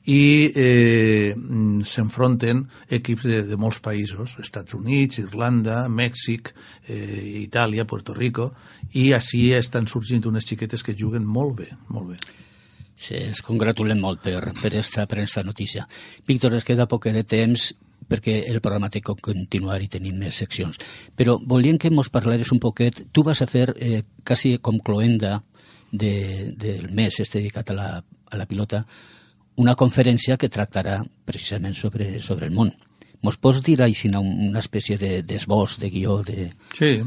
i 0.04 0.52
eh, 0.54 1.32
mm, 1.34 1.84
s'enfronten 1.88 2.64
equips 2.92 3.24
de, 3.24 3.40
de 3.48 3.56
molts 3.56 3.80
països, 3.84 4.36
Estats 4.42 4.76
Units, 4.76 5.20
Irlanda, 5.22 5.84
Mèxic, 5.88 6.52
eh, 6.88 7.44
Itàlia, 7.44 7.86
Puerto 7.88 8.14
Rico, 8.14 8.50
i 8.92 9.12
així 9.16 9.52
estan 9.56 9.88
sorgint 9.88 10.26
unes 10.28 10.44
xiquetes 10.44 10.84
que 10.84 10.96
juguen 10.98 11.24
molt 11.24 11.56
bé, 11.62 11.70
molt 11.88 12.12
bé. 12.12 12.18
Sí, 12.94 13.16
es 13.16 13.40
congratulen 13.42 13.98
molt 13.98 14.20
per, 14.22 14.52
per, 14.60 14.74
esta, 14.78 15.08
per 15.10 15.24
esta 15.24 15.42
notícia. 15.42 15.88
Víctor, 16.28 16.54
es 16.54 16.68
queda 16.68 16.86
poc 16.90 17.10
de 17.10 17.24
temps. 17.24 17.72
perquè 18.04 18.42
el 18.52 18.60
programa 18.60 18.90
té 18.92 19.00
que 19.00 19.14
continuar 19.16 19.78
i 19.80 19.88
tenim 19.88 20.18
més 20.20 20.36
seccions. 20.36 20.76
Però 21.16 21.38
volíem 21.40 21.78
que 21.80 21.88
mos 21.88 22.10
parlares 22.12 22.50
un 22.52 22.60
poquet, 22.60 23.06
tu 23.12 23.22
vas 23.24 23.40
a 23.40 23.46
fer 23.48 23.70
eh, 23.80 24.02
quasi 24.22 24.58
com 24.58 24.76
cloenda 24.78 25.38
de, 25.90 26.52
del 26.52 26.90
mes 26.92 27.16
este 27.20 27.38
dedicat 27.38 27.70
a 27.70 27.74
la, 27.78 27.88
a 28.04 28.36
la 28.36 28.46
pilota, 28.46 28.84
una 29.60 29.74
conferència 29.78 30.36
que 30.40 30.50
tractarà 30.50 31.00
precisament 31.24 31.76
sobre, 31.78 32.18
sobre 32.20 32.48
el 32.48 32.54
món. 32.54 32.72
Mos 33.24 33.38
pots 33.40 33.62
dir 33.64 33.78
així 33.82 34.10
una 34.10 34.60
espècie 34.60 34.98
d'esbós, 34.98 35.78
de, 35.78 35.86
de 35.86 35.90
guió, 35.94 36.18
de... 36.26 36.50
Sí. 36.76 36.98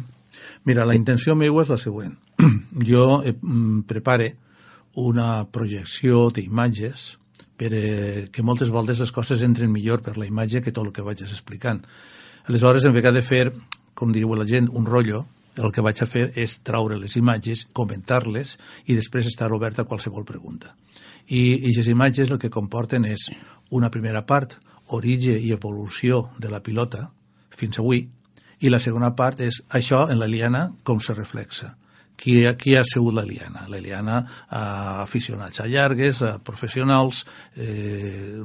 Mira, 0.66 0.86
la 0.86 0.96
intenció 0.96 1.36
meva 1.36 1.62
és 1.64 1.70
la 1.70 1.78
següent. 1.82 2.18
Jo 2.88 3.22
eh, 3.24 3.34
mm, 3.34 3.86
prepare 3.90 4.34
una 4.98 5.46
projecció 5.54 6.28
d'imatges 6.34 7.18
per 7.58 7.72
eh, 7.74 8.28
que 8.34 8.46
moltes 8.46 8.70
voltes 8.74 9.02
les 9.02 9.14
coses 9.14 9.42
entren 9.46 9.72
millor 9.74 10.02
per 10.06 10.16
la 10.18 10.26
imatge 10.26 10.62
que 10.62 10.74
tot 10.74 10.88
el 10.88 10.94
que 10.94 11.06
vaig 11.06 11.22
explicant. 11.26 11.84
Aleshores, 12.48 12.86
en 12.86 12.96
vegada 12.96 13.20
de 13.20 13.26
fer, 13.26 13.52
com 13.98 14.14
diu 14.14 14.34
la 14.38 14.46
gent, 14.48 14.70
un 14.74 14.86
rotllo, 14.86 15.26
el 15.58 15.72
que 15.74 15.84
vaig 15.86 16.02
a 16.02 16.08
fer 16.10 16.28
és 16.36 16.60
traure 16.66 17.00
les 17.00 17.16
imatges, 17.20 17.66
comentar-les 17.74 18.56
i 18.86 18.96
després 18.96 19.30
estar 19.30 19.52
obert 19.54 19.80
a 19.80 19.88
qualsevol 19.90 20.26
pregunta. 20.26 20.76
I, 21.28 21.74
les 21.76 21.90
imatges 21.92 22.32
el 22.32 22.40
que 22.40 22.54
comporten 22.54 23.06
és 23.06 23.28
una 23.72 23.92
primera 23.92 24.24
part, 24.26 24.58
origen 24.96 25.42
i 25.44 25.52
evolució 25.52 26.30
de 26.40 26.50
la 26.50 26.62
pilota 26.64 27.10
fins 27.52 27.80
avui, 27.82 28.06
i 28.60 28.70
la 28.70 28.80
segona 28.80 29.12
part 29.16 29.42
és 29.44 29.60
això 29.70 30.08
en 30.10 30.22
la 30.22 30.30
liana 30.30 30.70
com 30.84 31.02
se 31.04 31.14
reflexa 31.14 31.76
qui, 32.18 32.42
qui 32.58 32.76
ha 32.76 32.84
sigut 32.84 33.14
l'Eliana? 33.16 33.68
L'Eliana 33.70 34.18
a 34.50 34.64
aficionats 35.04 35.62
a 35.62 35.68
llargues, 35.70 36.24
a 36.26 36.38
professionals, 36.44 37.24
eh, 37.56 38.42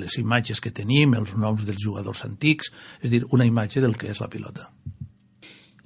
les 0.00 0.18
imatges 0.18 0.60
que 0.64 0.72
tenim, 0.72 1.14
els 1.20 1.36
noms 1.36 1.66
dels 1.68 1.84
jugadors 1.84 2.24
antics, 2.24 2.72
és 3.02 3.12
dir, 3.12 3.22
una 3.30 3.46
imatge 3.46 3.84
del 3.84 3.98
que 4.00 4.10
és 4.10 4.22
la 4.24 4.30
pilota. 4.32 4.70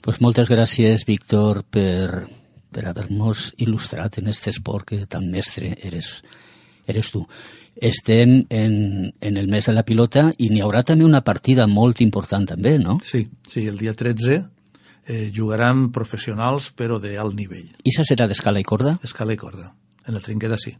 Pues 0.05 0.19
moltes 0.21 0.51
gràcies, 0.53 1.07
Víctor, 1.09 1.63
per, 1.65 2.27
per 2.69 2.83
haver-nos 2.91 3.55
il·lustrat 3.57 4.19
en 4.21 4.27
aquest 4.29 4.51
esport 4.51 4.91
que 4.91 4.99
tan 5.09 5.31
mestre 5.33 5.71
eres, 5.81 6.19
eres 6.85 7.09
tu. 7.09 7.23
Estem 7.81 8.43
en, 8.53 8.75
en 9.25 9.39
el 9.41 9.49
mes 9.49 9.65
de 9.65 9.73
la 9.73 9.85
pilota 9.89 10.27
i 10.37 10.51
n'hi 10.53 10.61
haurà 10.61 10.83
també 10.85 11.07
una 11.09 11.23
partida 11.25 11.65
molt 11.67 12.03
important 12.05 12.45
també, 12.51 12.75
no? 12.79 12.99
Sí, 13.01 13.23
sí, 13.49 13.65
el 13.65 13.79
dia 13.81 13.95
13 13.97 14.37
eh, 15.07 15.31
jugaran 15.33 15.87
professionals 15.97 16.69
però 16.77 17.01
d'alt 17.01 17.39
nivell. 17.39 17.71
I 17.81 17.89
això 17.89 18.05
serà 18.05 18.29
d'escala 18.29 18.61
i 18.61 18.69
corda? 18.69 18.99
Escala 19.09 19.33
i 19.33 19.41
corda, 19.41 19.71
en 20.05 20.21
el 20.21 20.27
trinquet 20.27 20.59
sí. 20.61 20.75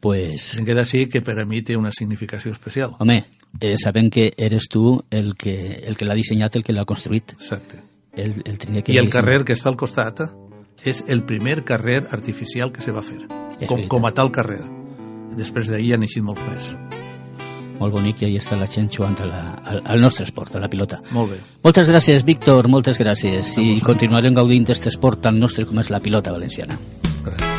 Pues... 0.00 0.54
El 0.54 0.62
trinquet 0.62 0.80
sí 0.88 1.04
que 1.12 1.20
per 1.20 1.36
a 1.42 1.44
mi 1.44 1.60
té 1.60 1.76
una 1.76 1.92
significació 1.92 2.56
especial. 2.56 2.96
Home, 3.04 3.20
eh, 3.60 3.76
sabem 3.76 4.08
que 4.08 4.30
eres 4.38 4.72
tu 4.72 4.96
el 5.10 5.34
que, 5.36 5.84
el 5.84 6.00
que 6.00 6.08
l'ha 6.08 6.16
dissenyat, 6.16 6.56
el 6.56 6.64
que 6.64 6.72
l'ha 6.72 6.88
construït. 6.88 7.36
Exacte. 7.36 7.84
El, 8.18 8.36
el 8.44 8.58
trinquet 8.58 8.88
que 8.88 8.96
I 8.96 9.00
el 9.00 9.10
carrer 9.12 9.44
que 9.46 9.54
està 9.54 9.70
al 9.70 9.78
costat 9.78 10.24
és 10.86 11.04
el 11.08 11.24
primer 11.26 11.62
carrer 11.66 12.02
artificial 12.10 12.72
que 12.74 12.82
se 12.84 12.94
va 12.94 13.02
fer, 13.02 13.22
com, 13.66 13.86
com 13.90 14.06
a 14.06 14.14
tal 14.14 14.32
carrer. 14.34 14.62
Després 15.38 15.70
d'ahir 15.70 15.94
han 15.96 16.06
eixit 16.06 16.24
molts 16.24 16.42
més 16.50 16.70
molt 17.78 17.94
bonic 17.94 18.22
i 18.22 18.28
ahí 18.28 18.38
està 18.40 18.58
la 18.58 18.66
gent 18.66 18.88
jugant 18.90 19.14
al, 19.22 19.30
al 19.84 20.02
nostre 20.02 20.26
esport, 20.26 20.56
a 20.56 20.62
la 20.62 20.70
pilota. 20.70 21.00
Molt 21.14 21.30
bé. 21.34 21.38
Moltes 21.62 21.90
gràcies, 21.90 22.26
Víctor, 22.26 22.68
moltes 22.70 22.98
gràcies. 22.98 23.54
I 23.62 23.78
continuarem 23.86 24.34
gaudint 24.34 24.66
d'aquest 24.66 24.90
esport 24.94 25.22
tan 25.28 25.38
nostre 25.38 25.66
com 25.68 25.78
és 25.78 25.94
la 25.94 26.02
pilota 26.02 26.34
valenciana. 26.34 26.78
Gràcies. 27.22 27.57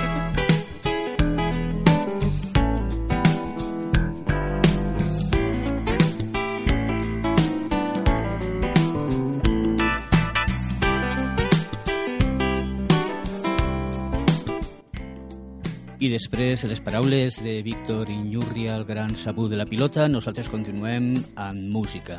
Després, 16.19 16.65
les 16.67 16.81
paraules 16.83 17.37
de 17.39 17.61
Víctor 17.63 18.09
Inyurria, 18.11 18.73
el 18.75 18.83
gran 18.83 19.13
sabú 19.15 19.45
de 19.47 19.55
la 19.55 19.65
pilota, 19.65 20.09
nosaltres 20.11 20.49
continuem 20.51 21.13
amb 21.39 21.69
música. 21.71 22.17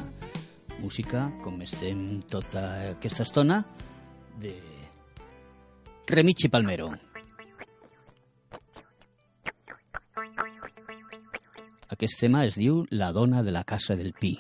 Música, 0.81 1.27
com 1.45 1.59
estem 1.61 2.23
tota 2.33 2.63
aquesta 2.95 3.27
estona, 3.29 3.59
de 4.41 4.55
Remichi 6.09 6.49
Palmero. 6.49 6.95
Aquest 11.93 12.23
tema 12.25 12.47
es 12.49 12.57
diu 12.57 12.87
La 12.89 13.13
dona 13.13 13.45
de 13.45 13.53
la 13.53 13.67
casa 13.69 14.01
del 14.01 14.15
Pi. 14.17 14.39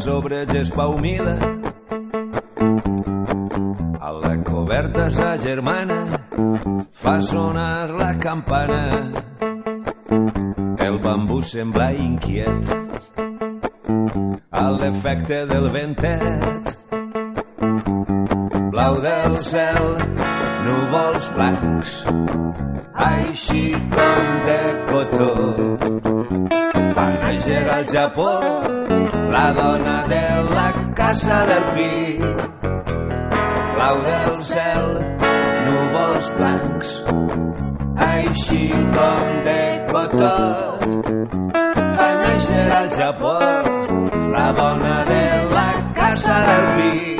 Sobre 0.00 0.46
gespa 0.46 0.86
humida. 0.88 1.36
A 4.00 4.10
la 4.12 4.42
coberta 4.42 5.10
sa 5.10 5.36
germana 5.36 6.24
fa 6.92 7.20
sonar 7.20 7.90
la 7.90 8.18
campana. 8.18 9.12
El 10.80 10.98
bambú 11.04 11.42
sembla 11.42 11.92
inquiet 11.92 12.72
a 14.50 14.64
l'efecte 14.72 15.44
del 15.46 15.70
ventet. 15.70 16.74
Blau 18.72 19.00
del 19.04 19.36
cel, 19.44 19.86
núvols 20.64 21.30
blancs, 21.36 21.96
així 22.94 23.64
com 23.92 24.36
de 24.48 24.60
cotó. 24.90 25.32
Va 26.96 27.08
néixer 27.26 27.64
al 27.68 27.84
Japó 27.92 28.79
la 29.30 29.52
dona 29.52 30.06
de 30.06 30.24
la 30.56 30.68
casa 30.94 31.38
del 31.46 31.64
pi. 31.74 32.18
Blau 33.74 33.96
del 34.06 34.44
cel, 34.52 34.88
núvols 35.66 36.30
blancs, 36.38 36.90
així 38.08 38.62
com 38.96 39.30
de 39.46 39.62
cotó. 39.92 40.34
Va 42.00 42.10
néixer 42.24 42.66
al 42.80 42.92
Japó, 42.98 43.38
la 44.34 44.50
dona 44.60 44.98
de 45.14 45.24
la 45.54 45.70
casa 46.02 46.36
del 46.50 46.70
pi. 46.76 47.19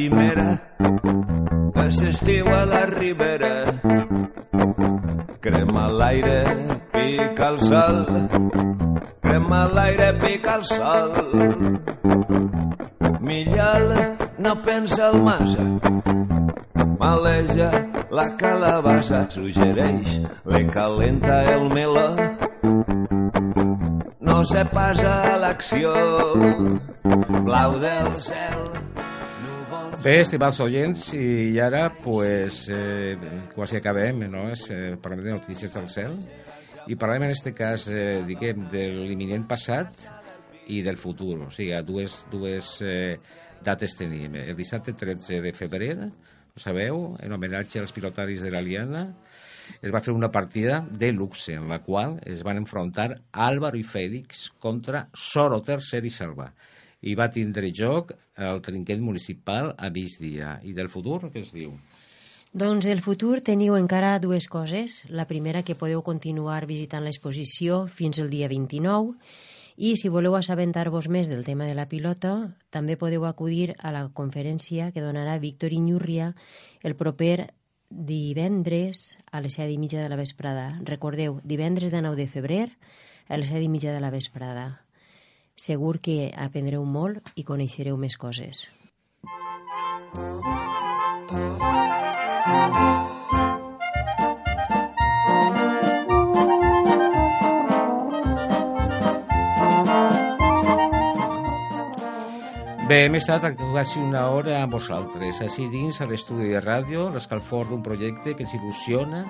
Llimera 0.00 0.50
és 1.84 1.98
estiu 2.08 2.46
a 2.48 2.64
la 2.64 2.84
ribera. 2.88 3.52
Crema 5.44 5.86
l'aire 6.00 6.38
pica 6.94 7.48
el 7.52 7.58
sol. 7.68 7.98
Crema 9.20 9.60
l'aire 9.74 10.12
pica 10.22 10.56
el 10.60 10.64
sol. 10.70 11.12
Millal 13.20 13.92
no 14.38 14.54
pensa 14.64 15.10
el 15.10 15.20
massa. 15.22 15.66
Maleja 17.00 17.70
la 18.12 18.26
calabassa, 18.36 19.24
suggereix, 19.30 20.20
le 20.44 20.66
calenta 20.68 21.42
el 21.54 21.68
meló. 21.72 22.08
No 24.20 24.44
se 24.44 24.64
passa 24.64 25.14
a 25.32 25.38
l'acció, 25.40 25.94
blau 27.48 27.78
del 27.80 28.12
cel, 28.20 28.89
Bé, 30.00 30.14
estimats 30.22 30.56
oients, 30.64 31.10
i 31.12 31.58
ara, 31.60 31.90
pues, 32.00 32.62
eh, 32.72 33.18
quasi 33.52 33.76
acabem, 33.76 34.22
no? 34.32 34.46
És, 34.48 34.62
eh, 34.70 34.96
parlem 34.96 35.26
de 35.26 35.34
notícies 35.34 35.74
del 35.76 35.90
cel, 35.92 36.14
i 36.88 36.96
parlem 36.96 37.24
en 37.24 37.32
este 37.34 37.52
cas, 37.52 37.86
eh, 37.86 38.22
diguem, 38.24 38.70
de 38.70 38.86
l'imminent 38.88 39.46
passat 39.46 39.92
i 40.68 40.80
del 40.80 40.96
futur. 40.96 41.42
O 41.42 41.50
sigui, 41.50 41.76
dues, 41.84 42.24
dues 42.30 42.80
eh, 42.80 43.18
dates 43.62 43.94
tenim. 43.98 44.36
El 44.36 44.56
dissabte 44.56 44.94
13 44.94 45.42
de 45.42 45.52
febrer, 45.52 45.98
ho 46.00 46.58
sabeu, 46.58 47.18
en 47.20 47.32
homenatge 47.32 47.80
als 47.80 47.92
pilotaris 47.92 48.40
de 48.40 48.50
l'Aliana, 48.50 49.04
es 49.82 49.92
va 49.92 50.00
fer 50.00 50.14
una 50.14 50.32
partida 50.32 50.80
de 50.90 51.12
luxe 51.12 51.52
en 51.52 51.68
la 51.68 51.82
qual 51.82 52.18
es 52.24 52.42
van 52.42 52.56
enfrontar 52.56 53.20
Álvaro 53.32 53.76
i 53.76 53.84
Fèlix 53.84 54.48
contra 54.58 55.10
Soro 55.12 55.60
Tercer 55.60 56.06
i 56.06 56.10
Salva 56.10 56.54
i 57.00 57.14
va 57.16 57.30
tindre 57.32 57.72
joc 57.72 58.12
el 58.36 58.60
trinquet 58.64 59.00
municipal 59.00 59.74
a 59.78 59.90
migdia. 59.90 60.58
I 60.62 60.74
del 60.76 60.90
futur, 60.92 61.22
què 61.30 61.44
es 61.44 61.52
diu? 61.56 61.74
Doncs 62.52 62.88
el 62.90 63.00
futur 63.00 63.38
teniu 63.46 63.76
encara 63.78 64.18
dues 64.18 64.48
coses. 64.50 65.04
La 65.08 65.28
primera, 65.30 65.62
que 65.62 65.78
podeu 65.78 66.02
continuar 66.02 66.64
visitant 66.66 67.06
l'exposició 67.06 67.84
fins 67.86 68.18
el 68.18 68.30
dia 68.32 68.48
29 68.50 69.14
i 69.80 69.94
si 69.96 70.10
voleu 70.12 70.34
assabentar-vos 70.36 71.06
més 71.08 71.30
del 71.30 71.44
tema 71.46 71.64
de 71.64 71.76
la 71.78 71.86
pilota, 71.88 72.50
també 72.68 72.98
podeu 73.00 73.24
acudir 73.24 73.76
a 73.78 73.94
la 73.94 74.02
conferència 74.12 74.90
que 74.92 75.00
donarà 75.00 75.38
Víctor 75.40 75.72
Iñurria 75.72 76.34
el 76.82 76.98
proper 77.00 77.54
divendres 77.88 79.16
a 79.32 79.40
les 79.40 79.56
set 79.56 79.70
i 79.72 79.78
mitja 79.80 80.02
de 80.02 80.10
la 80.12 80.18
vesprada. 80.20 80.74
Recordeu, 80.84 81.40
divendres 81.44 81.94
de 81.94 82.02
9 82.02 82.18
de 82.18 82.28
febrer 82.28 82.66
a 83.28 83.38
les 83.40 83.48
set 83.48 83.62
i 83.64 83.72
mitja 83.72 83.94
de 83.94 84.04
la 84.04 84.12
vesprada. 84.12 84.82
Segur 85.60 85.98
que 86.00 86.30
aprendreu 86.40 86.86
molt 86.88 87.34
i 87.36 87.42
coneixereu 87.44 87.98
més 88.00 88.14
coses. 88.16 88.62
Bé, 102.90 103.04
hem 103.04 103.14
estat 103.20 103.44
quasi 103.60 104.00
una 104.00 104.24
hora 104.32 104.62
amb 104.62 104.72
vosaltres, 104.74 105.42
així 105.44 105.68
dins 105.70 106.00
a 106.00 106.08
l'estudi 106.10 106.48
de 106.54 106.64
ràdio, 106.64 107.10
l'escalfor 107.12 107.68
d'un 107.68 107.84
projecte 107.84 108.32
que 108.32 108.48
ens 108.48 108.56
il·lusiona 108.56 109.26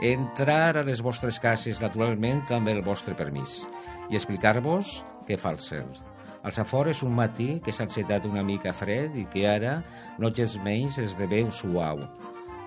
entrar 0.00 0.76
a 0.76 0.84
les 0.84 1.00
vostres 1.02 1.38
cases, 1.40 1.80
naturalment, 1.80 2.44
amb 2.52 2.68
el 2.68 2.82
vostre 2.84 3.16
permís, 3.16 3.62
i 4.10 4.18
explicar-vos 4.18 5.00
què 5.26 5.38
fa 5.40 5.54
el 5.56 5.62
cel. 5.62 5.88
Als 6.46 6.60
afores 6.62 7.02
un 7.02 7.16
matí 7.16 7.56
que 7.64 7.72
s'ha 7.74 7.88
encetat 7.88 8.26
una 8.28 8.44
mica 8.46 8.74
fred 8.76 9.16
i 9.18 9.24
que 9.32 9.46
ara, 9.50 9.80
no 10.22 10.30
gens 10.30 10.58
menys, 10.62 11.00
esdevé 11.02 11.42
un 11.42 11.50
suau. 11.50 12.04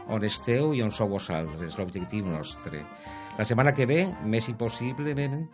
On 0.09 0.25
esteu 0.25 0.73
i 0.73 0.81
on 0.83 0.91
sou 0.91 1.07
vosaltres, 1.13 1.77
l'objectiu 1.77 2.25
nostre. 2.27 2.81
La 3.37 3.45
setmana 3.45 3.71
que 3.77 3.85
ve, 3.87 4.01
més 4.25 4.49
i 4.49 4.55
possiblement, 4.57 5.45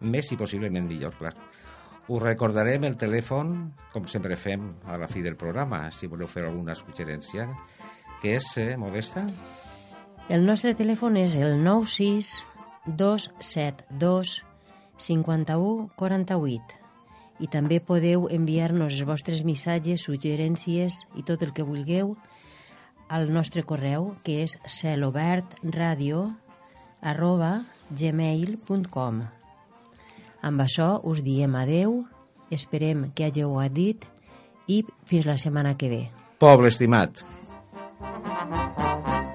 més 0.00 0.28
i 0.34 0.36
possiblement 0.36 0.84
millor, 0.90 1.14
clar. 1.16 1.32
Us 2.10 2.22
recordarem 2.24 2.84
el 2.88 2.98
telèfon, 2.98 3.54
com 3.94 4.08
sempre 4.10 4.36
fem 4.36 4.66
a 4.90 4.98
la 4.98 5.08
fi 5.08 5.22
del 5.22 5.38
programa, 5.38 5.84
si 5.94 6.10
voleu 6.10 6.28
fer 6.28 6.42
alguna 6.44 6.74
suggerència, 6.74 7.46
que 8.20 8.34
és, 8.36 8.50
eh, 8.58 8.76
Modesta? 8.76 9.24
El 10.30 10.44
nostre 10.46 10.76
telèfon 10.78 11.16
és 11.18 11.32
el 11.42 11.56
96 11.58 12.28
272 12.86 14.34
51 15.02 15.88
48 15.98 16.76
i 17.42 17.48
també 17.50 17.80
podeu 17.82 18.28
enviar-nos 18.30 18.94
els 18.94 19.08
vostres 19.08 19.42
missatges, 19.42 20.04
suggerències 20.06 21.00
i 21.18 21.24
tot 21.26 21.42
el 21.42 21.50
que 21.56 21.66
vulgueu 21.66 22.12
al 23.10 23.26
nostre 23.34 23.64
correu 23.66 24.12
que 24.22 24.44
és 24.44 24.54
celobertradio 24.70 26.22
arroba 27.02 27.50
gmail.com 27.90 29.24
Amb 30.46 30.62
això 30.62 30.92
us 31.10 31.24
diem 31.26 31.58
adeu, 31.58 32.04
esperem 32.54 33.08
que 33.18 33.26
hàgiu 33.26 33.58
dit 33.74 34.06
i 34.68 34.84
fins 35.04 35.26
la 35.26 35.36
setmana 35.36 35.74
que 35.74 35.90
ve. 35.90 36.02
Poble 36.38 36.70
estimat. 36.70 37.26
Thank 38.00 38.78
you. 38.78 39.29